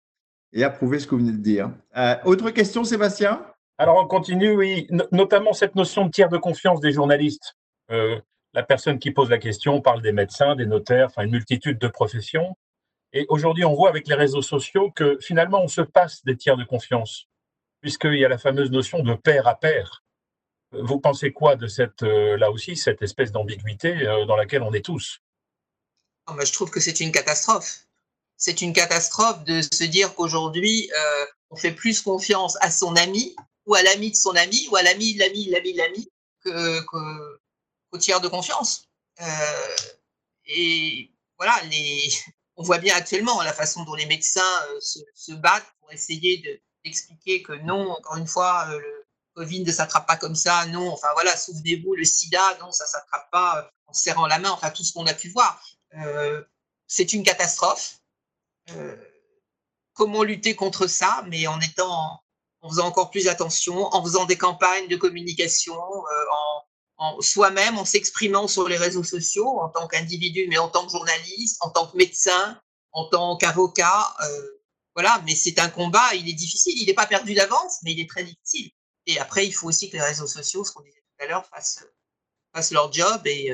et 0.53 0.63
approuver 0.63 0.99
ce 0.99 1.05
que 1.05 1.13
vous 1.13 1.19
venez 1.19 1.33
de 1.33 1.43
dire. 1.43 1.69
Euh, 1.97 2.15
autre 2.23 2.49
question, 2.51 2.85
Sébastien? 2.85 3.45
Alors, 3.77 4.01
on 4.01 4.07
continue, 4.07 4.55
oui, 4.55 4.87
notamment 5.11 5.51
cette 5.51 5.75
notion 5.75 6.05
de 6.05 6.11
tiers 6.11 6.29
de 6.29 6.37
confiance 6.37 6.79
des 6.79 6.93
journalistes. 6.93 7.57
Euh, 7.91 8.21
la 8.53 8.63
personne 8.63 8.99
qui 8.99 9.11
pose 9.11 9.29
la 9.29 9.37
question 9.37 9.81
parle 9.81 10.01
des 10.01 10.13
médecins, 10.13 10.55
des 10.55 10.65
notaires, 10.65 11.07
enfin 11.07 11.23
une 11.23 11.31
multitude 11.31 11.77
de 11.77 11.89
professions. 11.89 12.55
Et 13.11 13.25
aujourd'hui, 13.27 13.65
on 13.65 13.73
voit 13.73 13.89
avec 13.89 14.07
les 14.07 14.15
réseaux 14.15 14.41
sociaux 14.41 14.91
que 14.91 15.17
finalement, 15.19 15.61
on 15.61 15.67
se 15.67 15.81
passe 15.81 16.23
des 16.23 16.37
tiers 16.37 16.55
de 16.55 16.63
confiance, 16.63 17.27
puisqu'il 17.81 18.15
y 18.15 18.23
a 18.23 18.29
la 18.29 18.37
fameuse 18.37 18.71
notion 18.71 19.03
de 19.03 19.13
pair 19.13 19.45
à 19.45 19.59
pair. 19.59 20.05
Vous 20.71 21.01
pensez 21.01 21.33
quoi 21.33 21.57
de 21.57 21.67
cette, 21.67 22.03
euh, 22.03 22.37
là 22.37 22.49
aussi, 22.49 22.77
cette 22.77 23.01
espèce 23.01 23.33
d'ambiguïté 23.33 24.05
dans 24.25 24.37
laquelle 24.37 24.63
on 24.63 24.71
est 24.71 24.85
tous? 24.85 25.19
Je 26.43 26.51
trouve 26.51 26.69
que 26.69 26.79
c'est 26.79 26.99
une 26.99 27.11
catastrophe. 27.11 27.85
C'est 28.37 28.61
une 28.61 28.73
catastrophe 28.73 29.43
de 29.45 29.61
se 29.61 29.83
dire 29.83 30.13
qu'aujourd'hui, 30.15 30.91
euh, 30.97 31.25
on 31.49 31.55
fait 31.55 31.71
plus 31.71 32.01
confiance 32.01 32.57
à 32.61 32.69
son 32.69 32.95
ami 32.95 33.35
ou 33.65 33.75
à 33.75 33.83
l'ami 33.83 34.11
de 34.11 34.15
son 34.15 34.35
ami 34.35 34.67
ou 34.69 34.75
à 34.75 34.83
l'ami 34.83 35.13
de 35.13 35.19
l'ami 35.19 35.45
de 35.45 35.51
l'ami 35.51 35.73
de 35.73 35.77
l'ami 35.77 36.09
qu'au 36.91 37.97
tiers 37.97 38.21
de 38.21 38.27
confiance. 38.27 38.87
Euh, 39.21 39.75
et 40.47 41.11
voilà, 41.37 41.59
on 42.57 42.63
voit 42.63 42.77
bien 42.77 42.95
actuellement 42.95 43.41
la 43.41 43.53
façon 43.53 43.83
dont 43.83 43.95
les 43.95 44.05
médecins 44.05 44.61
euh, 44.69 44.79
se, 44.81 45.31
battent 45.31 45.71
pour 45.79 45.91
essayer 45.91 46.61
d'expliquer 46.83 47.41
que 47.41 47.53
non, 47.53 47.91
encore 47.91 48.17
une 48.17 48.27
fois, 48.27 48.67
le 48.69 49.05
Covid 49.33 49.63
ne 49.63 49.71
s'attrape 49.71 50.07
pas 50.07 50.17
comme 50.17 50.35
ça, 50.35 50.65
non, 50.67 50.91
enfin 50.91 51.07
voilà, 51.13 51.35
souvenez-vous, 51.35 51.95
le 51.95 52.03
sida, 52.03 52.57
non, 52.59 52.71
ça 52.71 52.85
ne 52.85 52.89
s'attrape 52.89 53.29
pas 53.31 53.69
en 53.87 53.93
serrant 53.93 54.27
la 54.27 54.39
main, 54.39 54.51
enfin 54.51 54.69
tout 54.71 54.83
ce 54.83 54.93
qu'on 54.93 55.05
a 55.07 55.13
pu 55.13 55.29
voir. 55.29 55.61
Euh, 55.97 56.43
c'est 56.87 57.13
une 57.13 57.23
catastrophe. 57.23 57.99
Euh, 58.71 58.95
comment 59.93 60.23
lutter 60.23 60.55
contre 60.55 60.87
ça 60.87 61.23
Mais 61.29 61.47
en 61.47 61.59
étant, 61.61 62.21
en 62.61 62.69
faisant 62.69 62.87
encore 62.87 63.11
plus 63.11 63.27
attention, 63.27 63.85
en 63.93 64.03
faisant 64.03 64.25
des 64.25 64.37
campagnes 64.37 64.87
de 64.87 64.95
communication, 64.97 65.75
euh, 65.75 66.25
en, 66.97 67.21
soi-même, 67.21 67.77
en 67.77 67.85
s'exprimant 67.85 68.47
sur 68.47 68.67
les 68.69 68.77
réseaux 68.77 69.03
sociaux 69.03 69.59
en 69.59 69.69
tant 69.69 69.87
qu'individu, 69.87 70.47
mais 70.47 70.57
en 70.57 70.69
tant 70.69 70.85
que 70.85 70.91
journaliste, 70.91 71.57
en 71.61 71.69
tant 71.69 71.87
que 71.87 71.97
médecin, 71.97 72.59
en 72.93 73.09
tant 73.09 73.35
qu'avocat. 73.35 74.15
voilà, 74.93 75.21
mais 75.25 75.35
c'est 75.35 75.59
un 75.59 75.69
combat, 75.69 76.15
il 76.15 76.29
est 76.29 76.33
difficile, 76.33 76.73
il 76.77 76.85
n'est 76.87 76.93
pas 76.93 77.05
perdu 77.05 77.33
d'avance, 77.33 77.79
mais 77.83 77.91
il 77.91 77.99
est 77.99 78.09
très 78.09 78.23
difficile. 78.23 78.71
Et 79.07 79.19
après, 79.19 79.45
il 79.45 79.51
faut 79.51 79.67
aussi 79.67 79.89
que 79.89 79.97
les 79.97 80.03
réseaux 80.03 80.27
sociaux, 80.27 80.63
ce 80.63 80.71
qu'on 80.71 80.83
disait 80.83 81.01
tout 81.01 81.25
à 81.25 81.27
l'heure, 81.27 81.45
fassent, 81.47 82.71
leur 82.71 82.91
job 82.93 83.27
et, 83.27 83.51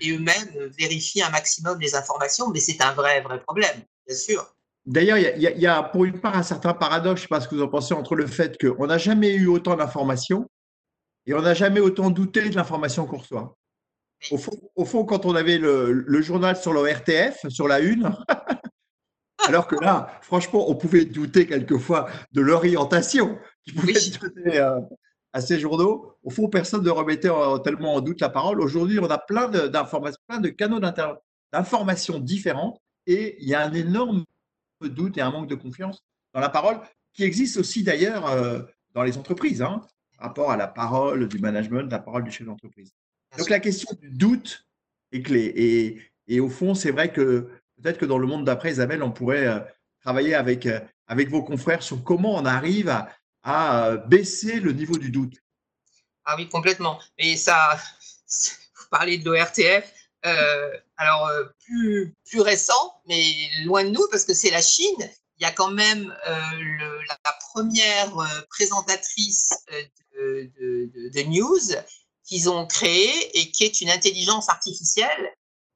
et 0.00 0.12
eux-mêmes 0.12 0.70
vérifient 0.78 1.22
un 1.22 1.30
maximum 1.30 1.78
les 1.80 1.94
informations, 1.94 2.50
mais 2.50 2.60
c'est 2.60 2.80
un 2.82 2.92
vrai, 2.92 3.20
vrai 3.20 3.40
problème, 3.40 3.82
bien 4.06 4.16
sûr. 4.16 4.54
D'ailleurs, 4.86 5.18
il 5.18 5.40
y, 5.40 5.66
a 5.66 5.82
pour 5.82 6.04
une 6.04 6.20
part 6.20 6.36
un 6.36 6.42
certain 6.42 6.72
paradoxe, 6.72 7.20
je 7.20 7.24
ne 7.24 7.28
sais 7.28 7.28
pas 7.28 7.40
ce 7.40 7.48
que 7.48 7.54
vous 7.54 7.62
en 7.62 7.68
pensez, 7.68 7.94
entre 7.94 8.16
le 8.16 8.26
fait 8.26 8.56
qu'on 8.58 8.86
n'a 8.86 8.98
jamais 8.98 9.34
eu 9.34 9.46
autant 9.46 9.76
d'informations 9.76 10.48
et 11.26 11.34
on 11.34 11.42
n'a 11.42 11.54
jamais 11.54 11.80
autant 11.80 12.10
douté 12.10 12.48
de 12.48 12.56
l'information 12.56 13.06
qu'on 13.06 13.18
reçoit. 13.18 13.56
Au 14.76 14.84
fond, 14.84 15.04
quand 15.04 15.26
on 15.26 15.34
avait 15.34 15.58
le, 15.58 16.22
journal 16.22 16.56
sur 16.56 16.72
le 16.72 16.80
RTF, 16.80 17.48
sur 17.48 17.68
la 17.68 17.80
une, 17.80 18.10
alors 19.46 19.66
que 19.66 19.76
là, 19.76 20.18
franchement, 20.22 20.68
on 20.68 20.74
pouvait 20.74 21.04
douter 21.04 21.46
quelquefois 21.46 22.08
de 22.32 22.40
l'orientation 22.40 23.38
qui 23.64 23.72
pouvait 23.72 23.92
oui. 23.92 24.56
Euh, 24.56 24.80
à 25.32 25.40
ces 25.40 25.58
journaux, 25.58 26.14
au 26.22 26.30
fond, 26.30 26.48
personne 26.48 26.84
ne 26.84 26.90
remettait 26.90 27.30
tellement 27.64 27.94
en 27.94 28.00
doute 28.00 28.20
la 28.20 28.28
parole. 28.28 28.60
Aujourd'hui, 28.60 28.98
on 28.98 29.10
a 29.10 29.18
plein 29.18 29.48
d'informations, 29.48 30.20
plein 30.26 30.40
de 30.40 30.48
canaux 30.48 30.80
d'informations 31.52 32.18
différentes 32.18 32.80
et 33.06 33.36
il 33.40 33.48
y 33.48 33.54
a 33.54 33.62
un 33.62 33.72
énorme 33.72 34.24
doute 34.80 35.18
et 35.18 35.20
un 35.20 35.30
manque 35.30 35.48
de 35.48 35.54
confiance 35.54 36.02
dans 36.34 36.40
la 36.40 36.48
parole 36.48 36.80
qui 37.12 37.24
existe 37.24 37.56
aussi 37.56 37.82
d'ailleurs 37.82 38.26
euh, 38.26 38.60
dans 38.94 39.02
les 39.02 39.18
entreprises, 39.18 39.62
hein, 39.62 39.82
rapport 40.18 40.50
à 40.50 40.56
la 40.56 40.66
parole 40.66 41.28
du 41.28 41.38
management, 41.38 41.90
la 41.90 41.98
parole 41.98 42.24
du 42.24 42.30
chef 42.30 42.46
d'entreprise. 42.46 42.92
Donc 43.38 43.50
la 43.50 43.60
question 43.60 43.96
du 44.00 44.10
doute 44.10 44.66
est 45.12 45.22
clé. 45.22 45.52
Et, 45.56 46.00
et 46.28 46.40
au 46.40 46.48
fond, 46.48 46.74
c'est 46.74 46.90
vrai 46.90 47.12
que 47.12 47.48
peut-être 47.80 47.98
que 47.98 48.06
dans 48.06 48.18
le 48.18 48.26
monde 48.26 48.44
d'après, 48.44 48.72
Isabelle, 48.72 49.02
on 49.02 49.10
pourrait 49.10 49.46
euh, 49.46 49.60
travailler 50.00 50.34
avec, 50.34 50.66
euh, 50.66 50.80
avec 51.06 51.28
vos 51.28 51.42
confrères 51.42 51.82
sur 51.82 52.02
comment 52.02 52.34
on 52.34 52.44
arrive 52.44 52.88
à, 52.88 53.08
à 53.42 53.86
euh, 53.86 53.96
baisser 53.96 54.60
le 54.60 54.72
niveau 54.72 54.98
du 54.98 55.10
doute. 55.10 55.36
Ah 56.24 56.36
oui, 56.36 56.48
complètement. 56.48 57.00
Et 57.18 57.36
ça, 57.36 57.78
vous 58.76 58.86
parlez 58.90 59.18
de 59.18 59.30
l'ORTF, 59.30 59.92
euh, 60.26 60.70
alors 60.96 61.26
euh, 61.26 61.44
plus, 61.64 62.14
plus 62.28 62.40
récent, 62.40 63.00
mais 63.06 63.22
loin 63.64 63.84
de 63.84 63.90
nous, 63.90 64.06
parce 64.10 64.24
que 64.24 64.34
c'est 64.34 64.50
la 64.50 64.62
Chine. 64.62 65.10
Il 65.38 65.42
y 65.42 65.46
a 65.46 65.52
quand 65.52 65.70
même 65.70 66.14
la, 66.26 67.38
première 67.54 68.44
présentatrice 68.50 69.54
de, 70.14 71.22
news 71.22 71.58
qu'ils 72.24 72.50
ont 72.50 72.66
créée 72.66 73.38
et 73.38 73.50
qui 73.50 73.64
est 73.64 73.80
une 73.80 73.88
intelligence 73.88 74.50
artificielle. 74.50 75.32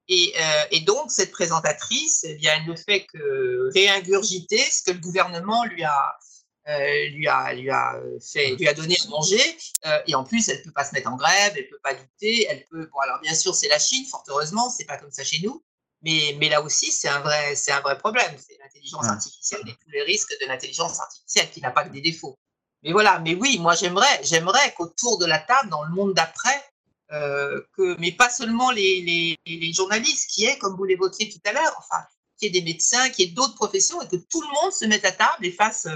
Et, 0.08 0.34
et 0.70 0.80
donc, 0.80 1.10
cette 1.10 1.30
présentatrice, 1.30 2.24
eh 2.28 2.34
bien, 2.34 2.52
elle 2.58 2.70
ne 2.70 2.76
fait 2.76 3.06
que 3.06 3.70
réingurgiter 3.72 4.58
ce 4.58 4.82
que 4.82 4.90
le 4.90 5.00
gouvernement 5.00 5.64
lui 5.64 5.82
a, 5.82 6.14
euh, 6.68 7.08
lui 7.10 7.28
a 7.28 7.52
lui 7.52 7.70
a 7.70 8.00
fait 8.20 8.56
lui 8.56 8.66
a 8.68 8.74
donné 8.74 8.96
à 9.04 9.08
manger 9.08 9.58
euh, 9.86 9.98
et 10.06 10.14
en 10.14 10.24
plus 10.24 10.48
elle 10.48 10.62
peut 10.62 10.72
pas 10.72 10.84
se 10.84 10.94
mettre 10.94 11.12
en 11.12 11.16
grève 11.16 11.52
elle 11.56 11.68
peut 11.68 11.80
pas 11.82 11.92
douter 11.94 12.46
elle 12.48 12.64
peut 12.70 12.88
bon 12.90 12.98
alors 13.00 13.20
bien 13.20 13.34
sûr 13.34 13.54
c'est 13.54 13.68
la 13.68 13.78
Chine 13.78 14.06
fort 14.06 14.24
heureusement 14.28 14.70
c'est 14.70 14.86
pas 14.86 14.96
comme 14.96 15.10
ça 15.10 15.24
chez 15.24 15.40
nous 15.42 15.62
mais 16.04 16.36
mais 16.38 16.48
là 16.48 16.62
aussi 16.62 16.92
c'est 16.92 17.08
un 17.08 17.20
vrai 17.20 17.56
c'est 17.56 17.72
un 17.72 17.80
vrai 17.80 17.98
problème 17.98 18.34
c'est 18.38 18.56
l'intelligence 18.62 19.06
artificielle 19.06 19.62
et 19.66 19.72
tous 19.72 19.90
les 19.90 20.02
risques 20.02 20.34
de 20.40 20.46
l'intelligence 20.46 21.00
artificielle 21.00 21.50
qui 21.50 21.60
n'a 21.60 21.70
pas 21.70 21.84
que 21.84 21.90
des 21.90 22.02
défauts. 22.02 22.38
Mais 22.82 22.92
voilà 22.92 23.18
mais 23.18 23.34
oui 23.34 23.58
moi 23.58 23.74
j'aimerais 23.74 24.20
j'aimerais 24.22 24.72
qu'autour 24.74 25.18
de 25.18 25.26
la 25.26 25.38
table 25.38 25.70
dans 25.70 25.82
le 25.82 25.90
monde 25.90 26.14
d'après 26.14 26.62
euh, 27.12 27.60
que 27.76 27.96
mais 27.98 28.12
pas 28.12 28.30
seulement 28.30 28.70
les, 28.70 29.00
les, 29.02 29.38
les 29.46 29.72
journalistes 29.72 30.30
qui 30.30 30.44
est 30.44 30.58
comme 30.58 30.76
vous 30.76 30.84
l'évoquiez 30.84 31.28
tout 31.30 31.40
à 31.44 31.52
l'heure 31.52 31.74
enfin 31.78 32.04
qu'il 32.38 32.54
y 32.54 32.58
ait 32.58 32.60
des 32.60 32.72
médecins, 32.72 33.08
qu'il 33.10 33.26
y 33.26 33.30
ait 33.30 33.32
d'autres 33.32 33.54
professions 33.54 34.00
et 34.02 34.08
que 34.08 34.16
tout 34.16 34.42
le 34.42 34.48
monde 34.48 34.72
se 34.72 34.84
mette 34.84 35.04
à 35.04 35.12
table 35.12 35.46
et 35.46 35.52
fasse 35.52 35.86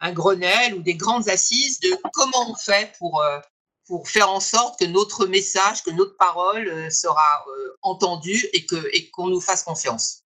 un 0.00 0.12
Grenelle 0.12 0.74
ou 0.74 0.82
des 0.82 0.94
grandes 0.94 1.28
assises 1.28 1.80
de 1.80 1.90
comment 2.12 2.50
on 2.50 2.54
fait 2.54 2.92
pour, 2.98 3.22
euh, 3.22 3.38
pour 3.86 4.08
faire 4.08 4.30
en 4.30 4.40
sorte 4.40 4.78
que 4.78 4.84
notre 4.84 5.26
message, 5.26 5.82
que 5.82 5.90
notre 5.90 6.16
parole 6.16 6.68
euh, 6.68 6.90
sera 6.90 7.44
euh, 7.48 7.76
entendue 7.82 8.46
et 8.52 8.66
qu'on 8.66 8.82
et 8.92 9.10
qu'on 9.10 9.28
nous 9.28 9.40
fasse 9.40 9.62
confiance. 9.62 10.22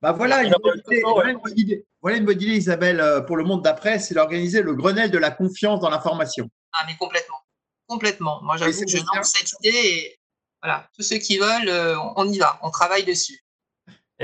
Bah 0.00 0.12
voilà, 0.12 0.42
une 0.42 0.54
bonne 0.62 0.82
idée, 0.86 1.84
voilà, 2.00 2.16
une 2.16 2.24
bonne 2.24 2.42
idée, 2.42 2.56
Isabelle, 2.56 3.24
pour 3.28 3.36
le 3.36 3.44
monde 3.44 3.62
d'après, 3.62 4.00
c'est 4.00 4.14
d'organiser 4.14 4.60
le 4.60 4.74
Grenelle 4.74 5.12
de 5.12 5.18
la 5.18 5.30
confiance 5.30 5.78
dans 5.78 5.90
l'information. 5.90 6.50
Ah, 6.72 6.84
mais 6.88 6.96
complètement. 6.96 7.36
Complètement. 7.86 8.40
Moi, 8.42 8.56
j'avoue 8.56 8.80
que 8.80 8.88
je 8.88 8.96
lance 8.96 9.32
cette 9.32 9.52
idée 9.60 9.78
et 9.78 10.20
voilà, 10.60 10.88
tous 10.96 11.02
ceux 11.02 11.18
qui 11.18 11.38
veulent, 11.38 11.70
on 12.16 12.28
y 12.28 12.38
va, 12.38 12.58
on 12.62 12.70
travaille 12.72 13.04
dessus. 13.04 13.41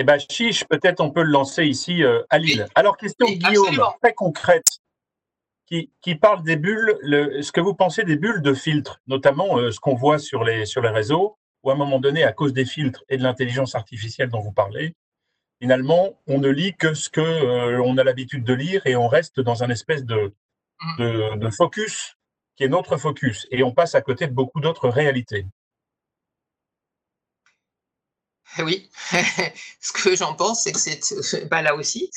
Eh 0.01 0.05
bien, 0.05 0.17
chiche, 0.17 0.65
peut-être 0.65 1.01
on 1.01 1.11
peut 1.11 1.25
le 1.25 1.33
lancer 1.33 1.65
ici 1.65 2.05
euh, 2.05 2.23
à 2.31 2.39
Lille. 2.39 2.69
Alors, 2.77 2.97
question 2.97 3.27
Guillaume, 3.27 3.81
très 4.01 4.15
concrète, 4.15 4.79
qui, 5.67 6.15
parle 6.15 6.45
des 6.45 6.55
bulles, 6.55 6.97
ce 7.03 7.51
que 7.51 7.61
vous 7.61 7.75
pensez 7.75 8.05
des 8.05 8.15
bulles 8.15 8.41
de 8.41 8.55
filtres, 8.55 9.01
notamment 9.09 9.59
euh, 9.59 9.73
ce 9.73 9.81
qu'on 9.81 9.97
voit 9.97 10.21
sur 10.21 10.45
les, 10.45 10.67
sur 10.67 10.83
les 10.83 10.89
réseaux, 10.89 11.37
où 11.65 11.71
à 11.71 11.73
un 11.73 11.77
moment 11.77 11.99
donné, 11.99 12.23
à 12.23 12.33
cause 12.33 12.53
des 12.53 12.65
filtres 12.65 13.03
et 13.09 13.17
de 13.17 13.25
l'intelligence 13.25 13.75
artificielle 13.75 14.29
dont 14.29 14.39
vous 14.39 14.53
parlez, 14.53 14.95
finalement, 15.61 16.17
on 16.29 16.39
ne 16.39 16.49
lit 16.49 16.77
que 16.77 16.95
ce 16.95 17.11
que 17.11 17.21
euh, 17.21 17.99
a 17.99 18.05
l'habitude 18.05 18.45
de 18.45 18.55
lire 18.55 18.87
et 18.87 18.95
on 18.95 19.09
reste 19.09 19.41
dans 19.41 19.65
un 19.65 19.69
espèce 19.69 20.05
de, 20.05 20.33
mm. 20.99 21.41
de, 21.41 21.51
focus 21.51 22.15
qui 22.55 22.63
est 22.63 22.69
notre 22.69 22.99
focus 22.99 23.49
et 23.51 23.65
on 23.65 23.73
passe 23.73 23.97
à 23.97 24.01
côté 24.01 24.29
de 24.29 24.33
beaucoup 24.33 24.61
d'autres 24.61 24.89
réalités. 24.89 25.45
Oui, 28.59 28.91
ce 29.81 29.93
que 29.93 30.17
j'en 30.17 30.35
pense, 30.35 30.65
c'est 30.65 30.73
que 30.73 31.45
bah, 31.45 31.63
là 31.63 31.75
aussi, 31.75 32.11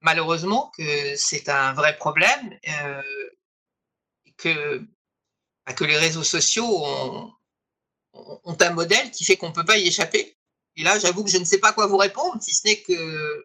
malheureusement 0.00 0.70
que 0.76 1.16
c'est 1.16 1.48
un 1.48 1.72
vrai 1.72 1.96
problème, 1.96 2.58
euh, 2.68 3.02
que, 4.36 4.78
bah, 5.66 5.74
les 5.80 5.96
réseaux 5.96 6.22
sociaux 6.22 6.84
ont, 6.84 7.32
ont 8.12 8.56
un 8.60 8.70
modèle 8.70 9.10
qui 9.10 9.24
fait 9.24 9.36
qu'on 9.36 9.48
ne 9.48 9.54
peut 9.54 9.64
pas 9.64 9.78
y 9.78 9.86
échapper. 9.88 10.36
Et 10.76 10.82
là, 10.82 10.98
j'avoue 10.98 11.24
que 11.24 11.30
je 11.30 11.38
ne 11.38 11.44
sais 11.44 11.58
pas 11.58 11.72
quoi 11.72 11.86
vous 11.86 11.96
répondre, 11.96 12.40
si 12.40 12.54
ce 12.54 12.66
n'est 12.66 12.80
que 12.82 13.44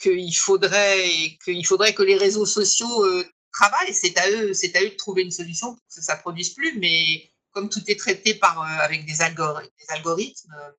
qu'il 0.00 0.36
faudrait 0.36 1.36
qu'il 1.44 1.66
faudrait 1.66 1.94
que 1.94 2.02
les 2.02 2.16
réseaux 2.16 2.46
sociaux 2.46 3.04
euh, 3.04 3.24
travaillent. 3.52 3.94
C'est 3.94 4.16
à 4.18 4.30
eux, 4.30 4.54
c'est 4.54 4.74
à 4.76 4.82
eux 4.82 4.90
de 4.90 4.94
trouver 4.94 5.22
une 5.22 5.30
solution 5.30 5.74
pour 5.74 5.84
que 5.86 6.02
ça 6.02 6.16
ne 6.16 6.20
produise 6.20 6.50
plus. 6.54 6.78
Mais 6.78 7.30
comme 7.52 7.68
tout 7.68 7.82
est 7.88 7.98
traité 7.98 8.34
par 8.34 8.60
euh, 8.60 8.84
avec 8.84 9.04
des, 9.06 9.20
algorithmes, 9.20 10.54
euh, 10.54 10.70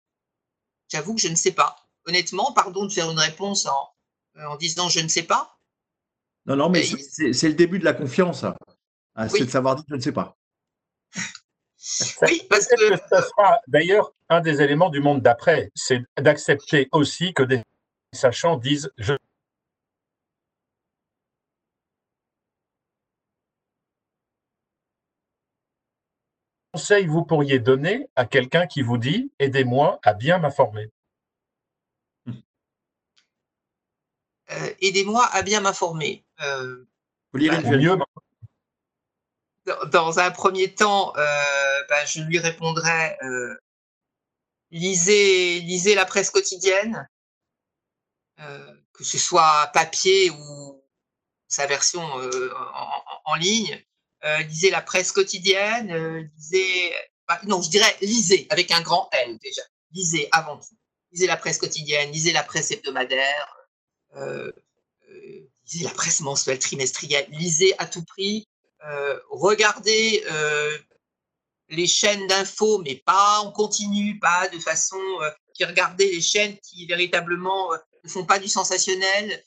j'avoue 0.91 1.15
que 1.15 1.21
je 1.21 1.27
ne 1.27 1.35
sais 1.35 1.51
pas. 1.51 1.75
Honnêtement, 2.05 2.53
pardon 2.53 2.85
de 2.85 2.91
faire 2.91 3.11
une 3.11 3.19
réponse 3.19 3.65
en, 3.65 3.93
en 4.37 4.55
disant 4.55 4.89
je 4.89 4.99
ne 4.99 5.07
sais 5.07 5.23
pas. 5.23 5.57
Non, 6.45 6.55
non, 6.55 6.69
mais, 6.69 6.83
c'est 6.83 7.47
le 7.47 7.53
début 7.53 7.79
de 7.79 7.85
la 7.85 7.93
confiance. 7.93 8.43
Hein. 8.43 8.55
Ah, 9.15 9.29
c'est 9.29 9.45
de 9.45 9.49
savoir 9.49 9.75
dire 9.75 9.85
je 9.89 9.95
ne 9.95 10.01
sais 10.01 10.11
pas. 10.11 10.37
Oui, 12.21 12.41
parce 12.49 12.67
que. 12.67 12.75
Ce 12.75 13.21
sera 13.21 13.59
d'ailleurs 13.67 14.11
un 14.29 14.41
des 14.41 14.61
éléments 14.61 14.89
du 14.89 14.99
monde 14.99 15.21
d'après, 15.21 15.71
c'est 15.75 16.01
d'accepter 16.17 16.87
aussi 16.91 17.33
que 17.33 17.43
des 17.43 17.61
sachants 18.13 18.57
disent 18.57 18.91
je 18.97 19.13
conseil 26.79 27.07
vous 27.07 27.25
pourriez 27.25 27.59
donner 27.59 28.07
à 28.15 28.25
quelqu'un 28.25 28.65
qui 28.65 28.81
vous 28.81 28.97
dit 28.97 29.33
aidez-moi 29.37 29.99
à 30.01 30.13
bien 30.13 30.37
m'informer? 30.37 30.89
Euh, 34.51 34.73
Aidez-moi 34.81 35.25
à 35.25 35.41
bien 35.41 35.59
m'informer. 35.59 36.23
Euh, 36.41 36.87
bah, 37.33 37.61
mieux 37.61 37.97
dans 39.91 40.19
un 40.19 40.31
premier 40.31 40.73
temps, 40.73 41.13
euh, 41.17 41.83
ben, 41.89 42.07
je 42.07 42.21
lui 42.21 42.39
répondrai 42.39 43.17
euh, 43.21 43.55
lisez, 44.71 45.59
lisez 45.59 45.95
la 45.95 46.05
presse 46.05 46.31
quotidienne, 46.31 47.07
euh, 48.39 48.73
que 48.93 49.03
ce 49.03 49.17
soit 49.19 49.69
papier 49.73 50.31
ou 50.31 50.81
sa 51.49 51.67
version 51.67 52.01
en, 53.25 53.35
ligne. 53.35 53.83
Lisez 54.47 54.69
la 54.69 54.81
presse 54.81 55.11
quotidienne, 55.11 56.29
lisez. 56.37 56.93
Bah, 57.27 57.39
non, 57.45 57.61
je 57.61 57.69
dirais 57.69 57.95
lisez 58.01 58.47
avec 58.49 58.71
un 58.71 58.81
grand 58.81 59.09
L 59.11 59.37
déjà. 59.37 59.61
Lisez 59.91 60.27
avant 60.31 60.57
tout. 60.57 60.75
Lisez 61.11 61.27
la 61.27 61.37
presse 61.37 61.57
quotidienne, 61.57 62.11
lisez 62.11 62.33
la 62.33 62.43
presse 62.43 62.71
hebdomadaire, 62.71 63.57
lisez 65.65 65.83
la 65.83 65.91
presse 65.91 66.21
mensuelle, 66.21 66.59
trimestrielle, 66.59 67.27
lisez 67.29 67.73
à 67.77 67.85
tout 67.85 68.03
prix 68.03 68.47
euh, 68.85 69.19
regardez 69.29 70.23
euh, 70.31 70.77
les 71.69 71.87
chaînes 71.87 72.27
d'infos, 72.27 72.79
mais 72.79 72.95
pas 72.95 73.39
en 73.39 73.51
continu, 73.51 74.17
pas 74.19 74.47
de 74.49 74.59
façon 74.59 75.01
euh, 75.21 75.29
qui 75.53 75.65
regardez 75.65 76.09
les 76.11 76.21
chaînes 76.21 76.57
qui 76.59 76.85
véritablement 76.85 77.71
ne 78.03 78.09
font 78.09 78.25
pas 78.25 78.39
du 78.39 78.47
sensationnel, 78.47 79.43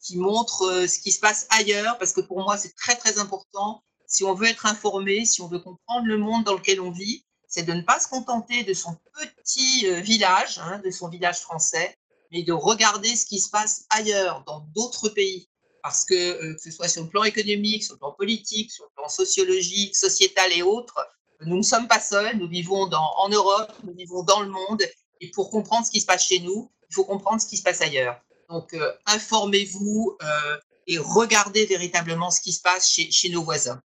qui 0.00 0.16
montrent 0.16 0.86
ce 0.86 0.98
qui 1.00 1.10
se 1.10 1.18
passe 1.18 1.46
ailleurs, 1.50 1.98
parce 1.98 2.12
que 2.12 2.20
pour 2.20 2.38
moi 2.38 2.56
c'est 2.56 2.74
très 2.76 2.94
très 2.94 3.18
important. 3.18 3.82
Si 4.06 4.22
on 4.24 4.34
veut 4.34 4.46
être 4.46 4.66
informé, 4.66 5.24
si 5.24 5.42
on 5.42 5.48
veut 5.48 5.58
comprendre 5.58 6.06
le 6.06 6.16
monde 6.16 6.44
dans 6.44 6.54
lequel 6.54 6.80
on 6.80 6.90
vit, 6.90 7.24
c'est 7.48 7.64
de 7.64 7.72
ne 7.72 7.82
pas 7.82 7.98
se 7.98 8.08
contenter 8.08 8.62
de 8.62 8.72
son 8.72 8.96
petit 9.36 9.90
village, 10.00 10.58
hein, 10.58 10.80
de 10.84 10.90
son 10.90 11.08
village 11.08 11.40
français, 11.40 11.96
mais 12.30 12.42
de 12.42 12.52
regarder 12.52 13.16
ce 13.16 13.26
qui 13.26 13.40
se 13.40 13.50
passe 13.50 13.84
ailleurs, 13.90 14.44
dans 14.46 14.60
d'autres 14.74 15.08
pays 15.08 15.48
parce 15.82 16.04
que, 16.04 16.14
euh, 16.14 16.54
que 16.54 16.60
ce 16.60 16.70
soit 16.70 16.88
sur 16.88 17.02
le 17.02 17.08
plan 17.08 17.24
économique, 17.24 17.82
sur 17.84 17.94
le 17.94 17.98
plan 17.98 18.12
politique, 18.12 18.70
sur 18.70 18.84
le 18.84 18.90
plan 18.94 19.08
sociologique, 19.08 19.96
sociétal 19.96 20.52
et 20.52 20.62
autres, 20.62 20.98
nous 21.42 21.56
ne 21.56 21.62
sommes 21.62 21.88
pas 21.88 22.00
seuls, 22.00 22.36
nous 22.36 22.48
vivons 22.48 22.86
dans, 22.86 23.12
en 23.16 23.28
Europe, 23.28 23.72
nous 23.84 23.94
vivons 23.94 24.22
dans 24.22 24.40
le 24.40 24.48
monde, 24.48 24.82
et 25.20 25.30
pour 25.30 25.50
comprendre 25.50 25.86
ce 25.86 25.90
qui 25.90 26.00
se 26.00 26.06
passe 26.06 26.24
chez 26.26 26.40
nous, 26.40 26.70
il 26.90 26.94
faut 26.94 27.04
comprendre 27.04 27.40
ce 27.40 27.46
qui 27.46 27.56
se 27.56 27.62
passe 27.62 27.80
ailleurs. 27.80 28.20
Donc, 28.48 28.72
euh, 28.74 28.92
informez-vous 29.06 30.16
euh, 30.22 30.58
et 30.86 30.98
regardez 30.98 31.66
véritablement 31.66 32.30
ce 32.30 32.40
qui 32.40 32.52
se 32.52 32.62
passe 32.62 32.88
chez, 32.88 33.10
chez, 33.10 33.28
nos 33.28 33.42
voisins. 33.42 33.82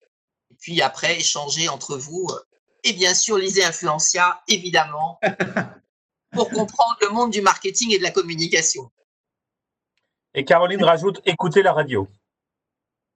Et 0.52 0.56
puis 0.56 0.82
après, 0.82 1.18
échangez 1.18 1.68
entre 1.68 1.98
vous. 1.98 2.28
et 2.84 2.94
bien 2.94 3.14
sûr, 3.14 3.38
lisez 3.38 3.64
Influencia, 3.64 4.42
évidemment, 4.48 5.20
pour 6.32 6.50
comprendre 6.50 6.98
le 7.02 7.10
monde 7.10 7.32
du 7.32 7.42
marketing 7.42 7.92
et 7.94 7.98
de 7.98 8.04
la 8.04 8.12
communication. 8.12 8.92
Et 10.34 10.46
Caroline 10.46 10.84
rajoute 10.84 11.22
écoutez 11.26 11.62
la 11.62 11.74
radio. 11.74 12.08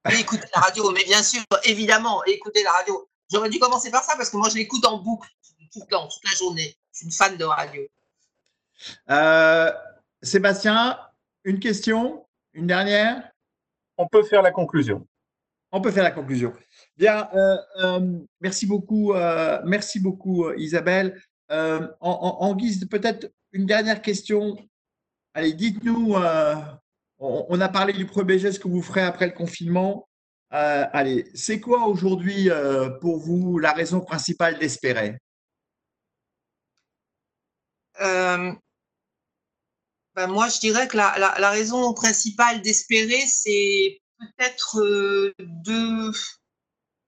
Oui, 0.05 0.19
écoutez 0.19 0.47
la 0.53 0.61
radio, 0.61 0.91
mais 0.91 1.03
bien 1.03 1.23
sûr, 1.23 1.43
évidemment, 1.63 2.23
écoutez 2.25 2.63
la 2.63 2.71
radio. 2.71 3.07
J'aurais 3.31 3.49
dû 3.49 3.59
commencer 3.59 3.89
par 3.89 4.03
ça 4.03 4.15
parce 4.15 4.29
que 4.29 4.37
moi, 4.37 4.49
je 4.49 4.55
l'écoute 4.55 4.85
en 4.85 4.99
boucle 4.99 5.29
tout 5.71 5.81
le 5.81 5.87
temps, 5.87 6.07
toute 6.07 6.23
la 6.23 6.35
journée. 6.35 6.77
Je 6.91 6.97
suis 6.97 7.05
une 7.07 7.11
fan 7.11 7.37
de 7.37 7.45
radio. 7.45 7.81
Euh, 9.09 9.71
Sébastien, 10.21 10.99
une 11.45 11.59
question, 11.59 12.25
une 12.53 12.67
dernière? 12.67 13.31
On 13.97 14.07
peut 14.07 14.23
faire 14.23 14.41
la 14.41 14.51
conclusion. 14.51 15.07
On 15.71 15.79
peut 15.79 15.91
faire 15.91 16.03
la 16.03 16.11
conclusion. 16.11 16.51
Bien, 16.97 17.29
euh, 17.33 17.57
euh, 17.81 18.19
merci 18.41 18.67
beaucoup, 18.67 19.13
merci 19.63 19.99
beaucoup 20.01 20.51
Isabelle. 20.57 21.21
En, 21.49 21.87
en, 22.01 22.55
guise 22.55 22.81
de 22.81 22.85
peut-être 22.85 23.31
une 23.53 23.65
dernière 23.65 24.01
question, 24.01 24.57
allez, 25.33 25.53
dites-nous 25.53 26.15
on, 27.19 27.61
a 27.61 27.69
parlé 27.69 27.93
du 27.93 28.05
premier 28.05 28.39
geste 28.39 28.61
que 28.61 28.67
vous 28.67 28.81
ferez 28.81 29.01
après 29.01 29.27
le 29.27 29.33
confinement. 29.33 30.07
Euh, 30.53 30.85
allez, 30.93 31.29
c'est 31.33 31.59
quoi 31.59 31.87
aujourd'hui 31.87 32.49
euh, 32.49 32.89
pour 32.89 33.17
vous 33.17 33.57
la 33.57 33.73
raison 33.73 34.01
principale 34.01 34.59
d'espérer? 34.59 35.17
Euh, 38.01 38.51
ben 40.15 40.27
Moi, 40.27 40.49
je 40.49 40.59
dirais 40.59 40.87
que 40.87 40.97
la, 40.97 41.49
raison 41.49 41.93
principale 41.93 42.61
d'espérer, 42.61 43.25
c'est 43.27 44.01
peut-être 44.19 45.33
deux, 45.39 46.11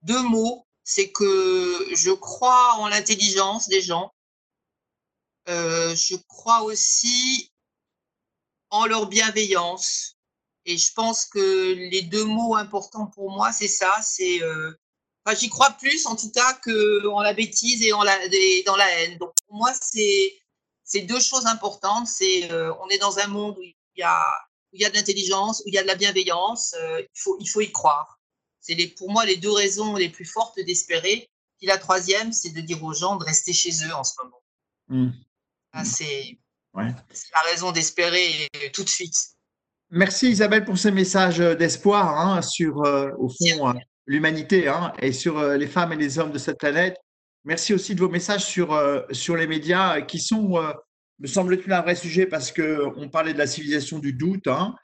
deux 0.02 0.22
mots. 0.22 0.66
C'est 0.84 1.10
que 1.10 1.86
je 1.94 2.10
crois 2.10 2.74
en 2.74 2.88
l'intelligence 2.88 3.68
des 3.68 3.82
gens. 3.82 4.12
je 5.46 6.16
crois 6.28 6.62
aussi 6.62 7.50
en 8.70 8.86
leur 8.86 9.06
bienveillance. 9.08 10.16
Et 10.66 10.76
je 10.76 10.92
pense 10.92 11.24
que 11.24 11.72
les 11.72 12.02
deux 12.02 12.24
mots 12.24 12.54
importants 12.56 13.06
pour 13.06 13.30
moi, 13.30 13.52
c'est 13.52 13.68
ça. 13.68 14.00
C'est, 14.02 14.42
euh, 14.42 14.72
j'y 15.34 15.48
crois 15.48 15.70
plus 15.70 16.06
en 16.06 16.16
tout 16.16 16.30
cas 16.30 16.54
que 16.54 17.06
en 17.08 17.22
la 17.22 17.32
bêtise 17.32 17.82
et, 17.82 17.92
en 17.92 18.02
la, 18.02 18.16
dans 18.66 18.76
la 18.76 18.90
haine. 18.90 19.16
Donc 19.18 19.32
pour 19.46 19.56
moi, 19.56 19.72
c'est 19.80 20.38
c'est 20.88 21.02
deux 21.02 21.20
choses 21.20 21.46
importantes. 21.46 22.08
C'est 22.08 22.50
euh, 22.50 22.74
on 22.82 22.88
est 22.88 22.98
dans 22.98 23.20
un 23.20 23.28
monde 23.28 23.56
où 23.56 23.62
il 23.62 23.74
y 23.96 24.02
a 24.02 24.20
où 24.72 24.76
il 24.76 24.82
y 24.82 24.84
a 24.84 24.90
de 24.90 24.96
l'intelligence, 24.96 25.60
où 25.60 25.68
il 25.68 25.74
y 25.74 25.78
a 25.78 25.82
de 25.82 25.86
la 25.86 25.94
bienveillance. 25.94 26.74
Euh, 26.80 27.00
il 27.00 27.20
faut 27.20 27.36
il 27.38 27.46
faut 27.46 27.60
y 27.60 27.70
croire. 27.70 28.18
C'est 28.60 28.74
les, 28.74 28.88
pour 28.88 29.10
moi 29.12 29.24
les 29.24 29.36
deux 29.36 29.52
raisons 29.52 29.94
les 29.94 30.08
plus 30.08 30.24
fortes 30.24 30.58
d'espérer. 30.58 31.30
Puis 31.58 31.68
la 31.68 31.78
troisième, 31.78 32.32
c'est 32.32 32.50
de 32.50 32.60
dire 32.60 32.82
aux 32.82 32.94
gens 32.94 33.16
de 33.16 33.24
rester 33.24 33.52
chez 33.52 33.70
eux 33.86 33.94
en 33.94 34.02
ce 34.02 34.12
moment. 34.22 34.42
Mmh. 34.88 35.10
c'est 35.84 36.38
c'est 37.12 37.32
la 37.34 37.50
raison 37.50 37.72
d'espérer 37.72 38.48
tout 38.72 38.84
de 38.84 38.88
suite. 38.88 39.14
Merci 39.90 40.30
Isabelle 40.30 40.64
pour 40.66 40.76
ces 40.76 40.90
messages 40.90 41.38
d'espoir 41.38 42.18
hein, 42.18 42.42
sur, 42.42 42.84
euh, 42.84 43.10
au 43.18 43.28
fond, 43.28 43.70
euh, 43.70 43.72
l'humanité 44.06 44.68
hein, 44.68 44.92
et 45.00 45.12
sur 45.12 45.38
euh, 45.38 45.56
les 45.56 45.66
femmes 45.66 45.94
et 45.94 45.96
les 45.96 46.18
hommes 46.18 46.30
de 46.30 46.38
cette 46.38 46.58
planète. 46.58 46.98
Merci 47.48 47.72
aussi 47.72 47.94
de 47.94 48.00
vos 48.00 48.10
messages 48.10 48.44
sur, 48.44 48.78
sur 49.10 49.34
les 49.34 49.46
médias 49.46 50.02
qui 50.02 50.20
sont, 50.20 50.60
me 51.18 51.26
semble-t-il, 51.26 51.72
un 51.72 51.80
vrai 51.80 51.94
sujet 51.94 52.26
parce 52.26 52.52
qu'on 52.52 53.08
parlait 53.08 53.32
de 53.32 53.38
la 53.38 53.46
civilisation 53.46 53.98
du 53.98 54.12
doute, 54.12 54.48
hein, 54.48 54.74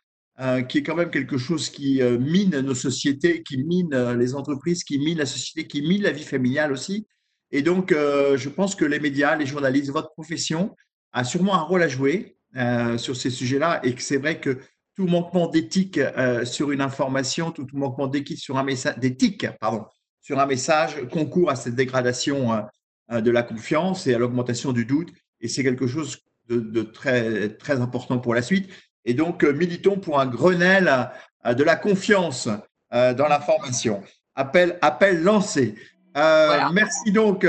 qui 0.67 0.79
est 0.79 0.83
quand 0.83 0.97
même 0.97 1.11
quelque 1.11 1.37
chose 1.37 1.69
qui 1.69 2.01
mine 2.03 2.59
nos 2.61 2.75
sociétés, 2.75 3.43
qui 3.43 3.59
mine 3.59 4.15
les 4.15 4.35
entreprises, 4.35 4.83
qui 4.83 4.99
mine 4.99 5.19
la 5.19 5.27
société, 5.27 5.69
qui 5.69 5.83
mine 5.83 6.05
la 6.05 6.13
vie 6.13 6.25
familiale 6.25 6.73
aussi. 6.73 7.07
Et 7.53 7.61
donc, 7.61 7.91
je 7.93 8.49
pense 8.49 8.75
que 8.75 8.87
les 8.87 8.99
médias, 8.99 9.37
les 9.37 9.45
journalistes, 9.45 9.91
votre 9.91 10.13
profession, 10.13 10.75
a 11.13 11.23
sûrement 11.23 11.55
un 11.55 11.63
rôle 11.63 11.83
à 11.83 11.89
jouer 11.89 12.37
euh, 12.57 12.99
sur 12.99 13.17
ces 13.17 13.31
sujets-là 13.31 13.81
et 13.83 13.95
que 13.95 14.03
c'est 14.03 14.17
vrai 14.17 14.39
que 14.39 14.59
tout 14.95 15.09
manquement 15.09 15.49
d'éthique 15.49 15.99
euh, 15.99 16.45
sur 16.45 16.71
une 16.71 16.81
information, 16.81 17.51
tout, 17.51 17.67
manquement 17.73 18.07
d'éthique 18.07 18.39
sur 18.39 18.59
un 18.59 18.63
message, 18.63 18.97
d'éthique, 18.99 19.47
pardon, 19.59 19.87
sur 20.25 20.41
un 20.41 20.47
message 20.47 20.97
concourt 21.13 21.51
à 21.51 21.55
cette 21.55 21.75
dégradation 21.75 22.67
euh, 23.13 23.21
de 23.21 23.31
la 23.31 23.43
confiance 23.43 24.07
et 24.07 24.15
à 24.15 24.19
l'augmentation 24.19 24.73
du 24.73 24.87
doute. 24.87 25.13
Et 25.41 25.49
c'est 25.49 25.63
quelque 25.63 25.87
chose 25.87 26.19
de, 26.49 26.83
très, 26.83 27.51
très 27.51 27.81
important 27.81 28.19
pour 28.19 28.35
la 28.35 28.41
suite. 28.41 28.71
Et 29.05 29.13
donc, 29.13 29.45
militons 29.45 29.99
pour 29.99 30.19
un 30.19 30.27
Grenelle 30.27 31.11
de 31.45 31.63
la 31.63 31.77
confiance 31.77 32.49
dans 32.91 33.29
l'information. 33.29 34.03
Appel, 34.35 34.79
appel 34.81 35.23
lancé. 35.23 35.75
Merci 36.15 37.13
donc 37.13 37.47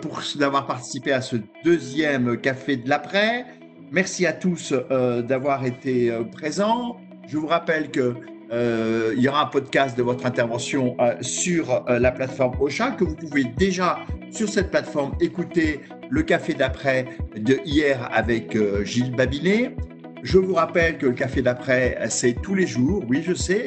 pour 0.00 0.22
d'avoir 0.36 0.66
participé 0.66 1.12
à 1.12 1.20
ce 1.20 1.36
deuxième 1.62 2.40
café 2.40 2.78
de 2.78 2.88
l'après. 2.88 3.44
Merci 3.90 4.24
à 4.24 4.32
tous 4.32 4.72
d'avoir 4.72 5.66
été 5.66 6.10
présents. 6.32 6.96
Je 7.26 7.38
vous 7.38 7.46
rappelle 7.46 7.90
que 7.90 8.00
euh, 8.00 8.14
il 8.52 9.22
y 9.22 9.28
aura 9.28 9.42
un 9.42 9.46
podcast 9.46 9.96
de 9.96 10.02
votre 10.02 10.26
intervention 10.26 10.96
euh, 11.00 11.14
sur 11.20 11.88
euh, 11.88 11.98
la 11.98 12.12
plateforme 12.12 12.54
Ocha 12.60 12.90
que 12.92 13.04
vous 13.04 13.16
pouvez 13.16 13.44
déjà 13.44 13.98
sur 14.30 14.48
cette 14.48 14.70
plateforme 14.70 15.12
écouter 15.20 15.80
le 16.10 16.22
café 16.22 16.54
d'après 16.54 17.06
de 17.36 17.58
hier 17.64 18.08
avec 18.12 18.56
Gilles 18.84 19.14
Babinet. 19.16 19.74
Je 20.22 20.38
vous 20.38 20.54
rappelle 20.54 20.98
que 20.98 21.06
le 21.06 21.12
café 21.12 21.42
d'après, 21.42 21.98
c'est 22.08 22.40
tous 22.40 22.54
les 22.54 22.66
jours. 22.66 23.04
Oui, 23.08 23.22
je 23.26 23.34
sais, 23.34 23.66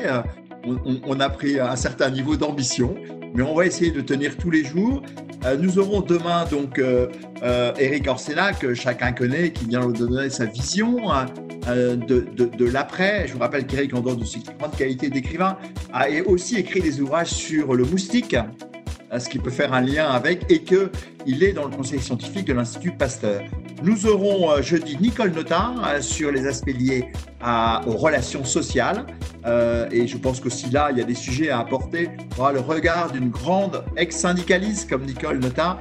on, 1.05 1.19
a 1.19 1.29
pris 1.29 1.59
un 1.59 1.75
certain 1.75 2.09
niveau 2.09 2.35
d'ambition, 2.35 2.95
mais 3.33 3.43
on 3.43 3.55
va 3.55 3.65
essayer 3.65 3.91
de 3.91 4.01
tenir 4.01 4.37
tous 4.37 4.51
les 4.51 4.63
jours. 4.63 5.01
nous 5.59 5.79
aurons 5.79 6.01
demain 6.01 6.45
donc 6.45 6.81
Eric 7.79 8.07
Orsena, 8.07 8.53
que 8.53 8.73
chacun 8.73 9.11
connaît, 9.11 9.51
qui 9.51 9.65
vient 9.65 9.81
nous 9.81 9.93
donner 9.93 10.29
sa 10.29 10.45
vision. 10.45 11.11
Hein, 11.11 11.27
euh, 11.67 11.95
de, 11.97 12.65
l'après. 12.65 13.27
Je 13.27 13.33
vous 13.33 13.39
rappelle 13.39 13.65
qu'Eric, 13.65 13.93
en 13.93 13.99
dehors 13.99 14.15
de 14.15 14.23
ses 14.23 14.39
grandes 14.39 14.75
qualités 14.75 15.09
d'écrivain, 15.09 15.57
a 15.93 16.07
aussi 16.25 16.57
écrit 16.57 16.81
des 16.81 17.01
ouvrages 17.01 17.29
sur 17.29 17.75
le 17.75 17.83
moustique, 17.83 18.35
euh, 18.35 19.19
ce 19.19 19.27
qui 19.27 19.39
peut 19.39 19.49
faire 19.49 19.73
un 19.73 19.81
lien 19.81 20.09
avec, 20.09 20.49
et 20.49 20.63
qu'il 20.63 21.43
est 21.43 21.53
dans 21.53 21.67
le 21.67 21.75
conseil 21.75 21.99
scientifique 21.99 22.45
de 22.45 22.53
l'Institut 22.53 22.91
Pasteur. 22.91 23.41
Nous 23.83 24.07
aurons 24.07 24.51
euh, 24.51 24.61
jeudi 24.61 24.97
Nicole 24.99 25.31
Notin 25.31 25.75
sur 26.01 26.31
les 26.31 26.47
aspects 26.47 26.77
liés 26.77 27.11
aux 27.85 27.97
relations 27.97 28.43
sociales. 28.43 29.05
et 29.91 30.07
je 30.07 30.17
pense 30.17 30.39
qu'aussi 30.41 30.69
là, 30.69 30.89
il 30.91 30.97
y 30.97 31.01
a 31.01 31.05
des 31.05 31.15
sujets 31.15 31.49
à 31.49 31.59
apporter. 31.59 32.09
On 32.37 32.41
aura 32.41 32.51
le 32.51 32.59
regard 32.59 33.11
d'une 33.11 33.29
grande 33.29 33.83
ex-syndicaliste 33.95 34.89
comme 34.89 35.05
Nicole 35.05 35.39
Notin 35.39 35.77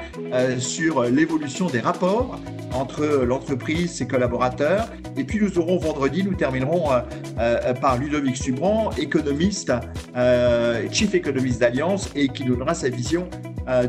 sur 0.58 1.02
l'évolution 1.04 1.66
des 1.66 1.80
rapports 1.80 2.38
entre 2.76 3.24
l'entreprise, 3.24 3.92
ses 3.92 4.06
collaborateurs. 4.06 4.88
Et 5.16 5.24
puis 5.24 5.40
nous 5.40 5.58
aurons 5.58 5.78
vendredi, 5.78 6.22
nous 6.22 6.34
terminerons 6.34 6.92
euh, 6.92 7.00
euh, 7.38 7.74
par 7.74 7.98
Ludovic 7.98 8.36
Subran, 8.36 8.90
économiste, 8.98 9.72
euh, 10.16 10.86
chief 10.90 11.14
économiste 11.14 11.60
d'Alliance, 11.60 12.10
et 12.14 12.28
qui 12.28 12.44
donnera 12.44 12.74
sa 12.74 12.88
vision 12.88 13.28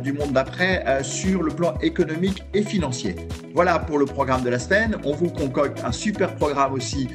du 0.02 0.14
monde 0.14 0.32
d'après 0.32 1.04
sur 1.04 1.44
le 1.44 1.52
plan 1.52 1.76
économique 1.82 2.44
et 2.54 2.64
financier. 2.64 3.16
Voilà 3.54 3.80
pour 3.80 4.00
le 4.00 4.06
programme 4.06 4.44
de 4.44 4.50
la 4.50 4.60
semaine. 4.60 4.98
On 5.04 5.14
vous 5.14 5.30
concocte 5.30 5.84
un 5.84 5.92
super 5.92 6.36
programme 6.36 6.74
aussi 6.74 7.08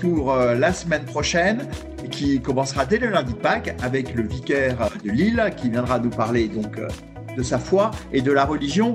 pour 0.00 0.34
la 0.34 0.72
semaine 0.72 1.04
prochaine 1.04 1.66
qui 2.10 2.40
commencera 2.40 2.86
dès 2.86 2.98
le 2.98 3.08
lundi 3.08 3.32
de 3.32 3.38
Pâques 3.38 3.74
avec 3.82 4.14
le 4.14 4.22
vicaire 4.22 4.90
de 5.04 5.10
Lille 5.10 5.52
qui 5.56 5.70
viendra 5.70 5.98
nous 5.98 6.10
parler 6.10 6.46
donc 6.48 6.78
de 7.36 7.42
sa 7.42 7.58
foi 7.58 7.90
et 8.12 8.22
de 8.22 8.30
la 8.30 8.44
religion 8.44 8.94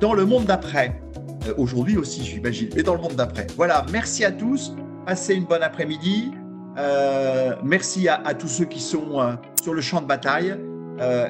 dans 0.00 0.12
le 0.12 0.26
monde 0.26 0.44
d'après. 0.44 1.00
Euh, 1.46 1.54
aujourd'hui 1.56 1.96
aussi, 1.96 2.24
j'imagine, 2.24 2.68
et 2.76 2.82
dans 2.82 2.94
le 2.94 3.00
monde 3.00 3.14
d'après. 3.14 3.46
Voilà, 3.56 3.84
merci 3.92 4.24
à 4.24 4.32
tous. 4.32 4.74
Passez 5.06 5.34
une 5.34 5.44
bonne 5.44 5.62
après-midi. 5.62 6.32
Euh, 6.78 7.54
merci 7.62 8.08
à, 8.08 8.34
tous 8.34 8.48
ceux 8.48 8.64
qui 8.64 8.80
sont 8.80 9.20
euh, 9.20 9.34
sur 9.62 9.74
le 9.74 9.80
champ 9.80 10.00
de 10.00 10.06
bataille. 10.06 10.56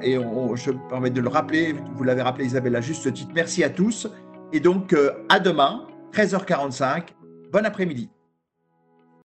Et 0.02 0.14
je 0.14 0.70
me 0.70 0.88
permets 0.88 1.10
de 1.10 1.20
le 1.20 1.28
rappeler, 1.28 1.74
vous 1.94 2.04
l'avez 2.04 2.22
rappelé 2.22 2.46
Isabelle 2.46 2.76
à 2.76 2.80
juste 2.80 3.12
titre. 3.12 3.30
Merci 3.34 3.64
à 3.64 3.70
tous. 3.70 4.08
Et 4.52 4.60
donc, 4.60 4.94
à 5.28 5.40
demain, 5.40 5.86
13h45. 6.12 7.08
Bon 7.52 7.64
après-midi. 7.64 8.10